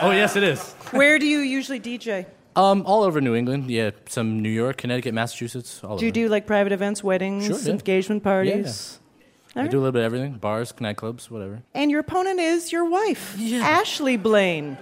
oh 0.02 0.10
yes, 0.10 0.34
it 0.34 0.42
is. 0.42 0.72
Where 0.90 1.20
do 1.20 1.26
you 1.26 1.38
usually 1.38 1.78
DJ? 1.78 2.26
Um, 2.56 2.82
all 2.84 3.02
over 3.04 3.20
New 3.20 3.34
England. 3.34 3.70
Yeah, 3.70 3.90
some 4.08 4.40
New 4.42 4.48
York, 4.50 4.76
Connecticut, 4.78 5.14
Massachusetts. 5.14 5.82
All 5.84 5.92
over. 5.92 6.00
Do 6.00 6.06
you 6.06 6.12
do 6.12 6.28
like 6.28 6.46
private 6.46 6.72
events, 6.72 7.02
weddings, 7.04 7.46
Sure, 7.46 7.58
yeah. 7.58 7.70
engagement 7.72 8.22
parties? 8.22 8.98
Yeah. 9.54 9.62
I 9.62 9.66
do 9.66 9.78
a 9.78 9.80
little 9.80 9.92
bit 9.92 10.00
of 10.00 10.06
everything. 10.06 10.34
Bars, 10.34 10.72
nightclubs, 10.74 11.30
whatever. 11.30 11.62
And 11.74 11.90
your 11.90 12.00
opponent 12.00 12.38
is 12.40 12.70
your 12.72 12.84
wife, 12.88 13.36
Ashley 13.40 14.16
Blaine. 14.16 14.78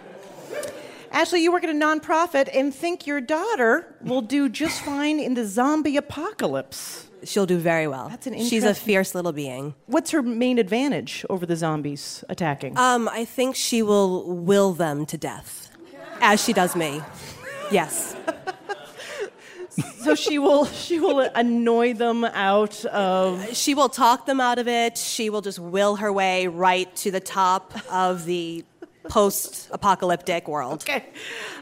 Ashley, 1.11 1.43
you 1.43 1.51
work 1.53 1.65
at 1.65 1.71
a 1.71 1.73
nonprofit 1.73 2.51
and 2.55 2.75
think 2.75 3.07
your 3.07 3.21
daughter 3.21 3.97
will 4.03 4.21
do 4.21 4.49
just 4.51 4.83
fine 4.83 5.19
in 5.19 5.35
the 5.35 5.47
zombie 5.47 5.97
apocalypse. 5.97 7.09
She'll 7.25 7.47
do 7.47 7.59
very 7.59 7.89
well. 7.89 8.09
That's 8.11 8.27
an 8.27 8.35
interesting. 8.35 8.59
She's 8.59 8.65
a 8.65 8.75
fierce 8.75 9.15
little 9.15 9.33
being. 9.33 9.75
What's 9.87 10.11
her 10.11 10.23
main 10.23 10.59
advantage 10.59 11.25
over 11.31 11.47
the 11.47 11.57
zombies 11.57 12.23
attacking? 12.29 12.77
Um, 12.79 13.09
I 13.09 13.25
think 13.25 13.57
she 13.57 13.83
will 13.83 14.25
will 14.37 14.73
them 14.75 15.07
to 15.07 15.17
death, 15.17 15.71
as 16.21 16.45
she 16.45 16.53
does 16.53 16.77
me. 16.77 17.01
Yes. 17.71 18.17
so 20.03 20.15
she 20.15 20.39
will 20.39 20.65
she 20.67 21.01
will 21.01 21.21
annoy 21.21 21.95
them 21.95 22.25
out 22.25 22.85
of 22.87 23.55
She 23.57 23.75
will 23.75 23.89
talk 23.89 24.27
them 24.27 24.41
out 24.41 24.59
of 24.59 24.69
it. 24.69 24.97
She 24.99 25.31
will 25.31 25.41
just 25.41 25.59
will 25.59 25.97
her 25.97 26.13
way 26.13 26.47
right 26.47 26.95
to 26.97 27.11
the 27.11 27.21
top 27.21 27.75
of 27.93 28.25
the 28.25 28.65
post-apocalyptic 29.09 30.49
world. 30.49 30.83
Okay. 30.83 31.05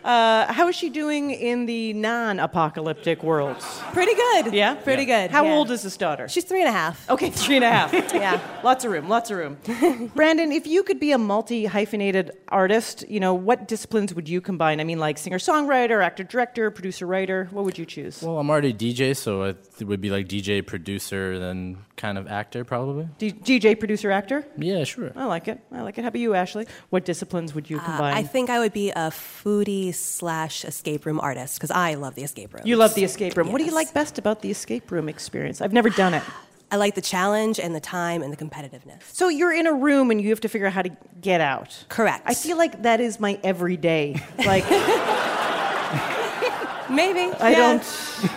Uh, 0.05 0.53
how 0.53 0.69
is 0.69 0.77
she 0.77 0.91
doing 0.91 1.31
in 1.31 1.67
the 1.67 1.93
non-apocalyptic 1.95 3.23
world? 3.23 3.57
Pretty 3.93 4.15
good. 4.15 4.53
Yeah, 4.55 4.75
Pretty 4.75 5.05
good. 5.05 5.31
How 5.31 5.45
yeah. 5.45 5.55
old 5.55 5.71
is 5.71 5.83
this 5.83 5.97
daughter? 5.97 6.29
She's 6.29 6.45
three 6.45 6.61
and 6.61 6.69
a 6.69 6.73
half. 6.73 7.09
Okay, 7.11 7.31
three 7.31 7.57
and 7.57 7.65
a 7.65 7.71
half. 7.71 7.93
Yeah. 8.17 8.41
lots 8.65 8.85
of 8.85 8.93
room. 8.93 9.09
Lots 9.09 9.31
of 9.31 9.37
room. 9.37 10.11
Brandon, 10.15 10.51
if 10.53 10.67
you 10.67 10.83
could 10.83 10.99
be 10.99 11.13
a 11.13 11.19
multi 11.19 11.67
hyphenated 11.67 12.31
artist, 12.49 13.05
you 13.09 13.21
know 13.21 13.35
what 13.35 13.69
disciplines 13.69 14.15
would 14.15 14.29
you 14.29 14.41
combine? 14.41 14.81
I 14.81 14.85
mean, 14.85 14.99
like 14.99 15.19
singer 15.19 15.39
songwriter, 15.39 16.03
actor 16.03 16.25
director, 16.25 16.71
producer 16.71 17.07
writer. 17.07 17.49
What 17.51 17.65
would 17.65 17.79
you 17.79 17.85
choose? 17.85 18.23
Well, 18.23 18.39
I'm 18.39 18.49
already 18.49 18.73
DJ, 18.73 19.15
so 19.17 19.43
it 19.43 19.59
would 19.83 20.01
be 20.01 20.11
like 20.11 20.29
DJ, 20.29 20.65
producer, 20.67 21.39
then 21.39 21.79
kind 21.97 22.17
of 22.19 22.27
actor, 22.27 22.65
probably. 22.65 23.09
D- 23.19 23.33
DJ, 23.33 23.79
producer, 23.79 24.11
actor. 24.11 24.47
Yeah, 24.57 24.85
sure. 24.85 25.13
I 25.17 25.25
like 25.27 25.49
it. 25.49 25.61
I 25.73 25.83
like 25.83 25.99
it. 25.99 26.03
How 26.03 26.09
about 26.09 26.21
you, 26.21 26.35
Ashley? 26.35 26.67
What 26.91 27.05
disciplines 27.37 27.55
would 27.55 27.71
you 27.71 27.79
Uh. 27.79 28.01
I 28.03 28.23
think 28.23 28.51
I 28.51 28.59
would 28.59 28.73
be 28.73 28.91
a 28.91 29.11
foodie 29.11 29.95
slash 29.95 30.65
escape 30.65 31.07
room 31.07 31.21
artist 31.21 31.57
because 31.57 31.71
I 31.71 31.95
love 31.95 32.15
the 32.15 32.25
escape 32.25 32.55
room. 32.55 32.63
you 32.67 32.77
love 32.77 32.95
the 32.95 33.05
escape 33.05 33.37
room. 33.37 33.53
What 33.53 33.59
do 33.59 33.65
you 33.65 33.75
like 33.75 33.93
best 33.95 34.19
about 34.19 34.43
the 34.43 34.51
escape 34.51 34.91
room 34.91 35.09
experience? 35.09 35.61
I've 35.61 35.73
never 35.73 35.91
done 35.91 36.15
it. 36.15 36.23
I 36.73 36.77
like 36.77 36.97
the 36.97 37.01
challenge 37.01 37.61
and 37.61 37.77
the 37.77 37.81
time 37.81 38.23
and 38.25 38.33
the 38.33 38.37
competitiveness. 38.37 39.03
So 39.13 39.29
you're 39.29 39.53
in 39.53 39.69
a 39.69 39.73
room 39.73 40.11
and 40.11 40.21
you 40.21 40.31
have 40.31 40.41
to 40.41 40.49
figure 40.49 40.67
out 40.67 40.73
how 40.73 40.83
to 40.83 40.91
get 41.21 41.41
out. 41.41 41.85
Correct. 41.89 42.25
I 42.27 42.35
feel 42.35 42.57
like 42.57 42.83
that 42.83 43.01
is 43.01 43.21
my 43.21 43.39
everyday. 43.45 44.21
Like 44.39 44.65
Maybe. 46.91 47.33
I 47.39 47.51
yeah. 47.51 47.57
don't. 47.57 47.83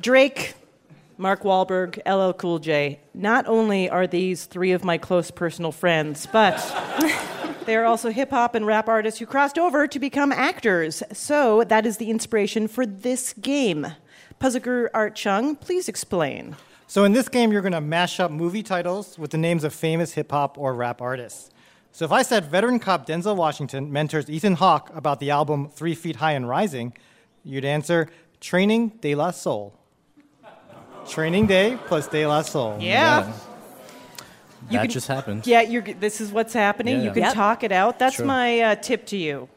Drake, 0.00 0.54
Mark 1.18 1.42
Wahlberg, 1.44 1.98
LL 2.06 2.32
Cool 2.34 2.58
J. 2.58 3.00
Not 3.14 3.46
only 3.46 3.88
are 3.88 4.06
these 4.06 4.44
three 4.44 4.72
of 4.72 4.84
my 4.84 4.98
close 4.98 5.30
personal 5.30 5.72
friends, 5.72 6.26
but 6.26 6.56
they 7.64 7.74
are 7.74 7.84
also 7.84 8.10
hip 8.10 8.30
hop 8.30 8.54
and 8.54 8.66
rap 8.66 8.88
artists 8.88 9.18
who 9.18 9.26
crossed 9.26 9.58
over 9.58 9.86
to 9.86 9.98
become 9.98 10.30
actors. 10.30 11.02
So 11.12 11.64
that 11.64 11.86
is 11.86 11.96
the 11.96 12.10
inspiration 12.10 12.68
for 12.68 12.84
this 12.84 13.32
game. 13.32 13.86
Puzzler 14.38 14.90
Art 14.92 15.14
Chung, 15.14 15.56
please 15.56 15.88
explain. 15.88 16.54
So 16.86 17.04
in 17.04 17.12
this 17.12 17.28
game, 17.28 17.50
you're 17.50 17.62
going 17.62 17.72
to 17.72 17.80
mash 17.80 18.20
up 18.20 18.30
movie 18.30 18.62
titles 18.62 19.18
with 19.18 19.30
the 19.30 19.38
names 19.38 19.64
of 19.64 19.72
famous 19.72 20.12
hip 20.12 20.30
hop 20.30 20.58
or 20.58 20.74
rap 20.74 21.00
artists. 21.00 21.50
So 21.92 22.04
if 22.04 22.12
I 22.12 22.20
said 22.20 22.44
veteran 22.44 22.78
cop 22.78 23.06
Denzel 23.06 23.36
Washington 23.36 23.90
mentors 23.90 24.28
Ethan 24.28 24.56
Hawke 24.56 24.90
about 24.94 25.18
the 25.18 25.30
album 25.30 25.70
Three 25.70 25.94
Feet 25.94 26.16
High 26.16 26.32
and 26.32 26.46
Rising, 26.46 26.92
you'd 27.42 27.64
answer 27.64 28.08
Training 28.38 28.98
De 29.00 29.14
La 29.14 29.30
Soul. 29.30 29.72
Training 31.08 31.46
Day 31.46 31.78
plus 31.86 32.08
De 32.08 32.26
La 32.26 32.42
Soul. 32.42 32.76
Yeah. 32.80 33.26
You 34.68 34.72
that 34.78 34.82
can- 34.82 34.90
just 34.90 35.06
happened. 35.08 35.46
Yeah, 35.46 35.60
you're, 35.62 35.82
this 35.82 36.20
is 36.20 36.32
what's 36.32 36.52
happening. 36.52 36.98
Yeah. 36.98 37.04
You 37.04 37.10
can 37.12 37.22
Yep. 37.22 37.34
talk 37.34 37.62
it 37.64 37.72
out. 37.72 37.98
That's 37.98 38.16
Sure. 38.16 38.26
my 38.26 38.60
uh, 38.60 38.74
tip 38.76 39.06
to 39.06 39.16
you. 39.16 39.48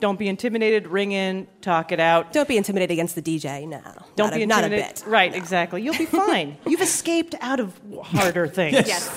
Don't 0.00 0.18
be 0.18 0.26
intimidated. 0.28 0.88
Ring 0.88 1.12
in, 1.12 1.46
talk 1.60 1.92
it 1.92 2.00
out. 2.00 2.32
Don't 2.32 2.48
be 2.48 2.56
intimidated 2.56 2.90
against 2.92 3.14
the 3.14 3.22
DJ. 3.22 3.66
No. 3.68 3.80
Don't 4.16 4.30
not 4.30 4.34
be 4.34 4.42
a, 4.42 4.46
not 4.46 4.62
a 4.62 4.66
intimidated. 4.66 5.04
bit. 5.04 5.06
Right, 5.06 5.32
exactly. 5.34 5.80
You'll 5.82 5.96
be 5.96 6.06
fine. 6.26 6.56
You've 6.66 6.80
escaped 6.82 7.36
out 7.40 7.60
of 7.60 7.78
harder 8.02 8.46
things. 8.58 8.74
Yes. 8.86 9.08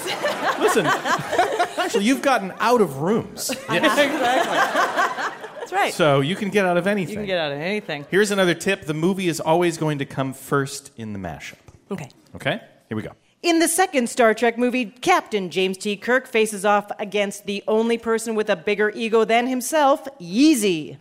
Listen, 0.60 0.86
actually, 0.86 2.06
you've 2.06 2.22
gotten 2.22 2.54
out 2.60 2.82
of 2.82 2.98
rooms. 2.98 3.50
exactly. 3.50 4.20
That's 4.20 5.72
right. 5.74 5.92
So 5.94 6.22
you 6.22 6.36
can 6.36 6.50
get 6.50 6.66
out 6.68 6.78
of 6.78 6.86
anything. 6.86 7.14
you 7.14 7.18
can 7.22 7.26
get 7.26 7.40
out 7.40 7.52
of 7.52 7.58
anything. 7.60 8.06
Here's 8.12 8.30
another 8.32 8.54
tip 8.54 8.86
the 8.86 8.94
movie 8.94 9.28
is 9.28 9.40
always 9.40 9.78
going 9.80 9.98
to 9.98 10.06
come 10.06 10.34
first 10.34 10.92
in 10.96 11.14
the 11.14 11.20
mashup. 11.20 11.56
Okay. 11.92 12.10
Okay? 12.36 12.60
Here 12.90 12.96
we 12.96 13.04
go. 13.04 13.12
In 13.44 13.60
the 13.60 13.68
second 13.68 14.10
Star 14.10 14.34
Trek 14.34 14.58
movie, 14.58 14.86
Captain 14.86 15.52
James 15.52 15.78
T. 15.78 15.96
Kirk 15.96 16.28
faces 16.28 16.66
off 16.66 16.90
against 16.98 17.46
the 17.46 17.64
only 17.68 17.98
person 17.98 18.34
with 18.34 18.50
a 18.50 18.56
bigger 18.56 18.92
ego 18.96 19.24
than 19.24 19.46
himself, 19.46 20.08
Yeezy. 20.20 20.98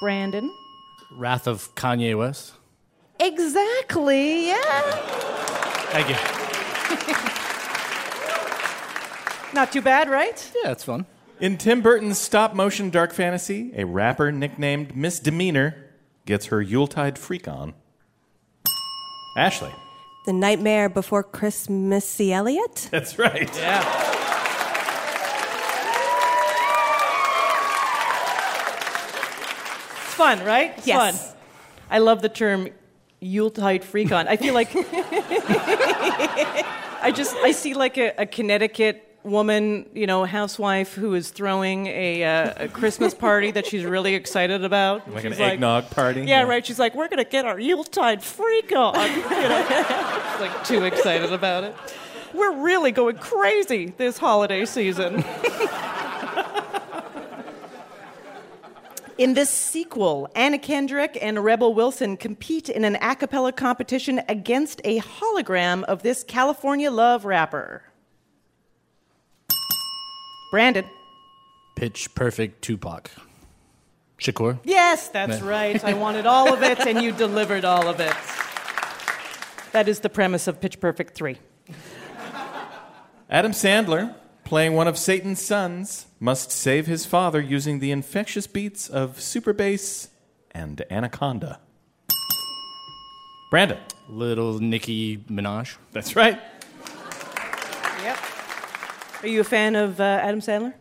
Brandon. 0.00 0.50
Wrath 1.18 1.46
of 1.46 1.74
Kanye 1.74 2.16
West. 2.16 2.54
Exactly, 3.20 4.48
yeah. 4.48 4.80
Thank 5.92 6.08
you. 6.08 6.16
Not 9.54 9.72
too 9.72 9.80
bad, 9.82 10.08
right? 10.10 10.52
Yeah, 10.62 10.72
it's 10.72 10.84
fun. 10.84 11.06
In 11.40 11.56
Tim 11.58 11.82
Burton's 11.82 12.18
stop 12.18 12.54
motion 12.54 12.88
dark 12.90 13.12
fantasy, 13.12 13.72
a 13.76 13.84
rapper 13.84 14.32
nicknamed 14.32 14.96
Miss 14.96 15.20
Demeanor 15.20 15.76
gets 16.24 16.46
her 16.46 16.62
Yuletide 16.62 17.18
freak 17.18 17.46
on. 17.46 17.74
Ashley. 19.36 19.72
The 20.24 20.32
Nightmare 20.32 20.88
Before 20.88 21.22
Christmassy 21.22 22.32
Elliott? 22.32 22.88
That's 22.90 23.18
right. 23.18 23.54
Yeah. 23.56 23.82
It's 30.04 30.14
fun, 30.14 30.42
right? 30.44 30.72
It's 30.78 30.86
Yes. 30.86 31.28
fun. 31.28 31.36
I 31.90 31.98
love 31.98 32.22
the 32.22 32.28
term 32.28 32.68
Yuletide 33.20 33.84
freak 33.84 34.12
on. 34.12 34.28
I 34.28 34.36
feel 34.36 34.54
like 34.54 34.68
I 34.74 34.82
just 37.14 37.34
I 37.36 37.52
see 37.52 37.74
like 37.74 37.98
a, 37.98 38.12
a 38.18 38.26
Connecticut 38.26 39.15
woman, 39.26 39.88
you 39.92 40.06
know, 40.06 40.24
housewife 40.24 40.94
who 40.94 41.14
is 41.14 41.30
throwing 41.30 41.88
a, 41.88 42.24
uh, 42.24 42.64
a 42.64 42.68
Christmas 42.68 43.12
party 43.12 43.50
that 43.50 43.66
she's 43.66 43.84
really 43.84 44.14
excited 44.14 44.64
about. 44.64 45.10
Like 45.12 45.24
an 45.24 45.32
She's 45.32 45.40
eggnog 45.40 45.90
party? 45.90 46.22
Yeah, 46.22 46.44
right. 46.44 46.64
She's 46.64 46.78
like, 46.78 46.94
we're 46.94 47.08
gonna 47.08 47.24
get 47.24 47.44
our 47.44 47.58
Yuletide 47.58 48.22
freak 48.22 48.72
on. 48.72 48.94
You 49.36 49.48
know? 49.48 49.66
she's 50.32 50.40
like 50.40 50.64
too 50.64 50.84
excited 50.84 51.32
about 51.32 51.64
it. 51.64 51.74
We're 52.32 52.62
really 52.62 52.92
going 52.92 53.16
crazy 53.16 53.92
this 53.96 54.18
holiday 54.18 54.64
season. 54.64 55.24
In 59.18 59.32
this 59.32 59.48
sequel, 59.48 60.30
Anna 60.34 60.58
Kendrick 60.58 61.16
and 61.22 61.42
Rebel 61.42 61.72
Wilson 61.72 62.18
compete 62.18 62.68
in 62.68 62.84
an 62.84 62.96
a 62.96 63.16
cappella 63.16 63.50
competition 63.50 64.20
against 64.28 64.82
a 64.84 65.00
hologram 65.00 65.84
of 65.84 66.02
this 66.02 66.22
California 66.22 66.90
love 66.90 67.24
rapper. 67.24 67.82
Brandon. 70.50 70.84
Pitch 71.74 72.14
Perfect 72.14 72.62
Tupac. 72.62 73.10
Shakur. 74.18 74.58
Yes, 74.64 75.08
that's 75.08 75.40
Yeah. 75.40 75.48
right. 75.48 75.84
I 75.84 75.92
wanted 75.92 76.26
all 76.26 76.52
of 76.52 76.62
it, 76.62 76.78
and 76.86 77.02
you 77.02 77.12
delivered 77.26 77.64
all 77.64 77.86
of 77.88 78.00
it. 78.00 78.14
That 79.72 79.88
is 79.88 80.00
the 80.00 80.08
premise 80.08 80.46
of 80.46 80.60
Pitch 80.60 80.80
Perfect 80.80 81.14
3. 81.14 81.36
Adam 83.28 83.52
Sandler, 83.52 84.14
playing 84.44 84.72
one 84.74 84.88
of 84.88 84.96
Satan's 84.96 85.42
sons, 85.42 86.06
must 86.20 86.50
save 86.50 86.86
his 86.86 87.04
father 87.04 87.40
using 87.40 87.80
the 87.80 87.90
infectious 87.90 88.46
beats 88.46 88.88
of 88.88 89.20
Super 89.20 89.52
Bass 89.52 90.08
and 90.52 90.82
Anaconda. 90.90 91.58
Brandon. 93.50 93.78
Little 94.08 94.60
Nicki 94.60 95.18
Minaj. 95.28 95.76
That's 95.92 96.14
right. 96.16 96.40
Yep. 98.02 98.18
Are 99.26 99.28
you 99.28 99.40
a 99.40 99.44
fan 99.44 99.74
of 99.74 100.00
uh, 100.00 100.04
Adam 100.22 100.38
Sandler? 100.38 100.72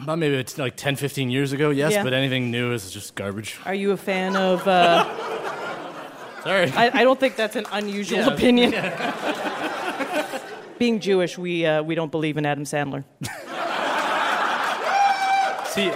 About 0.00 0.20
maybe 0.20 0.36
it's 0.36 0.56
like 0.56 0.76
10, 0.76 0.94
15 0.94 1.32
years 1.32 1.52
ago, 1.52 1.70
yes, 1.70 1.90
Yeah. 1.90 2.04
but 2.04 2.12
anything 2.12 2.52
new 2.52 2.72
is 2.72 2.92
just 2.92 3.16
garbage. 3.16 3.58
Are 3.64 3.74
you 3.74 3.90
a 3.90 3.96
fan 3.96 4.36
of. 4.36 4.68
Uh, 4.68 5.02
Sorry. 6.44 6.70
I, 6.70 7.00
I 7.00 7.02
don't 7.02 7.18
think 7.18 7.34
that's 7.34 7.56
an 7.56 7.66
unusual 7.72 8.20
Yeah. 8.20 8.28
opinion. 8.34 8.70
Being 10.78 11.00
Jewish, 11.00 11.36
we, 11.36 11.66
uh, 11.66 11.82
we 11.82 11.96
don't 11.96 12.12
believe 12.12 12.36
in 12.36 12.46
Adam 12.46 12.62
Sandler. 12.62 13.02
See, 15.70 15.90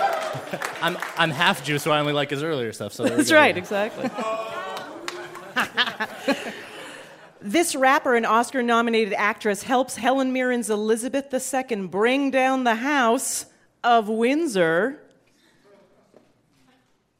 I'm 0.83 0.99
I'm 1.17 1.31
half 1.31 1.63
Jew, 1.65 1.79
so 1.79 1.93
I 1.93 2.01
only 2.01 2.15
like 2.15 2.31
his 2.31 2.43
earlier 2.43 2.73
stuff. 2.73 2.93
So 2.93 3.05
there 3.05 3.13
we 3.13 3.19
That's 3.19 3.31
go. 3.31 3.37
right, 3.37 3.57
exactly. 3.57 4.11
This 7.45 7.77
rapper 7.77 8.15
and 8.17 8.25
Oscar 8.25 8.63
nominated 8.63 9.13
actress 9.13 9.65
helps 9.65 9.97
Helen 9.97 10.33
Mirren's 10.33 10.71
Elizabeth 10.71 11.27
II 11.31 11.89
bring 11.89 12.31
down 12.31 12.65
the 12.65 12.77
House 12.77 13.45
of 13.85 14.09
Windsor. 14.09 14.99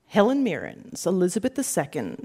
Helen 0.07 0.43
Mirren's 0.43 1.05
Elizabeth 1.05 1.59
II. 1.59 2.17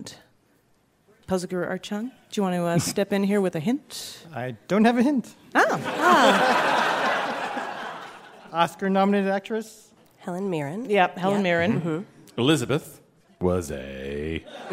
Puzzle 1.28 1.50
Guru 1.50 1.66
Art 1.66 1.84
Chung, 1.84 2.06
do 2.32 2.40
you 2.40 2.44
want 2.44 2.56
to 2.56 2.64
uh, 2.64 2.80
step 2.94 3.12
in 3.12 3.22
here 3.26 3.42
with 3.42 3.58
a 3.58 3.60
hint? 3.60 4.26
I 4.34 4.56
don't 4.70 4.86
have 4.86 4.98
a 4.98 5.04
hint. 5.04 5.36
Oh. 5.54 5.76
Oscar 8.54 8.90
nominated 8.90 9.30
actress? 9.30 9.90
Helen 10.20 10.50
Mirren. 10.50 10.90
Yep, 10.90 11.18
Helen 11.18 11.44
Mirren. 11.44 11.82
Mhm. 11.82 12.06
Elizabeth 12.38 13.02
was 13.42 13.72
a. 13.72 14.42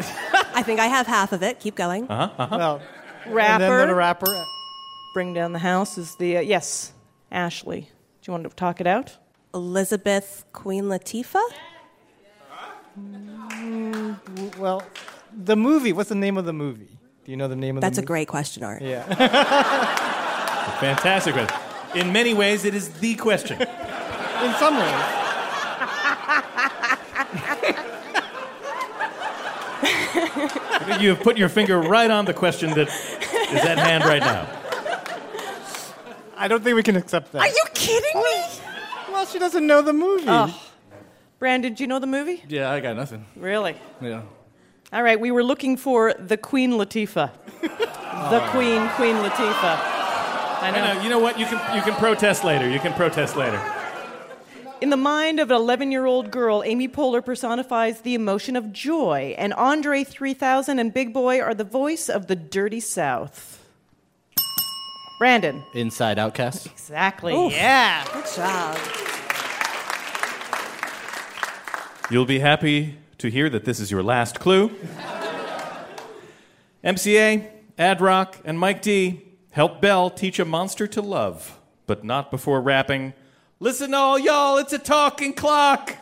I 0.55 0.63
think 0.63 0.79
I 0.79 0.85
have 0.87 1.07
half 1.07 1.33
of 1.33 1.43
it. 1.43 1.59
Keep 1.59 1.75
going. 1.75 2.07
Uh 2.09 2.27
huh. 2.27 2.33
Uh-huh. 2.43 2.57
Well, 2.57 2.81
Rapper. 3.29 3.63
And 3.63 3.73
then 3.73 3.87
the 3.89 3.95
rapper. 3.95 4.45
Bring 5.13 5.33
down 5.33 5.53
the 5.53 5.59
house 5.59 5.97
is 5.97 6.15
the 6.15 6.37
uh, 6.37 6.41
yes, 6.41 6.93
Ashley. 7.31 7.81
Do 7.81 7.87
you 8.27 8.31
want 8.33 8.43
to 8.49 8.55
talk 8.55 8.79
it 8.81 8.87
out? 8.87 9.17
Elizabeth 9.53 10.45
Queen 10.53 10.85
Latifah. 10.85 11.41
Mm, 12.99 14.57
well, 14.57 14.83
the 15.35 15.55
movie. 15.55 15.93
What's 15.93 16.09
the 16.09 16.15
name 16.15 16.37
of 16.37 16.45
the 16.45 16.53
movie? 16.53 16.97
Do 17.25 17.31
you 17.31 17.37
know 17.37 17.47
the 17.47 17.55
name 17.55 17.77
of 17.77 17.81
That's 17.81 17.95
the 17.97 18.01
movie? 18.01 18.01
That's 18.01 18.01
a 18.01 18.01
movie? 18.01 18.07
great 18.07 18.27
question, 18.27 18.63
Art. 18.63 18.81
Yeah. 18.81 19.03
Fantastic 20.79 21.33
question. 21.33 21.57
In 21.95 22.11
many 22.11 22.33
ways, 22.33 22.65
it 22.65 22.75
is 22.75 22.89
the 22.99 23.15
question. 23.15 23.61
In 23.61 24.53
some 24.55 24.75
ways. 24.75 25.03
I 29.79 30.83
think 30.85 31.01
you 31.01 31.09
have 31.09 31.21
put 31.21 31.37
your 31.37 31.49
finger 31.49 31.79
right 31.79 32.09
on 32.09 32.25
the 32.25 32.33
question 32.33 32.71
that 32.71 32.89
is 33.51 33.65
at 33.65 33.77
hand 33.77 34.03
right 34.05 34.21
now. 34.21 34.47
I 36.37 36.47
don't 36.47 36.63
think 36.63 36.75
we 36.75 36.83
can 36.83 36.95
accept 36.95 37.31
that. 37.31 37.41
Are 37.41 37.47
you 37.47 37.65
kidding 37.73 38.21
me? 38.21 38.43
Well, 39.11 39.25
she 39.25 39.39
doesn't 39.39 39.65
know 39.65 39.81
the 39.81 39.93
movie. 39.93 40.25
Oh. 40.27 40.63
Brandon, 41.39 41.73
do 41.73 41.83
you 41.83 41.87
know 41.87 41.99
the 41.99 42.07
movie? 42.07 42.43
Yeah, 42.47 42.71
I 42.71 42.79
got 42.79 42.95
nothing. 42.95 43.25
Really? 43.35 43.75
Yeah. 44.01 44.21
All 44.93 45.03
right, 45.03 45.19
we 45.19 45.31
were 45.31 45.43
looking 45.43 45.77
for 45.77 46.13
the 46.13 46.37
Queen 46.37 46.71
Latifah. 46.71 47.31
the 47.61 47.69
ah. 47.71 48.49
Queen, 48.51 48.87
Queen 48.89 49.15
Latifah. 49.15 49.97
I 50.59 50.71
know. 50.71 51.01
You 51.01 51.09
know 51.09 51.19
what? 51.19 51.39
You 51.39 51.45
can 51.45 51.75
you 51.75 51.81
can 51.81 51.93
protest 51.95 52.43
later. 52.43 52.69
You 52.69 52.79
can 52.79 52.93
protest 52.93 53.35
later. 53.35 53.61
In 54.79 54.91
the 54.91 54.97
mind 54.97 55.39
of 55.39 55.49
an 55.49 55.57
11 55.57 55.91
year 55.91 56.05
old 56.05 56.29
girl, 56.29 56.61
Amy 56.63 56.87
Poehler 56.87 57.25
personifies 57.25 58.01
the 58.01 58.13
emotion 58.13 58.55
of 58.55 58.71
joy, 58.71 59.33
and 59.35 59.51
Andre 59.55 60.03
3000 60.03 60.77
and 60.77 60.93
Big 60.93 61.13
Boi 61.13 61.41
are 61.41 61.55
the 61.55 61.63
voice 61.63 62.09
of 62.09 62.27
the 62.27 62.35
dirty 62.35 62.79
South. 62.79 63.65
Brandon. 65.17 65.63
Inside 65.73 66.19
Outcast. 66.19 66.67
Exactly. 66.67 67.33
Oof. 67.33 67.51
Yeah. 67.51 68.05
Good 68.13 68.25
job. 68.35 68.77
You'll 72.11 72.25
be 72.25 72.37
happy 72.37 72.99
to 73.17 73.29
hear 73.29 73.49
that 73.49 73.65
this 73.65 73.79
is 73.79 73.89
your 73.89 74.03
last 74.03 74.39
clue. 74.39 74.69
MCA, 76.83 77.49
Ad 77.79 77.99
Rock, 77.99 78.37
and 78.45 78.59
Mike 78.59 78.83
D 78.83 79.23
help 79.49 79.81
Belle 79.81 80.11
teach 80.11 80.37
a 80.37 80.45
monster 80.45 80.85
to 80.85 81.01
love, 81.01 81.59
but 81.87 82.03
not 82.03 82.29
before 82.29 82.61
rapping. 82.61 83.13
Listen, 83.59 83.93
all 83.95 84.19
y'all, 84.19 84.57
it's 84.57 84.73
a 84.73 84.77
talking 84.77 85.33
clock. 85.33 85.95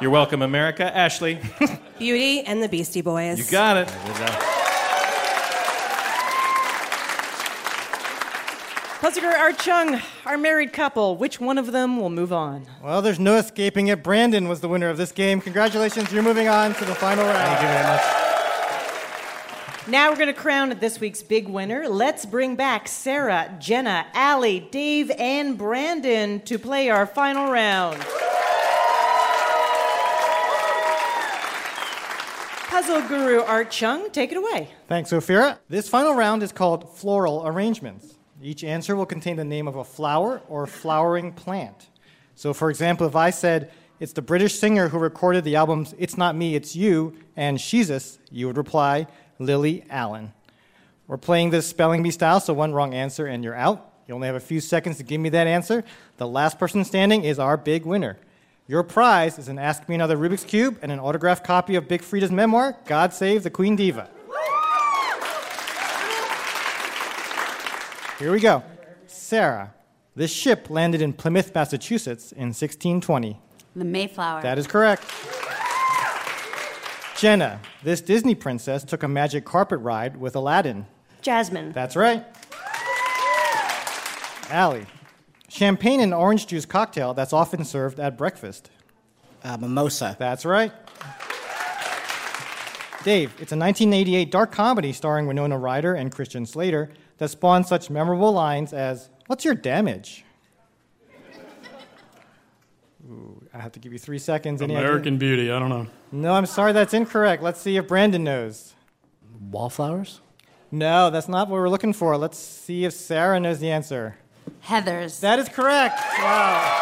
You're 0.00 0.10
welcome, 0.10 0.42
America. 0.42 0.94
Ashley, 0.94 1.38
Beauty 1.98 2.40
and 2.42 2.62
the 2.62 2.68
Beastie 2.68 3.00
Boys. 3.00 3.38
you 3.38 3.50
got 3.50 3.78
it. 3.78 3.88
Puzzle 9.00 9.22
Guru 9.22 9.34
Art 9.34 9.58
Chung, 9.58 10.00
our 10.26 10.36
married 10.36 10.72
couple, 10.72 11.16
which 11.16 11.40
one 11.40 11.56
of 11.56 11.72
them 11.72 11.98
will 11.98 12.10
move 12.10 12.32
on? 12.32 12.66
Well, 12.82 13.00
there's 13.00 13.20
no 13.20 13.36
escaping 13.36 13.88
it. 13.88 14.02
Brandon 14.02 14.48
was 14.48 14.60
the 14.60 14.68
winner 14.68 14.88
of 14.90 14.96
this 14.98 15.12
game. 15.12 15.40
Congratulations, 15.40 16.12
you're 16.12 16.22
moving 16.22 16.48
on 16.48 16.74
to 16.74 16.84
the 16.84 16.94
final 16.94 17.24
round. 17.24 17.38
Thank 17.38 17.62
you 17.62 17.68
very 17.68 17.84
much. 17.84 18.23
Now 19.86 20.08
we're 20.08 20.16
going 20.16 20.28
to 20.28 20.32
crown 20.32 20.74
this 20.80 20.98
week's 20.98 21.22
big 21.22 21.46
winner. 21.46 21.86
Let's 21.90 22.24
bring 22.24 22.56
back 22.56 22.88
Sarah, 22.88 23.54
Jenna, 23.60 24.06
Allie, 24.14 24.66
Dave, 24.70 25.10
and 25.18 25.58
Brandon 25.58 26.40
to 26.40 26.58
play 26.58 26.88
our 26.88 27.04
final 27.04 27.52
round. 27.52 28.00
Puzzle 32.68 33.02
Guru 33.08 33.42
Art 33.42 33.70
Chung, 33.70 34.10
take 34.10 34.32
it 34.32 34.38
away. 34.38 34.70
Thanks, 34.88 35.10
Ophira. 35.10 35.58
This 35.68 35.86
final 35.86 36.14
round 36.14 36.42
is 36.42 36.50
called 36.50 36.96
floral 36.96 37.46
arrangements. 37.46 38.14
Each 38.40 38.64
answer 38.64 38.96
will 38.96 39.04
contain 39.04 39.36
the 39.36 39.44
name 39.44 39.68
of 39.68 39.76
a 39.76 39.84
flower 39.84 40.40
or 40.48 40.66
flowering 40.66 41.30
plant. 41.32 41.90
So, 42.36 42.54
for 42.54 42.70
example, 42.70 43.06
if 43.06 43.14
I 43.14 43.28
said, 43.28 43.70
it's 44.00 44.14
the 44.14 44.22
British 44.22 44.58
singer 44.58 44.88
who 44.88 44.98
recorded 44.98 45.44
the 45.44 45.56
albums 45.56 45.94
It's 45.98 46.16
Not 46.16 46.34
Me, 46.34 46.54
It's 46.54 46.74
You 46.74 47.14
and 47.36 47.58
Sheezus, 47.58 48.18
you 48.30 48.46
would 48.46 48.56
reply, 48.56 49.06
Lily 49.38 49.84
Allen. 49.90 50.32
We're 51.06 51.16
playing 51.16 51.50
this 51.50 51.66
spelling 51.66 52.02
bee 52.02 52.10
style, 52.10 52.40
so 52.40 52.54
one 52.54 52.72
wrong 52.72 52.94
answer 52.94 53.26
and 53.26 53.44
you're 53.44 53.54
out. 53.54 53.92
You 54.06 54.14
only 54.14 54.26
have 54.26 54.36
a 54.36 54.40
few 54.40 54.60
seconds 54.60 54.98
to 54.98 55.02
give 55.02 55.20
me 55.20 55.28
that 55.30 55.46
answer. 55.46 55.84
The 56.18 56.26
last 56.26 56.58
person 56.58 56.84
standing 56.84 57.24
is 57.24 57.38
our 57.38 57.56
big 57.56 57.84
winner. 57.84 58.18
Your 58.66 58.82
prize 58.82 59.38
is 59.38 59.48
an 59.48 59.58
Ask 59.58 59.88
Me 59.88 59.94
Another 59.94 60.16
Rubik's 60.16 60.44
Cube 60.44 60.78
and 60.80 60.90
an 60.90 60.98
autographed 60.98 61.44
copy 61.44 61.74
of 61.74 61.86
Big 61.86 62.00
Freedia's 62.00 62.30
memoir, 62.30 62.76
God 62.86 63.12
Save 63.12 63.42
the 63.42 63.50
Queen 63.50 63.76
Diva. 63.76 64.08
Here 68.18 68.32
we 68.32 68.40
go. 68.40 68.62
Sarah, 69.06 69.74
this 70.16 70.32
ship 70.32 70.70
landed 70.70 71.02
in 71.02 71.12
Plymouth, 71.12 71.54
Massachusetts 71.54 72.32
in 72.32 72.48
1620. 72.48 73.38
The 73.76 73.84
Mayflower. 73.84 74.40
That 74.40 74.58
is 74.58 74.66
correct. 74.66 75.04
Jenna, 77.16 77.60
this 77.82 78.00
Disney 78.00 78.34
princess 78.34 78.84
took 78.84 79.02
a 79.02 79.08
magic 79.08 79.44
carpet 79.44 79.78
ride 79.80 80.16
with 80.16 80.34
Aladdin. 80.34 80.86
Jasmine. 81.22 81.72
That's 81.72 81.96
right. 81.96 82.24
Allie, 84.50 84.86
champagne 85.48 86.00
and 86.00 86.12
orange 86.12 86.46
juice 86.46 86.66
cocktail 86.66 87.14
that's 87.14 87.32
often 87.32 87.64
served 87.64 87.98
at 87.98 88.18
breakfast. 88.18 88.70
Uh, 89.42 89.56
mimosa. 89.56 90.16
That's 90.18 90.44
right. 90.44 90.72
Dave, 93.04 93.30
it's 93.32 93.52
a 93.52 93.56
1988 93.56 94.30
dark 94.30 94.50
comedy 94.50 94.92
starring 94.92 95.26
Winona 95.26 95.58
Ryder 95.58 95.94
and 95.94 96.10
Christian 96.10 96.46
Slater 96.46 96.90
that 97.18 97.28
spawned 97.28 97.66
such 97.66 97.90
memorable 97.90 98.32
lines 98.32 98.72
as, 98.72 99.10
What's 99.26 99.44
your 99.44 99.54
damage? 99.54 100.24
Ooh, 103.08 103.33
I 103.54 103.58
have 103.58 103.70
to 103.72 103.78
give 103.78 103.92
you 103.92 104.00
three 104.00 104.18
seconds. 104.18 104.60
Any 104.60 104.74
idea? 104.74 104.88
American 104.88 105.16
Beauty. 105.16 105.52
I 105.52 105.60
don't 105.60 105.68
know. 105.68 105.86
No, 106.10 106.32
I'm 106.32 106.46
sorry, 106.46 106.72
that's 106.72 106.92
incorrect. 106.92 107.40
Let's 107.40 107.60
see 107.60 107.76
if 107.76 107.86
Brandon 107.86 108.24
knows. 108.24 108.74
Wallflowers? 109.50 110.20
No, 110.72 111.08
that's 111.10 111.28
not 111.28 111.48
what 111.48 111.60
we're 111.60 111.68
looking 111.68 111.92
for. 111.92 112.16
Let's 112.16 112.36
see 112.36 112.84
if 112.84 112.92
Sarah 112.92 113.38
knows 113.38 113.60
the 113.60 113.70
answer. 113.70 114.16
Heathers. 114.64 115.20
That 115.20 115.38
is 115.38 115.48
correct. 115.48 116.00
Wow. 116.18 116.80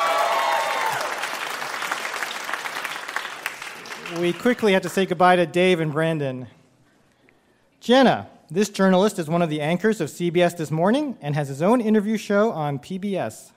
We 4.19 4.33
quickly 4.33 4.73
have 4.73 4.83
to 4.83 4.89
say 4.89 5.05
goodbye 5.05 5.37
to 5.37 5.45
Dave 5.45 5.79
and 5.79 5.93
Brandon. 5.93 6.47
Jenna, 7.81 8.29
this 8.51 8.71
journalist 8.71 9.19
is 9.19 9.29
one 9.29 9.43
of 9.43 9.51
the 9.51 9.61
anchors 9.61 10.01
of 10.01 10.09
CBS 10.09 10.57
This 10.57 10.71
Morning 10.71 11.19
and 11.21 11.35
has 11.35 11.49
his 11.49 11.61
own 11.61 11.83
interview 11.83 12.17
show 12.17 12.51
on 12.51 12.79
PBS. 12.79 13.53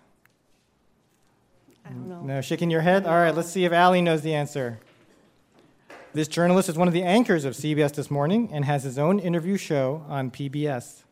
I 1.85 1.89
don't 1.89 2.09
know. 2.09 2.21
No, 2.21 2.41
shaking 2.41 2.71
your 2.71 2.81
head? 2.81 3.05
All 3.05 3.13
right, 3.15 3.33
let's 3.35 3.49
see 3.49 3.65
if 3.65 3.71
Allie 3.71 4.01
knows 4.01 4.21
the 4.21 4.33
answer. 4.33 4.79
This 6.13 6.27
journalist 6.27 6.69
is 6.69 6.77
one 6.77 6.87
of 6.87 6.93
the 6.93 7.03
anchors 7.03 7.45
of 7.45 7.53
CBS 7.53 7.93
This 7.93 8.09
Morning 8.09 8.49
and 8.51 8.65
has 8.65 8.83
his 8.83 8.97
own 8.97 9.19
interview 9.19 9.57
show 9.57 10.03
on 10.07 10.31
PBS. 10.31 11.03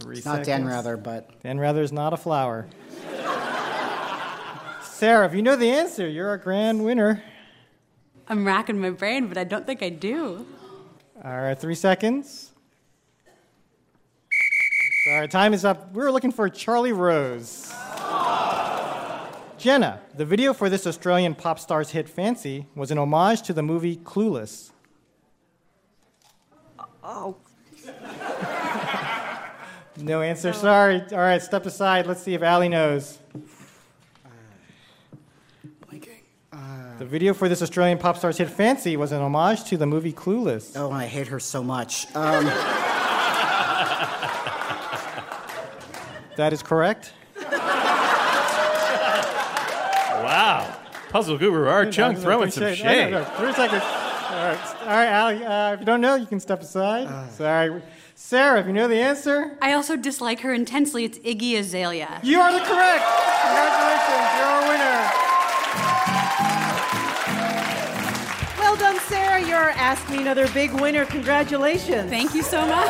Three 0.00 0.16
It's 0.16 0.24
not 0.26 0.42
Dan. 0.42 0.64
Rather, 0.64 0.96
but 0.96 1.40
Dan 1.42 1.60
Rather 1.60 1.82
is 1.82 1.92
not 1.92 2.12
a 2.12 2.16
flower. 2.16 2.66
Sarah, 4.82 5.26
if 5.26 5.34
you 5.34 5.42
know 5.42 5.56
the 5.56 5.70
answer, 5.70 6.08
you're 6.08 6.28
our 6.28 6.38
grand 6.38 6.84
winner. 6.84 7.22
I'm 8.28 8.46
racking 8.46 8.80
my 8.80 8.90
brain, 8.90 9.28
but 9.28 9.38
I 9.38 9.44
don't 9.44 9.66
think 9.66 9.82
I 9.82 9.88
do. 9.88 10.46
All 11.22 11.40
right, 11.40 11.58
three 11.58 11.74
seconds. 11.74 12.50
Sorry, 15.06 15.28
time 15.28 15.54
is 15.54 15.64
up. 15.64 15.92
We 15.92 16.02
were 16.02 16.12
looking 16.12 16.32
for 16.32 16.48
Charlie 16.48 16.92
Rose. 16.92 17.72
Jenna, 19.60 20.00
the 20.16 20.24
video 20.24 20.54
for 20.54 20.70
this 20.70 20.86
Australian 20.86 21.34
pop 21.34 21.58
star's 21.58 21.90
hit 21.90 22.08
Fancy 22.08 22.64
was 22.74 22.90
an 22.90 22.96
homage 22.96 23.42
to 23.42 23.52
the 23.52 23.62
movie 23.62 23.96
Clueless. 23.96 24.70
Oh. 27.04 27.36
No 29.98 30.22
answer, 30.22 30.54
sorry. 30.54 31.02
All 31.12 31.18
right, 31.18 31.42
step 31.42 31.66
aside. 31.66 32.06
Let's 32.06 32.22
see 32.22 32.32
if 32.32 32.40
Allie 32.42 32.70
knows. 32.70 33.18
The 36.98 37.04
video 37.06 37.34
for 37.34 37.46
this 37.46 37.60
Australian 37.60 37.98
pop 37.98 38.16
star's 38.16 38.38
hit 38.38 38.48
Fancy 38.48 38.96
was 38.96 39.12
an 39.12 39.20
homage 39.20 39.64
to 39.64 39.76
the 39.76 39.86
movie 39.86 40.14
Clueless. 40.14 40.72
Oh, 40.74 40.90
I 40.90 41.04
hate 41.04 41.26
her 41.26 41.38
so 41.38 41.62
much. 41.62 42.06
Um, 42.16 42.46
that 46.36 46.54
is 46.54 46.62
correct. 46.62 47.12
Wow. 50.40 50.74
Puzzle 51.10 51.36
guru 51.36 51.68
Art 51.68 51.92
Chung 51.92 52.16
throwing 52.16 52.50
some 52.50 52.62
Appreciate 52.62 52.88
shade. 52.88 53.10
No, 53.10 53.18
no, 53.18 53.24
no, 53.28 53.36
Three 53.36 53.52
seconds. 53.52 53.82
All 53.82 54.46
right, 54.46 54.76
all 54.80 54.86
right, 54.86 55.08
Allie. 55.08 55.44
Uh, 55.44 55.74
if 55.74 55.80
you 55.80 55.84
don't 55.84 56.00
know, 56.00 56.14
you 56.14 56.24
can 56.24 56.40
step 56.40 56.62
aside. 56.62 57.30
Sorry, 57.32 57.82
Sarah. 58.14 58.60
If 58.60 58.66
you 58.66 58.72
know 58.72 58.88
the 58.88 58.96
answer, 59.02 59.58
I 59.60 59.74
also 59.74 59.96
dislike 59.96 60.40
her 60.40 60.54
intensely. 60.54 61.04
It's 61.04 61.18
Iggy 61.18 61.58
Azalea. 61.58 62.20
you 62.22 62.40
are 62.40 62.52
the 62.52 62.60
correct. 62.60 63.04
Congratulations, 63.44 64.30
you're 64.38 64.48
our 64.48 64.68
winner. 64.70 65.10
Well 68.60 68.76
done, 68.76 68.98
Sarah. 69.08 69.46
You're 69.46 69.58
our 69.58 69.70
Ask 69.70 70.08
Me 70.08 70.22
Another 70.22 70.48
big 70.54 70.72
winner. 70.72 71.04
Congratulations. 71.04 72.08
Thank 72.08 72.34
you 72.34 72.42
so 72.42 72.62
much. 72.66 72.88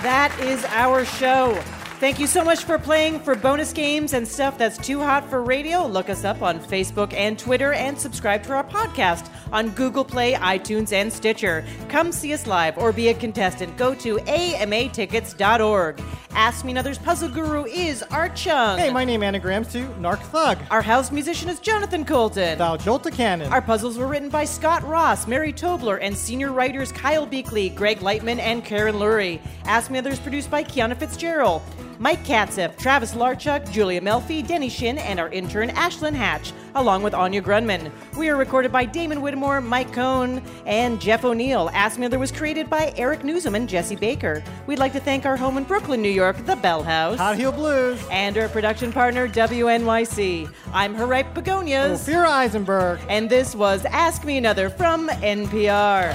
That 0.00 0.34
is 0.40 0.64
our 0.70 1.04
show. 1.04 1.62
Thank 2.00 2.18
you 2.18 2.26
so 2.26 2.44
much 2.44 2.64
for 2.64 2.78
playing. 2.78 3.20
For 3.20 3.34
bonus 3.34 3.72
games 3.72 4.12
and 4.12 4.26
stuff 4.28 4.58
that's 4.58 4.76
too 4.76 4.98
hot 4.98 5.30
for 5.30 5.42
radio, 5.42 5.86
look 5.86 6.10
us 6.10 6.24
up 6.24 6.42
on 6.42 6.58
Facebook 6.58 7.14
and 7.14 7.38
Twitter 7.38 7.72
and 7.72 7.98
subscribe 7.98 8.42
to 8.42 8.52
our 8.52 8.64
podcast 8.64 9.30
on 9.52 9.70
Google 9.70 10.04
Play, 10.04 10.34
iTunes, 10.34 10.92
and 10.92 11.10
Stitcher. 11.10 11.64
Come 11.88 12.12
see 12.12 12.34
us 12.34 12.46
live 12.46 12.76
or 12.76 12.92
be 12.92 13.08
a 13.08 13.14
contestant. 13.14 13.76
Go 13.78 13.94
to 13.94 14.16
amatickets.org. 14.16 16.02
Ask 16.32 16.64
Me 16.64 16.72
Another's 16.72 16.98
puzzle 16.98 17.28
guru 17.28 17.64
is 17.64 18.02
Art 18.10 18.34
Chung. 18.34 18.76
Hey, 18.76 18.90
my 18.90 19.04
name 19.04 19.22
anagrams 19.22 19.68
to 19.68 19.86
Narc 20.00 20.18
Thug. 20.18 20.58
Our 20.72 20.82
house 20.82 21.12
musician 21.12 21.48
is 21.48 21.60
Jonathan 21.60 22.04
Coulton. 22.04 22.58
Thou 22.58 22.76
Jolta 22.76 23.12
Cannon. 23.12 23.52
Our 23.52 23.62
puzzles 23.62 23.96
were 23.96 24.08
written 24.08 24.30
by 24.30 24.44
Scott 24.44 24.82
Ross, 24.82 25.28
Mary 25.28 25.52
Tobler, 25.52 26.00
and 26.02 26.18
senior 26.18 26.50
writers 26.50 26.90
Kyle 26.90 27.24
Beakley, 27.26 27.72
Greg 27.72 28.00
Lightman, 28.00 28.40
and 28.40 28.64
Karen 28.64 28.96
Lurie. 28.96 29.40
Ask 29.64 29.92
Me 29.92 29.98
Another 30.00 30.12
is 30.12 30.18
produced 30.18 30.50
by 30.50 30.64
Kiana 30.64 30.96
Fitzgerald. 30.96 31.62
Mike 31.98 32.24
Katzif, 32.24 32.76
Travis 32.76 33.14
Larchuk, 33.14 33.70
Julia 33.70 34.00
Melfi, 34.00 34.46
Denny 34.46 34.68
Shin, 34.68 34.98
and 34.98 35.20
our 35.20 35.28
intern 35.28 35.70
Ashlyn 35.70 36.14
Hatch, 36.14 36.52
along 36.74 37.02
with 37.02 37.14
Anya 37.14 37.40
Grundmann. 37.40 37.90
We 38.16 38.28
are 38.28 38.36
recorded 38.36 38.72
by 38.72 38.84
Damon 38.84 39.20
Whittemore, 39.20 39.60
Mike 39.60 39.92
Cohn, 39.92 40.42
and 40.66 41.00
Jeff 41.00 41.24
O'Neill. 41.24 41.70
Ask 41.72 41.98
Me 41.98 42.06
Other 42.06 42.18
was 42.18 42.32
created 42.32 42.68
by 42.68 42.92
Eric 42.96 43.20
Nuzum 43.20 43.54
and 43.54 43.68
Jesse 43.68 43.96
Baker. 43.96 44.42
We'd 44.66 44.78
like 44.78 44.92
to 44.94 45.00
thank 45.00 45.24
our 45.24 45.36
home 45.36 45.56
in 45.56 45.64
Brooklyn, 45.64 46.02
New 46.02 46.08
York, 46.10 46.44
the 46.46 46.56
Bell 46.56 46.82
House. 46.82 47.18
Hot 47.18 47.36
Heel 47.36 47.52
Blues. 47.52 48.00
And 48.10 48.36
our 48.36 48.48
production 48.48 48.92
partner, 48.92 49.28
WNYC. 49.28 50.52
I'm 50.72 50.94
her 50.94 51.06
ripe 51.06 51.32
begonias. 51.34 52.06
Ophira 52.06 52.28
Eisenberg. 52.28 53.00
And 53.08 53.30
this 53.30 53.54
was 53.54 53.84
Ask 53.86 54.24
Me 54.24 54.36
Another 54.36 54.68
from 54.68 55.08
NPR. 55.08 56.14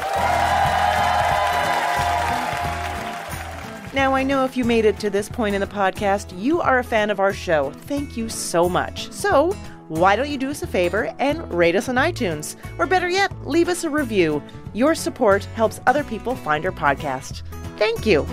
Now, 3.91 4.13
I 4.13 4.21
know 4.21 4.45
if 4.45 4.55
you 4.55 4.65
made 4.65 4.85
it 4.85 4.99
to 4.99 5.09
this 5.09 5.27
point 5.27 5.55
in 5.55 5.61
the 5.61 5.67
podcast, 5.67 6.39
you 6.39 6.61
are 6.61 6.77
a 6.77 6.83
fan 6.83 7.09
of 7.09 7.19
our 7.19 7.33
show. 7.33 7.71
Thank 7.71 8.15
you 8.15 8.29
so 8.29 8.69
much. 8.69 9.11
So, 9.11 9.51
why 9.87 10.15
don't 10.15 10.29
you 10.29 10.37
do 10.37 10.51
us 10.51 10.61
a 10.61 10.67
favor 10.67 11.11
and 11.17 11.51
rate 11.51 11.75
us 11.75 11.89
on 11.89 11.95
iTunes? 11.95 12.55
Or 12.77 12.85
better 12.85 13.09
yet, 13.09 13.31
leave 13.47 13.67
us 13.67 13.83
a 13.83 13.89
review. 13.89 14.43
Your 14.73 14.93
support 14.93 15.45
helps 15.55 15.81
other 15.87 16.03
people 16.03 16.35
find 16.35 16.63
our 16.65 16.71
podcast. 16.71 17.41
Thank 17.77 18.05
you. 18.05 18.27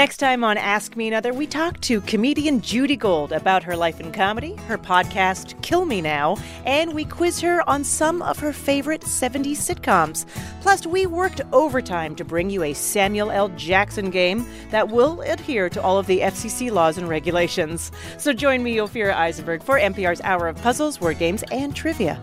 Next 0.00 0.16
time 0.16 0.44
on 0.44 0.56
Ask 0.56 0.96
Me 0.96 1.08
Another, 1.08 1.34
we 1.34 1.46
talk 1.46 1.78
to 1.82 2.00
comedian 2.00 2.62
Judy 2.62 2.96
Gold 2.96 3.32
about 3.32 3.62
her 3.64 3.76
life 3.76 4.00
in 4.00 4.10
comedy, 4.12 4.56
her 4.66 4.78
podcast 4.78 5.60
Kill 5.60 5.84
Me 5.84 6.00
Now, 6.00 6.38
and 6.64 6.94
we 6.94 7.04
quiz 7.04 7.38
her 7.42 7.68
on 7.68 7.84
some 7.84 8.22
of 8.22 8.38
her 8.38 8.54
favorite 8.54 9.02
70s 9.02 9.58
sitcoms. 9.58 10.24
Plus, 10.62 10.86
we 10.86 11.04
worked 11.04 11.42
overtime 11.52 12.16
to 12.16 12.24
bring 12.24 12.48
you 12.48 12.62
a 12.62 12.72
Samuel 12.72 13.30
L. 13.30 13.50
Jackson 13.50 14.08
game 14.08 14.46
that 14.70 14.88
will 14.88 15.20
adhere 15.20 15.68
to 15.68 15.82
all 15.82 15.98
of 15.98 16.06
the 16.06 16.20
FCC 16.20 16.72
laws 16.72 16.96
and 16.96 17.06
regulations. 17.06 17.92
So 18.16 18.32
join 18.32 18.62
me, 18.62 18.76
Ophira 18.76 19.12
Eisenberg, 19.12 19.62
for 19.62 19.78
NPR's 19.78 20.22
Hour 20.22 20.48
of 20.48 20.56
Puzzles, 20.62 20.98
Word 20.98 21.18
Games, 21.18 21.44
and 21.52 21.76
Trivia. 21.76 22.18